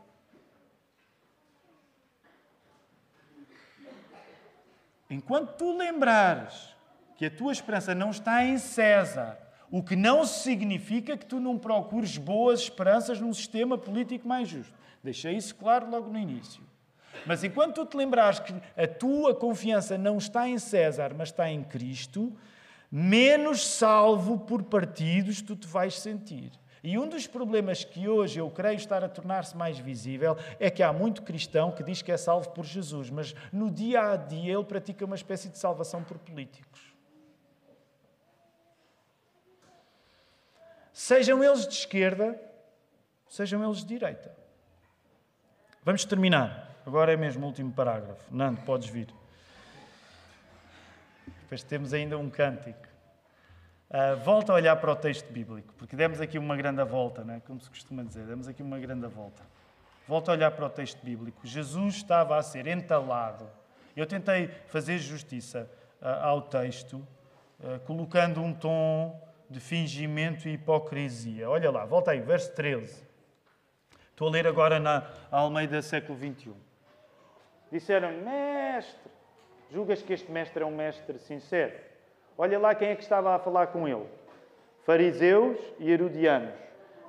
Enquanto 5.10 5.58
tu 5.58 5.78
lembrares 5.78 6.76
que 7.22 7.28
a 7.28 7.30
tua 7.30 7.52
esperança 7.52 7.94
não 7.94 8.10
está 8.10 8.44
em 8.44 8.58
César, 8.58 9.38
o 9.70 9.84
que 9.84 9.96
não 9.96 10.26
significa 10.26 11.16
que 11.16 11.24
tu 11.24 11.40
não 11.40 11.56
procures 11.56 12.18
boas 12.18 12.62
esperanças 12.62 13.22
num 13.22 13.32
sistema 13.32 13.78
político 13.78 14.28
mais 14.28 14.50
justo. 14.50 14.74
Deixei 15.04 15.36
isso 15.36 15.54
claro 15.54 15.88
logo 15.88 16.10
no 16.10 16.18
início. 16.18 16.64
Mas 17.28 17.44
enquanto 17.44 17.76
tu 17.76 17.86
te 17.86 17.96
lembrares 17.96 18.40
que 18.40 18.56
a 18.76 18.88
tua 18.88 19.36
confiança 19.36 20.00
não 20.00 20.18
está 20.18 20.50
em 20.50 20.58
César, 20.58 21.14
mas 21.16 21.30
está 21.30 21.48
em 21.48 21.64
Cristo, 21.64 22.36
menos 22.92 23.68
salvo 23.68 24.40
por 24.40 24.64
partidos 24.64 25.44
tu 25.44 25.56
te 25.56 25.68
vais 25.68 26.00
sentir. 26.00 26.52
E 26.84 26.98
um 26.98 27.08
dos 27.08 27.28
problemas 27.28 27.84
que 27.84 28.10
hoje 28.10 28.40
eu 28.40 28.50
creio 28.50 28.78
estar 28.78 29.04
a 29.04 29.08
tornar-se 29.08 29.56
mais 29.56 29.78
visível 29.78 30.36
é 30.60 30.72
que 30.72 30.82
há 30.82 30.92
muito 30.92 31.22
cristão 31.22 31.72
que 31.72 31.84
diz 31.84 32.02
que 32.02 32.12
é 32.12 32.18
salvo 32.18 32.50
por 32.50 32.66
Jesus, 32.66 33.12
mas 33.12 33.36
no 33.54 33.70
dia 33.70 34.14
a 34.14 34.16
dia 34.16 34.56
ele 34.56 34.64
pratica 34.64 35.06
uma 35.06 35.16
espécie 35.16 35.50
de 35.50 35.60
salvação 35.60 36.04
por 36.04 36.18
políticos. 36.18 36.91
Sejam 40.94 41.44
eles 41.44 41.68
de 41.68 41.74
esquerda, 41.74 42.40
sejam 43.30 43.64
eles 43.64 43.80
de 43.80 43.86
direita. 43.86 44.36
Vamos 45.84 46.06
terminar. 46.06 46.70
Agora 46.86 47.14
é 47.14 47.18
mesmo 47.18 47.44
o 47.46 47.48
último 47.48 47.72
parágrafo. 47.72 48.24
Nando, 48.30 48.62
podes 48.62 48.90
vir. 48.90 49.08
Depois 51.42 51.64
temos 51.64 51.94
ainda 51.94 52.18
um 52.18 52.30
cântico. 52.30 52.88
Uh, 53.90 54.16
volta 54.24 54.54
a 54.54 54.56
olhar 54.56 54.76
para 54.78 54.92
o 54.92 54.96
texto 54.96 55.32
bíblico, 55.34 55.74
porque 55.78 55.98
demos 55.98 56.22
aqui 56.22 56.38
uma 56.38 56.56
grande 56.56 56.82
volta, 56.86 57.26
não 57.26 57.34
é? 57.34 57.40
como 57.42 57.60
se 57.60 57.70
costuma 57.70 58.04
dizer, 58.04 58.26
demos 58.26 58.48
aqui 58.48 58.64
uma 58.64 58.80
grande 58.80 59.06
volta. 59.08 59.44
Volta 60.08 60.32
a 60.32 60.34
olhar 60.34 60.52
para 60.52 60.66
o 60.66 60.70
texto 60.70 61.04
bíblico. 61.04 61.46
Jesus 61.46 61.96
estava 61.96 62.38
a 62.38 62.42
ser 62.42 62.68
entalado. 62.68 63.50
Eu 63.96 64.06
tentei 64.06 64.48
fazer 64.68 64.98
justiça 64.98 65.70
uh, 66.02 66.06
ao 66.24 66.42
texto, 66.42 67.06
uh, 67.60 67.80
colocando 67.86 68.42
um 68.42 68.54
tom 68.54 69.22
de 69.52 69.60
fingimento 69.60 70.48
e 70.48 70.54
hipocrisia. 70.54 71.50
Olha 71.50 71.70
lá, 71.70 71.86
volta 71.86 72.12
aí, 72.12 72.22
verso 72.22 72.56
13. 72.56 73.06
Estou 74.10 74.30
a 74.30 74.32
ler 74.32 74.48
agora 74.48 74.80
na 74.80 75.08
Almeida 75.30 75.82
século 75.82 76.18
XXI. 76.18 76.54
Disseram, 77.72 78.12
mestre, 78.12 79.12
julgas 79.70 80.02
que 80.02 80.14
este 80.14 80.32
mestre 80.32 80.64
é 80.64 80.66
um 80.66 80.76
mestre 80.76 81.20
sincero? 81.20 81.74
Olha 82.38 82.58
lá 82.58 82.74
quem 82.74 82.90
é 82.90 82.96
que 82.96 83.04
estava 83.04 83.36
a 83.36 83.40
falar 83.40 83.68
com 83.68 83.88
ele. 83.88 84.08
Fariseus 84.86 85.58
e 85.80 85.92
herodianos. 85.92 86.56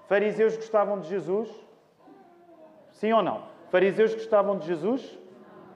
Fariseus 0.08 0.56
gostavam 0.56 1.00
de 1.00 1.08
Jesus? 1.08 1.48
Sim 2.90 3.12
ou 3.12 3.22
não? 3.22 3.46
Fariseus 3.70 4.14
gostavam 4.14 4.58
de 4.58 4.66
Jesus? 4.66 5.18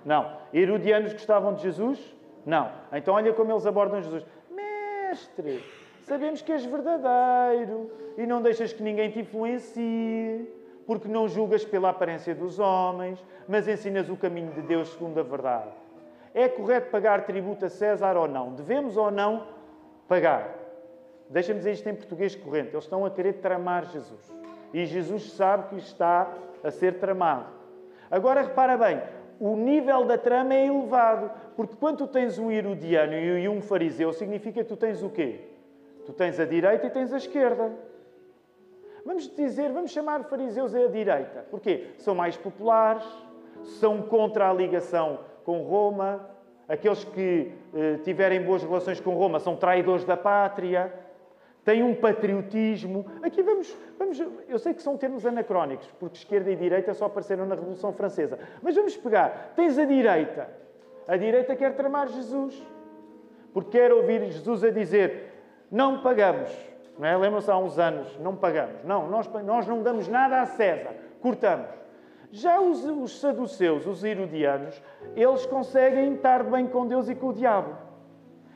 Não. 0.05 0.39
Herodianos 0.53 1.13
gostavam 1.13 1.55
de 1.55 1.63
Jesus? 1.63 1.99
Não. 2.45 2.71
Então 2.93 3.15
olha 3.15 3.33
como 3.33 3.53
eles 3.53 3.67
abordam 3.67 4.03
Jesus. 4.03 4.25
Mestre, 4.51 5.65
sabemos 6.07 6.41
que 6.41 6.53
és 6.53 6.65
verdadeiro 6.65 7.91
e 8.17 8.27
não 8.27 8.41
deixas 8.41 8.73
que 8.73 8.83
ninguém 8.83 9.11
te 9.11 9.21
influencie 9.21 10.49
porque 10.87 11.09
não 11.09 11.29
julgas 11.29 11.65
pela 11.65 11.91
aparência 11.91 12.33
dos 12.33 12.61
homens, 12.61 13.23
mas 13.49 13.67
ensinas 13.67 14.09
o 14.09 14.17
caminho 14.17 14.53
de 14.53 14.63
Deus 14.63 14.89
segundo 14.93 15.19
a 15.19 15.23
verdade. 15.25 15.71
É 16.33 16.49
correto 16.49 16.91
pagar 16.91 17.27
tributo 17.27 17.65
a 17.65 17.69
César 17.69 18.17
ou 18.17 18.29
não? 18.29 18.53
Devemos 18.53 18.97
ou 18.97 19.11
não 19.11 19.49
pagar? 20.07 20.55
Deixa-me 21.29 21.59
dizer 21.59 21.73
isto 21.73 21.89
em 21.89 21.95
português 21.95 22.37
corrente. 22.37 22.71
Eles 22.73 22.85
estão 22.85 23.05
a 23.05 23.11
querer 23.11 23.35
tramar 23.35 23.87
Jesus. 23.87 24.33
E 24.73 24.87
Jesus 24.87 25.33
sabe 25.33 25.71
que 25.71 25.77
está 25.79 26.33
a 26.63 26.71
ser 26.71 27.01
tramado. 27.01 27.47
Agora 28.09 28.43
repara 28.43 28.77
bem, 28.77 29.03
o 29.41 29.57
nível 29.57 30.05
da 30.05 30.17
trama 30.17 30.55
é 30.55 30.67
elevado, 30.67 31.33
porque 31.57 31.75
quando 31.75 31.99
tu 31.99 32.07
tens 32.07 32.39
um 32.39 32.49
herodiano 32.49 33.13
e 33.13 33.49
um 33.49 33.61
fariseu, 33.61 34.13
significa 34.13 34.63
que 34.63 34.69
tu 34.69 34.77
tens 34.77 35.03
o 35.03 35.11
quê? 35.11 35.56
Tu 36.07 36.13
tens 36.13 36.39
a 36.39 36.45
direita 36.45 36.87
e 36.87 36.91
tens 36.91 37.13
a 37.13 37.17
esquerda. 37.17 37.73
Vamos 39.05 39.29
dizer, 39.35 39.71
vamos 39.73 39.91
chamar 39.91 40.25
fariseus 40.25 40.75
à 40.75 40.87
direita. 40.87 41.47
Porquê? 41.51 41.89
São 41.99 42.15
mais 42.15 42.37
populares, 42.37 43.05
são 43.81 44.03
contra 44.03 44.51
a 44.51 44.53
ligação 44.53 45.21
com 45.45 45.63
Roma, 45.63 46.29
aqueles 46.69 47.05
que 47.05 47.53
eh, 47.75 47.99
tiverem 48.03 48.43
boas 48.43 48.63
relações 48.63 49.01
com 49.01 49.15
Roma 49.15 49.39
são 49.39 49.57
traidores 49.57 50.05
da 50.05 50.17
pátria, 50.17 50.93
têm 51.65 51.83
um 51.83 51.95
patriotismo. 51.95 53.07
Aqui 53.23 53.43
vamos, 53.43 53.77
vamos. 53.99 54.21
Eu 54.49 54.59
sei 54.59 54.75
que 54.75 54.83
são 54.83 54.97
termos 54.97 55.27
anacrónicos, 55.27 55.89
porque 55.99 56.17
esquerda 56.17 56.51
e 56.51 56.57
direita 56.57 56.95
só 56.95 57.07
apareceram 57.07 57.47
na 57.47 57.55
Revolução 57.55 57.93
Francesa. 57.93 58.39
Mas 58.63 58.75
vamos 58.75 58.97
pegar. 58.97 59.53
Tens 59.55 59.79
a 59.79 59.85
direita. 59.85 60.49
A 61.07 61.17
direita 61.17 61.55
quer 61.55 61.75
tramar 61.75 62.09
Jesus. 62.09 62.61
Porque 63.53 63.79
quer 63.79 63.93
ouvir 63.93 64.25
Jesus 64.27 64.65
a 64.65 64.71
dizer: 64.71 65.36
Não 65.71 66.01
pagamos. 66.01 66.51
Não 66.99 67.07
é? 67.07 67.17
Lembram-se 67.17 67.51
há 67.51 67.57
uns 67.57 67.79
anos, 67.79 68.19
não 68.21 68.35
pagamos. 68.35 68.83
Não, 68.85 69.09
nós, 69.09 69.29
nós 69.45 69.67
não 69.67 69.83
damos 69.83 70.09
nada 70.09 70.41
a 70.41 70.47
César, 70.47 70.95
cortamos. 71.21 71.69
Já 72.33 72.61
os, 72.61 72.85
os 72.85 73.21
saduceus, 73.21 73.87
os 73.87 74.03
herodianos, 74.03 74.81
eles 75.15 75.47
conseguem 75.47 76.15
estar 76.15 76.43
bem 76.43 76.67
com 76.67 76.87
Deus 76.87 77.09
e 77.09 77.15
com 77.15 77.29
o 77.29 77.33
diabo. 77.33 77.77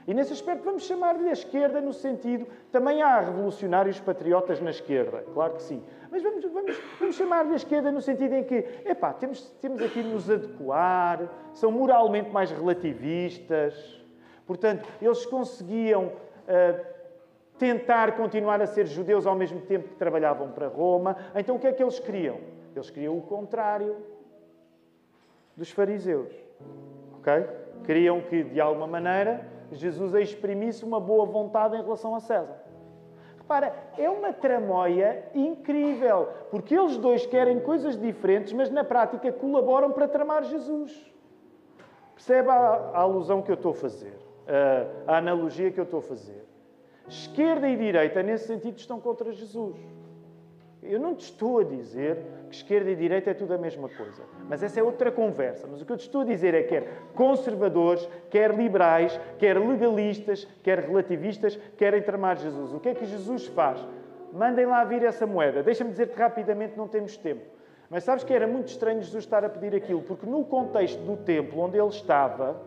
E 0.07 0.15
nesse 0.15 0.33
aspecto 0.33 0.65
vamos 0.65 0.85
chamar-lhe 0.85 1.29
a 1.29 1.33
esquerda 1.33 1.81
no 1.81 1.93
sentido. 1.93 2.47
Também 2.73 3.03
há 3.03 3.21
revolucionários 3.21 4.01
patriotas 4.01 4.61
na 4.61 4.71
esquerda, 4.71 5.25
claro 5.33 5.55
que 5.55 5.63
sim. 5.63 5.83
Mas 6.11 6.23
vamos, 6.23 6.45
vamos, 6.53 6.77
vamos 6.99 7.17
chamar-lhe 7.17 7.53
a 7.53 7.57
esquerda 7.57 7.93
no 7.93 8.01
sentido 8.01 8.35
em 8.35 8.43
que, 8.43 8.57
epá, 8.85 9.13
temos, 9.13 9.51
temos 9.61 9.81
aqui 9.81 10.03
de 10.03 10.09
nos 10.09 10.29
adequar, 10.29 11.29
são 11.53 11.71
moralmente 11.71 12.31
mais 12.31 12.51
relativistas. 12.51 14.03
Portanto, 14.47 14.89
eles 15.01 15.25
conseguiam 15.27 16.07
uh, 16.07 17.00
tentar 17.61 18.17
continuar 18.17 18.63
a 18.63 18.67
ser 18.67 18.87
judeus 18.87 19.27
ao 19.27 19.35
mesmo 19.35 19.61
tempo 19.61 19.89
que 19.89 19.95
trabalhavam 19.95 20.51
para 20.51 20.67
Roma. 20.67 21.15
Então 21.37 21.57
o 21.57 21.59
que 21.59 21.67
é 21.67 21.73
que 21.73 21.83
eles 21.83 22.01
queriam? 22.01 22.39
Eles 22.75 22.89
queriam 22.89 23.19
o 23.19 23.21
contrário 23.21 23.97
dos 25.55 25.71
fariseus. 25.71 26.33
Ok? 27.19 27.31
Queriam 27.85 28.23
que, 28.23 28.45
de 28.45 28.61
alguma 28.63 28.87
maneira, 28.87 29.47
Jesus 29.73 30.15
exprimisse 30.15 30.83
uma 30.87 30.99
boa 30.99 31.27
vontade 31.27 31.77
em 31.77 31.83
relação 31.83 32.15
a 32.15 32.21
César. 32.21 32.65
Repara, 33.37 33.75
é 33.99 34.09
uma 34.09 34.33
tramóia 34.33 35.27
incrível, 35.35 36.29
porque 36.51 36.75
eles 36.75 36.97
dois 36.97 37.27
querem 37.27 37.61
coisas 37.61 37.95
diferentes, 37.95 38.55
mas 38.55 38.71
na 38.71 38.85
prática 38.85 39.31
colaboram 39.33 39.93
para 39.93 40.09
tramar 40.09 40.45
Jesus. 40.45 41.13
Percebe 42.15 42.49
a, 42.49 42.55
a 42.95 43.01
alusão 43.01 43.43
que 43.43 43.51
eu 43.51 43.55
estou 43.55 43.73
a 43.73 43.75
fazer? 43.75 44.15
A, 45.07 45.13
a 45.15 45.19
analogia 45.19 45.71
que 45.71 45.79
eu 45.79 45.85
estou 45.85 45.99
a 45.99 46.03
fazer? 46.03 46.50
Esquerda 47.09 47.69
e 47.69 47.77
direita, 47.77 48.23
nesse 48.23 48.47
sentido, 48.47 48.79
estão 48.79 49.01
contra 49.01 49.33
Jesus. 49.33 49.77
Eu 50.83 50.99
não 50.99 51.15
te 51.15 51.25
estou 51.25 51.59
a 51.59 51.65
dizer 51.65 52.17
que 52.49 52.57
esquerda 52.57 52.91
e 52.91 52.97
direita 52.97 53.31
é 53.31 53.35
tudo 53.35 53.53
a 53.53 53.59
mesma 53.59 53.89
coisa. 53.89 54.23
Mas 54.49 54.63
essa 54.63 54.81
é 54.81 54.83
outra 54.83 55.13
conversa. 55.13 55.69
Mas 55.71 55.83
o 55.83 55.85
que 55.85 55.93
eu 55.93 55.97
te 55.97 56.07
estou 56.07 56.23
a 56.23 56.25
dizer 56.25 56.55
é 56.55 56.63
que 56.63 56.69
quer 56.69 56.89
conservadores, 57.15 58.09
quer 58.31 58.55
liberais, 58.55 59.19
quer 59.39 59.59
legalistas, 59.59 60.49
quer 60.63 60.79
relativistas, 60.79 61.59
querem 61.77 62.03
tramar 62.03 62.39
Jesus. 62.39 62.73
O 62.73 62.81
que 62.81 62.89
é 62.89 62.95
que 62.95 63.05
Jesus 63.05 63.47
faz? 63.49 63.79
Mandem 64.33 64.65
lá 64.65 64.83
vir 64.85 65.03
essa 65.05 65.27
moeda. 65.27 65.63
Deixa-me 65.63 65.91
dizer-te 65.91 66.17
rapidamente, 66.17 66.77
não 66.77 66.89
temos 66.89 67.17
tempo. 67.17 67.43
Mas 67.91 68.05
sabes 68.05 68.25
que 68.25 68.33
era 68.33 68.47
muito 68.47 68.69
estranho 68.69 69.03
Jesus 69.03 69.25
estar 69.25 69.45
a 69.45 69.49
pedir 69.49 69.75
aquilo, 69.75 70.01
porque 70.03 70.25
no 70.25 70.45
contexto 70.45 71.01
do 71.01 71.17
templo 71.17 71.61
onde 71.61 71.77
ele 71.77 71.89
estava, 71.89 72.63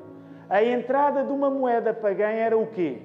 a 0.49 0.61
entrada 0.61 1.23
de 1.23 1.31
uma 1.31 1.49
moeda 1.49 1.93
pagã 1.93 2.27
era 2.27 2.57
o 2.57 2.67
quê? 2.67 3.01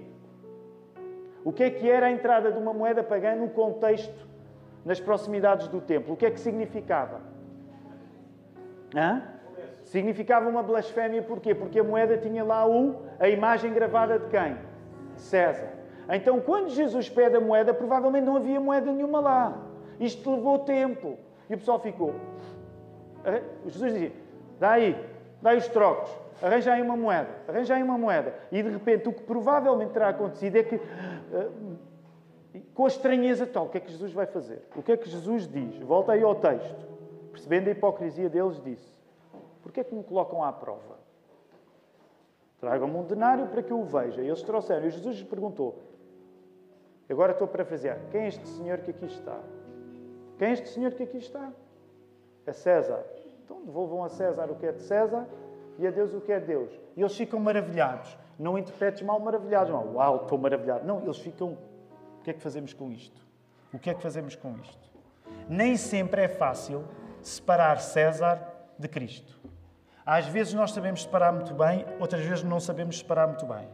O 1.49 1.53
que 1.53 1.62
é 1.62 1.70
que 1.70 1.88
era 1.88 2.09
a 2.09 2.11
entrada 2.11 2.53
de 2.53 2.59
uma 2.59 2.74
moeda 2.74 3.03
pagã 3.03 3.34
no 3.34 3.49
contexto 3.49 4.28
nas 4.84 5.01
proximidades 5.01 5.66
do 5.66 5.80
templo. 5.80 6.12
O 6.12 6.16
que 6.16 6.26
é 6.26 6.30
que 6.30 6.38
significava? 6.38 7.22
Hã? 8.94 9.22
Significava 9.82 10.46
uma 10.46 10.62
blasfémia 10.62 11.22
porquê? 11.22 11.55
Porque 11.55 11.78
a 11.78 11.84
moeda 11.84 12.18
tinha 12.18 12.44
lá 12.44 12.68
o, 12.68 12.96
a 13.18 13.30
imagem 13.30 13.72
gravada 13.72 14.18
de 14.18 14.28
quem? 14.28 14.59
César. 15.16 15.72
Então, 16.11 16.38
quando 16.38 16.68
Jesus 16.68 17.09
pede 17.09 17.36
a 17.36 17.40
moeda, 17.40 17.72
provavelmente 17.72 18.24
não 18.24 18.36
havia 18.36 18.61
moeda 18.61 18.92
nenhuma 18.92 19.18
lá. 19.18 19.59
Isto 19.99 20.34
levou 20.34 20.59
tempo. 20.59 21.16
E 21.49 21.55
o 21.55 21.59
pessoal 21.59 21.80
ficou. 21.80 22.14
Jesus 23.64 23.94
dizia: 23.94 24.12
dá 24.61 24.72
aí, 24.72 25.03
dá 25.40 25.51
aí 25.53 25.57
os 25.57 25.68
trocos, 25.68 26.11
arranja 26.43 26.72
aí 26.72 26.82
uma 26.82 26.97
moeda, 26.97 27.30
arranja 27.49 27.74
aí 27.74 27.82
uma 27.82 27.99
moeda. 27.99 28.34
E 28.51 28.62
de 28.62 28.68
repente, 28.68 29.09
o 29.09 29.12
que 29.12 29.22
provavelmente 29.22 29.93
terá 29.93 30.09
acontecido 30.09 30.57
é 30.57 30.62
que 30.62 30.76
eh, 30.76 31.51
com 32.74 32.84
a 32.84 32.89
estranheza 32.89 33.47
tal, 33.47 33.66
o 33.66 33.68
que 33.68 33.78
é 33.78 33.80
que 33.80 33.91
Jesus 33.91 34.12
vai 34.12 34.26
fazer? 34.26 34.62
O 34.76 34.82
que 34.82 34.93
é 34.93 34.97
que 34.97 35.09
Jesus 35.09 35.49
diz? 35.49 35.78
Volta 35.80 36.12
aí 36.12 36.22
ao 36.22 36.34
texto. 36.34 36.86
Percebendo 37.32 37.68
a 37.68 37.70
hipocrisia 37.72 38.28
deles, 38.28 38.61
disse: 38.62 38.97
Porquê 39.62 39.80
é 39.80 39.84
que 39.84 39.95
me 39.95 40.03
colocam 40.03 40.43
à 40.43 40.53
prova? 40.53 40.99
Tragam-me 42.61 42.97
um 42.97 43.05
denário 43.05 43.47
para 43.49 43.62
que 43.62 43.72
eu 43.72 43.80
o 43.80 43.84
veja. 43.84 44.20
E 44.20 44.26
eles 44.26 44.43
trouxeram. 44.43 44.86
E 44.86 44.91
Jesus 44.91 45.16
lhes 45.16 45.28
perguntou: 45.28 45.82
Agora 47.09 47.32
estou 47.32 47.47
a 47.47 47.49
parafrasear. 47.49 47.99
Quem 48.11 48.22
é 48.22 48.28
este 48.28 48.47
senhor 48.49 48.78
que 48.78 48.91
aqui 48.91 49.07
está? 49.07 49.39
Quem 50.39 50.49
é 50.49 50.53
este 50.53 50.68
senhor 50.68 50.93
que 50.93 51.03
aqui 51.03 51.18
está? 51.18 51.53
É 52.47 52.53
César. 52.53 53.05
Então 53.45 53.62
devolvam 53.64 54.05
a 54.05 54.09
César 54.09 54.51
o 54.51 54.57
que 54.57 54.66
é 54.66 54.72
de 54.72 54.82
César 54.82 55.26
e 55.78 55.86
a 55.86 55.90
Deus 55.90 56.12
o 56.12 56.20
que 56.20 56.32
é 56.32 56.40
de 56.40 56.46
Deus. 56.46 56.70
E 56.96 57.00
eles 57.00 57.16
ficam 57.16 57.38
maravilhados. 57.38 58.16
Não 58.38 58.58
interpretes 58.58 59.02
mal 59.02 59.20
maravilhados. 59.20 59.72
Não, 59.72 59.94
uau, 59.94 60.22
estou 60.22 60.36
maravilhado. 60.36 60.86
Não, 60.86 61.02
eles 61.02 61.18
ficam 61.18 61.56
o 62.20 62.22
que 62.24 62.30
é 62.30 62.32
que 62.32 62.40
fazemos 62.40 62.72
com 62.72 62.90
isto? 62.90 63.24
O 63.72 63.78
que 63.78 63.90
é 63.90 63.94
que 63.94 64.02
fazemos 64.02 64.34
com 64.34 64.56
isto? 64.58 64.88
Nem 65.48 65.76
sempre 65.76 66.22
é 66.22 66.28
fácil 66.28 66.84
separar 67.22 67.80
César 67.80 68.40
de 68.78 68.88
Cristo. 68.88 69.38
Às 70.04 70.26
vezes 70.26 70.54
nós 70.54 70.72
sabemos 70.72 71.02
separar 71.02 71.32
muito 71.32 71.54
bem, 71.54 71.84
outras 72.00 72.24
vezes 72.24 72.42
não 72.42 72.58
sabemos 72.58 72.98
separar 72.98 73.26
muito 73.26 73.46
bem. 73.46 73.68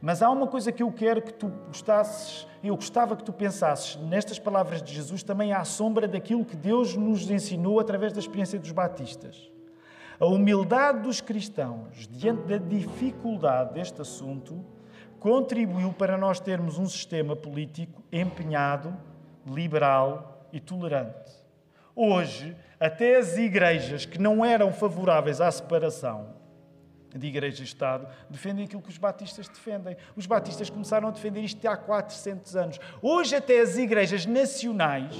Mas 0.00 0.22
há 0.22 0.30
uma 0.30 0.46
coisa 0.46 0.72
que 0.72 0.82
eu 0.82 0.90
quero 0.90 1.20
que 1.22 1.32
tu 1.32 1.48
gostasses, 1.66 2.46
eu 2.64 2.74
gostava 2.74 3.14
que 3.14 3.22
tu 3.22 3.32
pensasses 3.32 3.96
nestas 3.96 4.38
palavras 4.38 4.82
de 4.82 4.92
Jesus 4.92 5.22
também 5.22 5.52
à 5.52 5.62
sombra 5.62 6.08
daquilo 6.08 6.44
que 6.44 6.56
Deus 6.56 6.96
nos 6.96 7.30
ensinou 7.30 7.78
através 7.78 8.12
da 8.12 8.18
experiência 8.18 8.58
dos 8.58 8.72
batistas. 8.72 9.50
A 10.20 10.26
humildade 10.26 11.00
dos 11.00 11.22
cristãos 11.22 12.06
diante 12.06 12.42
da 12.42 12.58
dificuldade 12.58 13.72
deste 13.72 14.02
assunto 14.02 14.62
contribuiu 15.18 15.94
para 15.94 16.18
nós 16.18 16.38
termos 16.38 16.76
um 16.76 16.86
sistema 16.86 17.34
político 17.34 18.02
empenhado, 18.12 18.94
liberal 19.46 20.46
e 20.52 20.60
tolerante. 20.60 21.32
Hoje, 21.96 22.54
até 22.78 23.16
as 23.16 23.38
igrejas 23.38 24.04
que 24.04 24.18
não 24.18 24.44
eram 24.44 24.70
favoráveis 24.70 25.40
à 25.40 25.50
separação 25.50 26.34
de 27.16 27.26
igreja 27.26 27.62
e 27.62 27.64
Estado 27.64 28.06
defendem 28.28 28.66
aquilo 28.66 28.82
que 28.82 28.90
os 28.90 28.98
batistas 28.98 29.48
defendem. 29.48 29.96
Os 30.14 30.26
batistas 30.26 30.68
começaram 30.68 31.08
a 31.08 31.10
defender 31.10 31.40
isto 31.40 31.66
há 31.66 31.78
400 31.78 32.56
anos. 32.56 32.78
Hoje, 33.00 33.34
até 33.34 33.60
as 33.60 33.78
igrejas 33.78 34.26
nacionais 34.26 35.16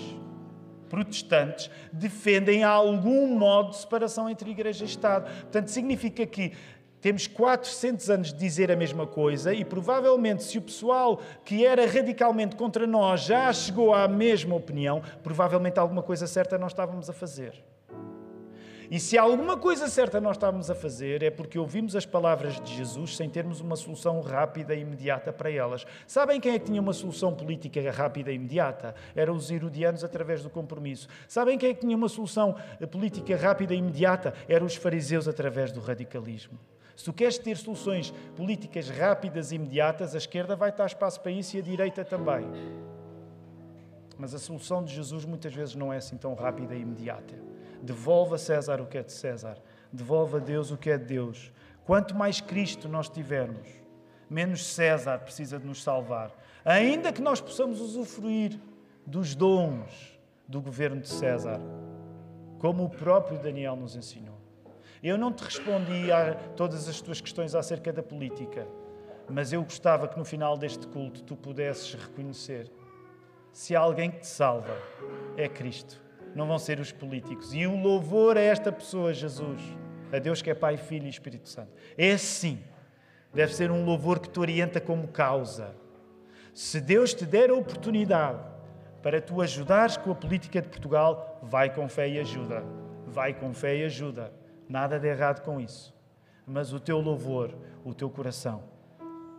protestantes 0.91 1.71
defendem 1.93 2.65
algum 2.65 3.39
modo 3.39 3.71
de 3.71 3.77
separação 3.77 4.29
entre 4.29 4.51
igreja 4.51 4.85
e 4.85 4.89
Estado. 4.89 5.31
Portanto, 5.43 5.69
significa 5.69 6.27
que 6.27 6.53
temos 7.01 7.27
400 7.27 8.11
anos 8.11 8.33
de 8.33 8.39
dizer 8.39 8.71
a 8.71 8.77
mesma 8.77 9.07
coisa 9.07 9.55
e 9.55 9.65
provavelmente, 9.65 10.43
se 10.43 10.59
o 10.59 10.63
pessoal 10.63 11.23
que 11.45 11.65
era 11.65 11.87
radicalmente 11.87 12.57
contra 12.57 12.87
nós 12.87 13.23
já 13.23 13.51
chegou 13.53 13.95
à 13.95 14.07
mesma 14.07 14.55
opinião, 14.55 15.03
provavelmente 15.23 15.79
alguma 15.79 16.03
coisa 16.03 16.27
certa 16.27 16.59
nós 16.59 16.73
estávamos 16.73 17.09
a 17.09 17.13
fazer. 17.15 17.70
E 18.91 18.99
se 18.99 19.17
alguma 19.17 19.57
coisa 19.57 19.87
certa 19.87 20.21
nós 20.21 20.37
estávamos 20.37 20.69
a 20.69 20.75
fazer 20.75 21.23
é 21.23 21.31
porque 21.31 21.57
ouvimos 21.57 21.95
as 21.95 22.05
palavras 22.05 22.61
de 22.61 22.75
Jesus 22.75 23.17
sem 23.17 23.31
termos 23.31 23.61
uma 23.61 23.77
solução 23.77 24.21
rápida 24.21 24.75
e 24.75 24.81
imediata 24.81 25.33
para 25.33 25.49
elas. 25.49 25.87
Sabem 26.09 26.41
quem 26.41 26.55
é 26.55 26.59
que 26.59 26.65
tinha 26.65 26.81
uma 26.81 26.93
solução 26.93 27.33
política 27.33 27.89
rápida 27.93 28.33
e 28.33 28.35
imediata? 28.35 28.97
Eram 29.15 29.37
os 29.37 29.49
herodianos 29.49 30.03
através 30.03 30.43
do 30.43 30.51
compromisso. 30.51 31.07
Sabem 31.29 31.57
quem 31.57 31.71
é 31.71 31.75
que 31.75 31.83
tinha 31.83 31.97
uma 31.97 32.09
solução 32.09 32.57
política 32.91 33.37
rápida 33.37 33.77
e 33.77 33.79
imediata? 33.79 34.35
Eram 34.49 34.67
os 34.67 34.75
fariseus 34.75 35.29
através 35.29 35.71
do 35.71 35.79
radicalismo. 35.79 36.59
Se 36.97 37.05
tu 37.05 37.13
queres 37.13 37.39
ter 37.39 37.57
soluções 37.59 38.13
políticas 38.35 38.91
rápidas 38.91 39.53
e 39.53 39.55
imediatas, 39.55 40.17
a 40.17 40.19
esquerda 40.19 40.57
vai 40.57 40.71
estar 40.71 40.87
espaço 40.87 41.21
para 41.21 41.31
isso 41.31 41.57
e 41.57 41.61
a 41.61 41.63
direita 41.63 42.05
também. 42.05 42.45
Mas 44.19 44.35
a 44.35 44.39
solução 44.41 44.83
de 44.83 44.93
Jesus 44.93 45.25
muitas 45.25 45.55
vezes 45.55 45.77
não 45.77 45.93
é 45.93 45.99
assim 45.99 46.17
tão 46.17 46.35
rápida 46.35 46.75
e 46.75 46.81
imediata. 46.81 47.50
Devolva 47.83 48.37
a 48.37 48.39
César 48.39 48.81
o 48.81 48.87
que 48.87 48.99
é 48.99 49.03
de 49.03 49.13
César. 49.13 49.57
Devolva 49.93 50.39
a 50.39 50.41
Deus 50.41 50.71
o 50.71 50.77
que 50.77 50.91
é 50.91 50.99
de 50.99 51.05
Deus. 51.05 51.53
Quanto 51.85 52.15
mais 52.15 52.41
Cristo 52.41 52.89
nós 52.89 53.09
tivermos, 53.09 53.69
menos 54.29 54.65
César 54.65 55.19
precisa 55.19 55.59
de 55.59 55.67
nos 55.67 55.83
salvar. 55.83 56.31
Ainda 56.65 57.13
que 57.13 57.23
nós 57.23 57.41
possamos 57.41 57.81
usufruir 57.81 58.59
dos 59.07 59.35
dons 59.35 60.19
do 60.47 60.61
governo 60.61 61.01
de 61.01 61.09
César, 61.09 61.61
como 62.59 62.85
o 62.85 62.91
próprio 62.91 63.39
Daniel 63.39 63.77
nos 63.77 63.97
ensinou. 63.97 64.39
Eu 65.03 65.17
não 65.17 65.33
te 65.33 65.43
respondi 65.43 66.13
a 66.13 66.35
todas 66.57 66.87
as 66.89 67.01
tuas 67.01 67.21
questões 67.21 67.55
acerca 67.55 67.93
da 67.93 68.03
política, 68.03 68.67
mas 69.29 69.53
eu 69.53 69.63
gostava 69.63 70.07
que 70.07 70.19
no 70.19 70.25
final 70.25 70.59
deste 70.59 70.87
culto 70.87 71.23
tu 71.23 71.35
pudesses 71.35 71.95
reconhecer 71.95 72.71
se 73.53 73.75
há 73.75 73.81
alguém 73.81 74.11
que 74.11 74.21
te 74.21 74.27
salva, 74.27 74.77
é 75.37 75.49
Cristo, 75.49 76.01
não 76.35 76.47
vão 76.47 76.59
ser 76.59 76.81
os 76.81 76.93
políticos. 76.93 77.53
E 77.55 77.67
o 77.67 77.77
louvor 77.77 78.37
a 78.37 78.41
esta 78.41 78.71
pessoa, 78.71 79.13
Jesus, 79.13 79.61
a 80.13 80.19
Deus 80.19 80.43
que 80.43 80.51
é 80.51 80.55
Pai, 80.55 80.77
Filho 80.77 81.07
e 81.07 81.11
Espírito 81.11 81.49
Santo. 81.49 81.73
É 81.97 82.17
sim, 82.17 82.63
deve 83.33 83.55
ser 83.55 83.71
um 83.71 83.85
louvor 83.85 84.19
que 84.19 84.29
te 84.29 84.41
orienta 84.41 84.81
como 84.81 85.09
causa. 85.09 85.75
Se 86.53 86.81
Deus 86.81 87.15
te 87.15 87.25
der 87.25 87.51
a 87.51 87.55
oportunidade 87.55 88.41
para 89.03 89.21
tu 89.21 89.41
ajudares 89.41 89.97
com 89.97 90.11
a 90.11 90.15
política 90.15 90.61
de 90.61 90.69
Portugal, 90.69 91.39
vai 91.43 91.73
com 91.73 91.89
fé 91.89 92.09
e 92.09 92.19
ajuda. 92.19 92.63
Vai 93.07 93.33
com 93.33 93.53
fé 93.55 93.77
e 93.77 93.85
ajuda. 93.85 94.33
Nada 94.69 94.99
de 94.99 95.09
errado 95.09 95.43
com 95.43 95.61
isso. 95.61 95.95
Mas 96.47 96.73
o 96.73 96.81
teu 96.81 97.01
louvor, 97.01 97.55
o 97.85 97.95
teu 97.95 98.11
coração, 98.11 98.63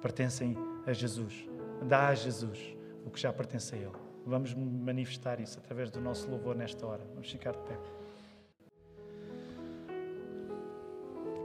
pertencem 0.02 0.58
a 0.86 0.94
Jesus. 0.94 1.48
Dá 1.84 2.08
a 2.08 2.16
Jesus 2.16 2.76
o 3.06 3.10
que 3.10 3.20
já 3.20 3.32
pertence 3.32 3.76
a 3.76 3.78
Ele. 3.78 4.01
Vamos 4.26 4.54
manifestar 4.54 5.40
isso 5.40 5.60
através 5.60 5.90
do 5.90 6.00
nosso 6.00 6.30
louvor 6.30 6.56
nesta 6.56 6.86
hora. 6.86 7.04
Vamos 7.14 7.30
ficar 7.30 7.54
de 7.54 7.64
pé. 7.64 7.78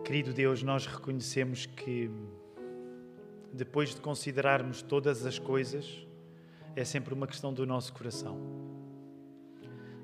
Querido 0.05 0.33
Deus, 0.33 0.63
nós 0.63 0.87
reconhecemos 0.87 1.67
que 1.67 2.11
depois 3.53 3.95
de 3.95 4.01
considerarmos 4.01 4.83
todas 4.83 5.25
as 5.25 5.39
coisas, 5.39 6.07
é 6.77 6.85
sempre 6.85 7.15
uma 7.15 7.27
questão 7.27 7.53
do 7.53 7.67
nosso 7.67 7.93
coração. 7.93 8.39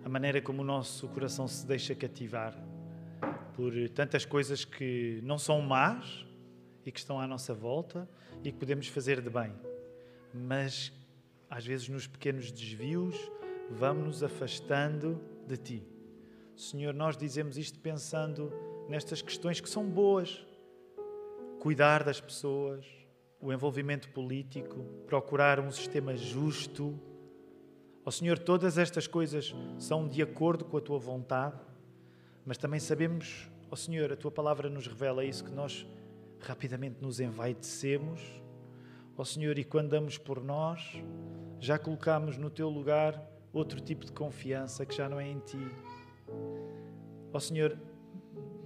A 0.02 0.08
maneira 0.08 0.40
como 0.40 0.62
o 0.62 0.64
nosso 0.64 1.06
coração 1.08 1.46
se 1.46 1.66
deixa 1.66 1.94
cativar 1.94 2.56
por 3.54 3.72
tantas 3.90 4.24
coisas 4.24 4.64
que 4.64 5.20
não 5.22 5.38
são 5.38 5.60
más 5.60 6.24
e 6.84 6.90
que 6.90 6.98
estão 6.98 7.20
à 7.20 7.26
nossa 7.26 7.52
volta 7.52 8.08
e 8.42 8.50
que 8.50 8.58
podemos 8.58 8.88
fazer 8.88 9.20
de 9.20 9.28
bem, 9.28 9.52
mas 10.32 10.90
às 11.52 11.66
vezes 11.66 11.86
nos 11.86 12.06
pequenos 12.06 12.50
desvios 12.50 13.14
vamos 13.68 14.06
nos 14.06 14.22
afastando 14.22 15.20
de 15.46 15.58
Ti. 15.58 15.86
Senhor, 16.56 16.94
nós 16.94 17.14
dizemos 17.14 17.58
isto 17.58 17.78
pensando 17.78 18.50
nestas 18.88 19.20
questões 19.20 19.60
que 19.60 19.68
são 19.68 19.84
boas. 19.84 20.46
Cuidar 21.60 22.04
das 22.04 22.22
pessoas, 22.22 22.86
o 23.38 23.52
envolvimento 23.52 24.08
político, 24.08 24.82
procurar 25.06 25.60
um 25.60 25.70
sistema 25.70 26.16
justo. 26.16 26.98
Ó 27.98 28.06
oh, 28.06 28.10
Senhor, 28.10 28.38
todas 28.38 28.78
estas 28.78 29.06
coisas 29.06 29.54
são 29.78 30.08
de 30.08 30.22
acordo 30.22 30.64
com 30.64 30.78
a 30.78 30.80
tua 30.80 30.98
vontade, 30.98 31.60
mas 32.46 32.56
também 32.56 32.80
sabemos, 32.80 33.46
ó 33.66 33.74
oh, 33.74 33.76
Senhor, 33.76 34.10
a 34.10 34.16
tua 34.16 34.30
palavra 34.30 34.70
nos 34.70 34.86
revela 34.86 35.22
isso, 35.22 35.44
que 35.44 35.50
nós 35.50 35.86
rapidamente 36.40 36.96
nos 37.02 37.20
envaidecemos. 37.20 38.22
Ó 39.22 39.24
oh, 39.24 39.24
Senhor, 39.24 39.56
e 39.56 39.62
quando 39.62 39.90
damos 39.90 40.18
por 40.18 40.42
nós, 40.42 41.00
já 41.60 41.78
colocamos 41.78 42.36
no 42.36 42.50
teu 42.50 42.68
lugar 42.68 43.24
outro 43.52 43.80
tipo 43.80 44.04
de 44.04 44.10
confiança 44.10 44.84
que 44.84 44.96
já 44.96 45.08
não 45.08 45.20
é 45.20 45.28
em 45.28 45.38
ti. 45.38 45.64
Ó 47.32 47.38
Senhor, 47.38 47.78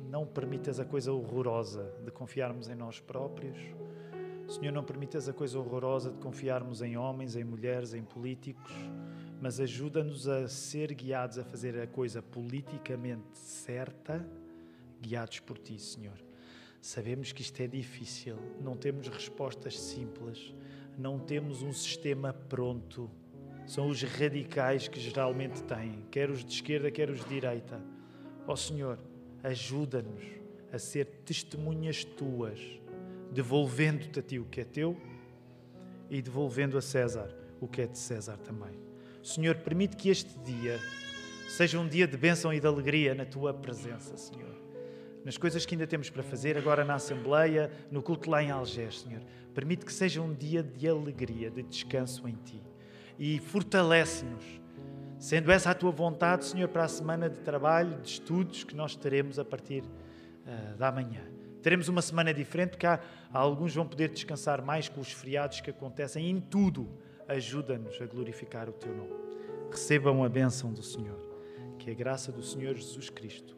não 0.09 0.25
permitas 0.27 0.81
a 0.81 0.85
coisa 0.87 1.13
horrorosa 1.13 1.93
de 2.03 2.11
confiarmos 2.11 2.71
em 2.71 2.75
nós 2.75 2.99
próprios 2.99 3.59
Senhor, 4.49 4.73
não 4.73 4.83
permitas 4.83 5.29
a 5.29 5.33
coisa 5.35 5.59
horrorosa 5.59 6.11
de 6.11 6.17
confiarmos 6.21 6.81
em 6.81 6.97
homens, 6.97 7.37
em 7.37 7.45
mulheres, 7.45 7.93
em 7.93 8.03
políticos, 8.03 8.73
mas 9.39 9.61
ajuda-nos 9.61 10.27
a 10.27 10.49
ser 10.49 10.95
guiados 10.95 11.39
a 11.39 11.45
fazer 11.45 11.79
a 11.79 11.87
coisa 11.87 12.23
politicamente 12.23 13.37
certa, 13.37 14.27
guiados 15.03 15.39
por 15.41 15.59
Ti, 15.59 15.79
Senhor. 15.79 16.26
Sabemos 16.87 17.33
que 17.33 17.43
isto 17.43 17.61
é 17.61 17.67
difícil, 17.67 18.37
não 18.61 18.77
temos 18.77 19.09
respostas 19.09 19.77
simples, 19.77 20.55
não 20.97 21.19
temos 21.19 21.61
um 21.61 21.73
sistema 21.73 22.33
pronto. 22.33 23.11
São 23.67 23.89
os 23.89 24.01
radicais 24.05 24.87
que 24.87 25.01
geralmente 25.01 25.65
têm, 25.65 26.05
quer 26.13 26.31
os 26.31 26.45
de 26.45 26.53
esquerda, 26.53 26.89
quer 26.89 27.11
os 27.11 27.25
de 27.25 27.29
direita. 27.29 27.83
Ó 28.47 28.53
oh, 28.53 28.57
Senhor, 28.57 29.01
ajuda-nos 29.43 30.23
a 30.73 30.79
ser 30.79 31.07
testemunhas 31.25 32.05
tuas 32.05 32.61
devolvendo-te 33.33 34.21
a 34.21 34.23
ti 34.23 34.39
o 34.39 34.45
que 34.45 34.61
é 34.61 34.65
teu 34.65 34.97
e 36.09 36.23
devolvendo 36.23 36.79
a 36.79 36.81
César 36.81 37.37
o 37.61 37.67
que 37.67 37.83
é 37.83 37.87
de 37.89 37.99
César 37.99 38.37
também. 38.37 38.79
Senhor, 39.25 39.57
permite 39.57 39.97
que 39.97 40.09
este 40.09 40.39
dia 40.39 40.79
seja 41.49 41.81
um 41.81 41.89
dia 41.89 42.07
de 42.07 42.17
bênção 42.17 42.55
e 42.55 42.61
de 42.61 42.67
alegria 42.69 43.13
na 43.13 43.25
tua 43.25 43.53
presença, 43.53 44.17
Senhor. 44.17 44.66
Nas 45.27 45.37
coisas 45.37 45.67
que 45.67 45.75
ainda 45.75 45.89
temos 45.89 46.09
para 46.09 46.23
fazer, 46.23 46.57
agora 46.57 46.85
na 46.85 46.95
Assembleia, 46.95 47.69
no 47.91 48.01
culto 48.01 48.31
lá 48.31 48.45
em 48.45 48.53
Algés, 48.53 49.01
Senhor. 49.01 49.21
Permite 49.53 49.85
que 49.85 49.93
seja 49.93 50.23
um 50.23 50.33
dia 50.33 50.63
de 50.63 50.87
alegria, 50.87 51.51
de 51.51 51.65
descanso 51.65 52.29
em 52.29 52.37
Ti. 52.45 52.63
E 53.19 53.41
fortalece-nos, 53.41 54.45
sendo 55.19 55.51
essa 55.51 55.73
a 55.73 55.75
Tua 55.75 55.91
vontade, 55.91 56.45
Senhor, 56.45 56.69
para 56.69 56.85
a 56.85 56.89
semana 56.89 57.29
de 57.29 57.41
trabalho, 57.41 58.01
de 58.01 58.09
estudos 58.09 58.63
que 58.63 58.77
nós 58.77 58.95
teremos 58.95 59.37
a 59.37 59.45
partir 59.45 59.83
uh, 59.83 60.77
da 60.79 60.93
manhã. 60.93 61.25
Teremos 61.61 61.89
uma 61.89 62.03
semana 62.03 62.33
diferente, 62.33 62.71
porque 62.71 62.87
há, 62.87 63.01
alguns 63.33 63.75
vão 63.75 63.85
poder 63.85 64.11
descansar 64.11 64.63
mais 64.63 64.89
com 64.89 65.01
os 65.01 65.11
feriados 65.11 65.61
que 65.61 65.71
acontecem. 65.71 66.31
Em 66.31 66.41
tudo, 66.41 66.89
ajuda-nos 67.27 68.01
a 68.01 68.07
glorificar 68.07 68.69
o 68.69 68.73
Teu 68.73 68.95
nome. 68.95 69.17
Recebam 69.73 70.23
a 70.23 70.29
bênção 70.29 70.73
do 70.73 70.85
Senhor. 70.85 71.19
Que 71.81 71.91
a 71.91 71.95
graça 71.95 72.31
do 72.31 72.45
Senhor 72.45 72.77
Jesus 72.77 73.11
Cristo, 73.11 73.57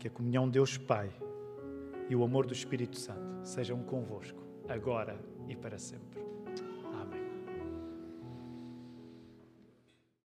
que 0.00 0.08
a 0.08 0.10
comunhão 0.10 0.46
de 0.46 0.52
Deus 0.52 0.78
Pai 0.78 1.12
e 2.08 2.16
o 2.16 2.24
amor 2.24 2.46
do 2.46 2.54
Espírito 2.54 2.98
Santo 2.98 3.46
sejam 3.46 3.82
convosco, 3.82 4.42
agora 4.66 5.20
e 5.46 5.54
para 5.54 5.78
sempre. 5.78 6.18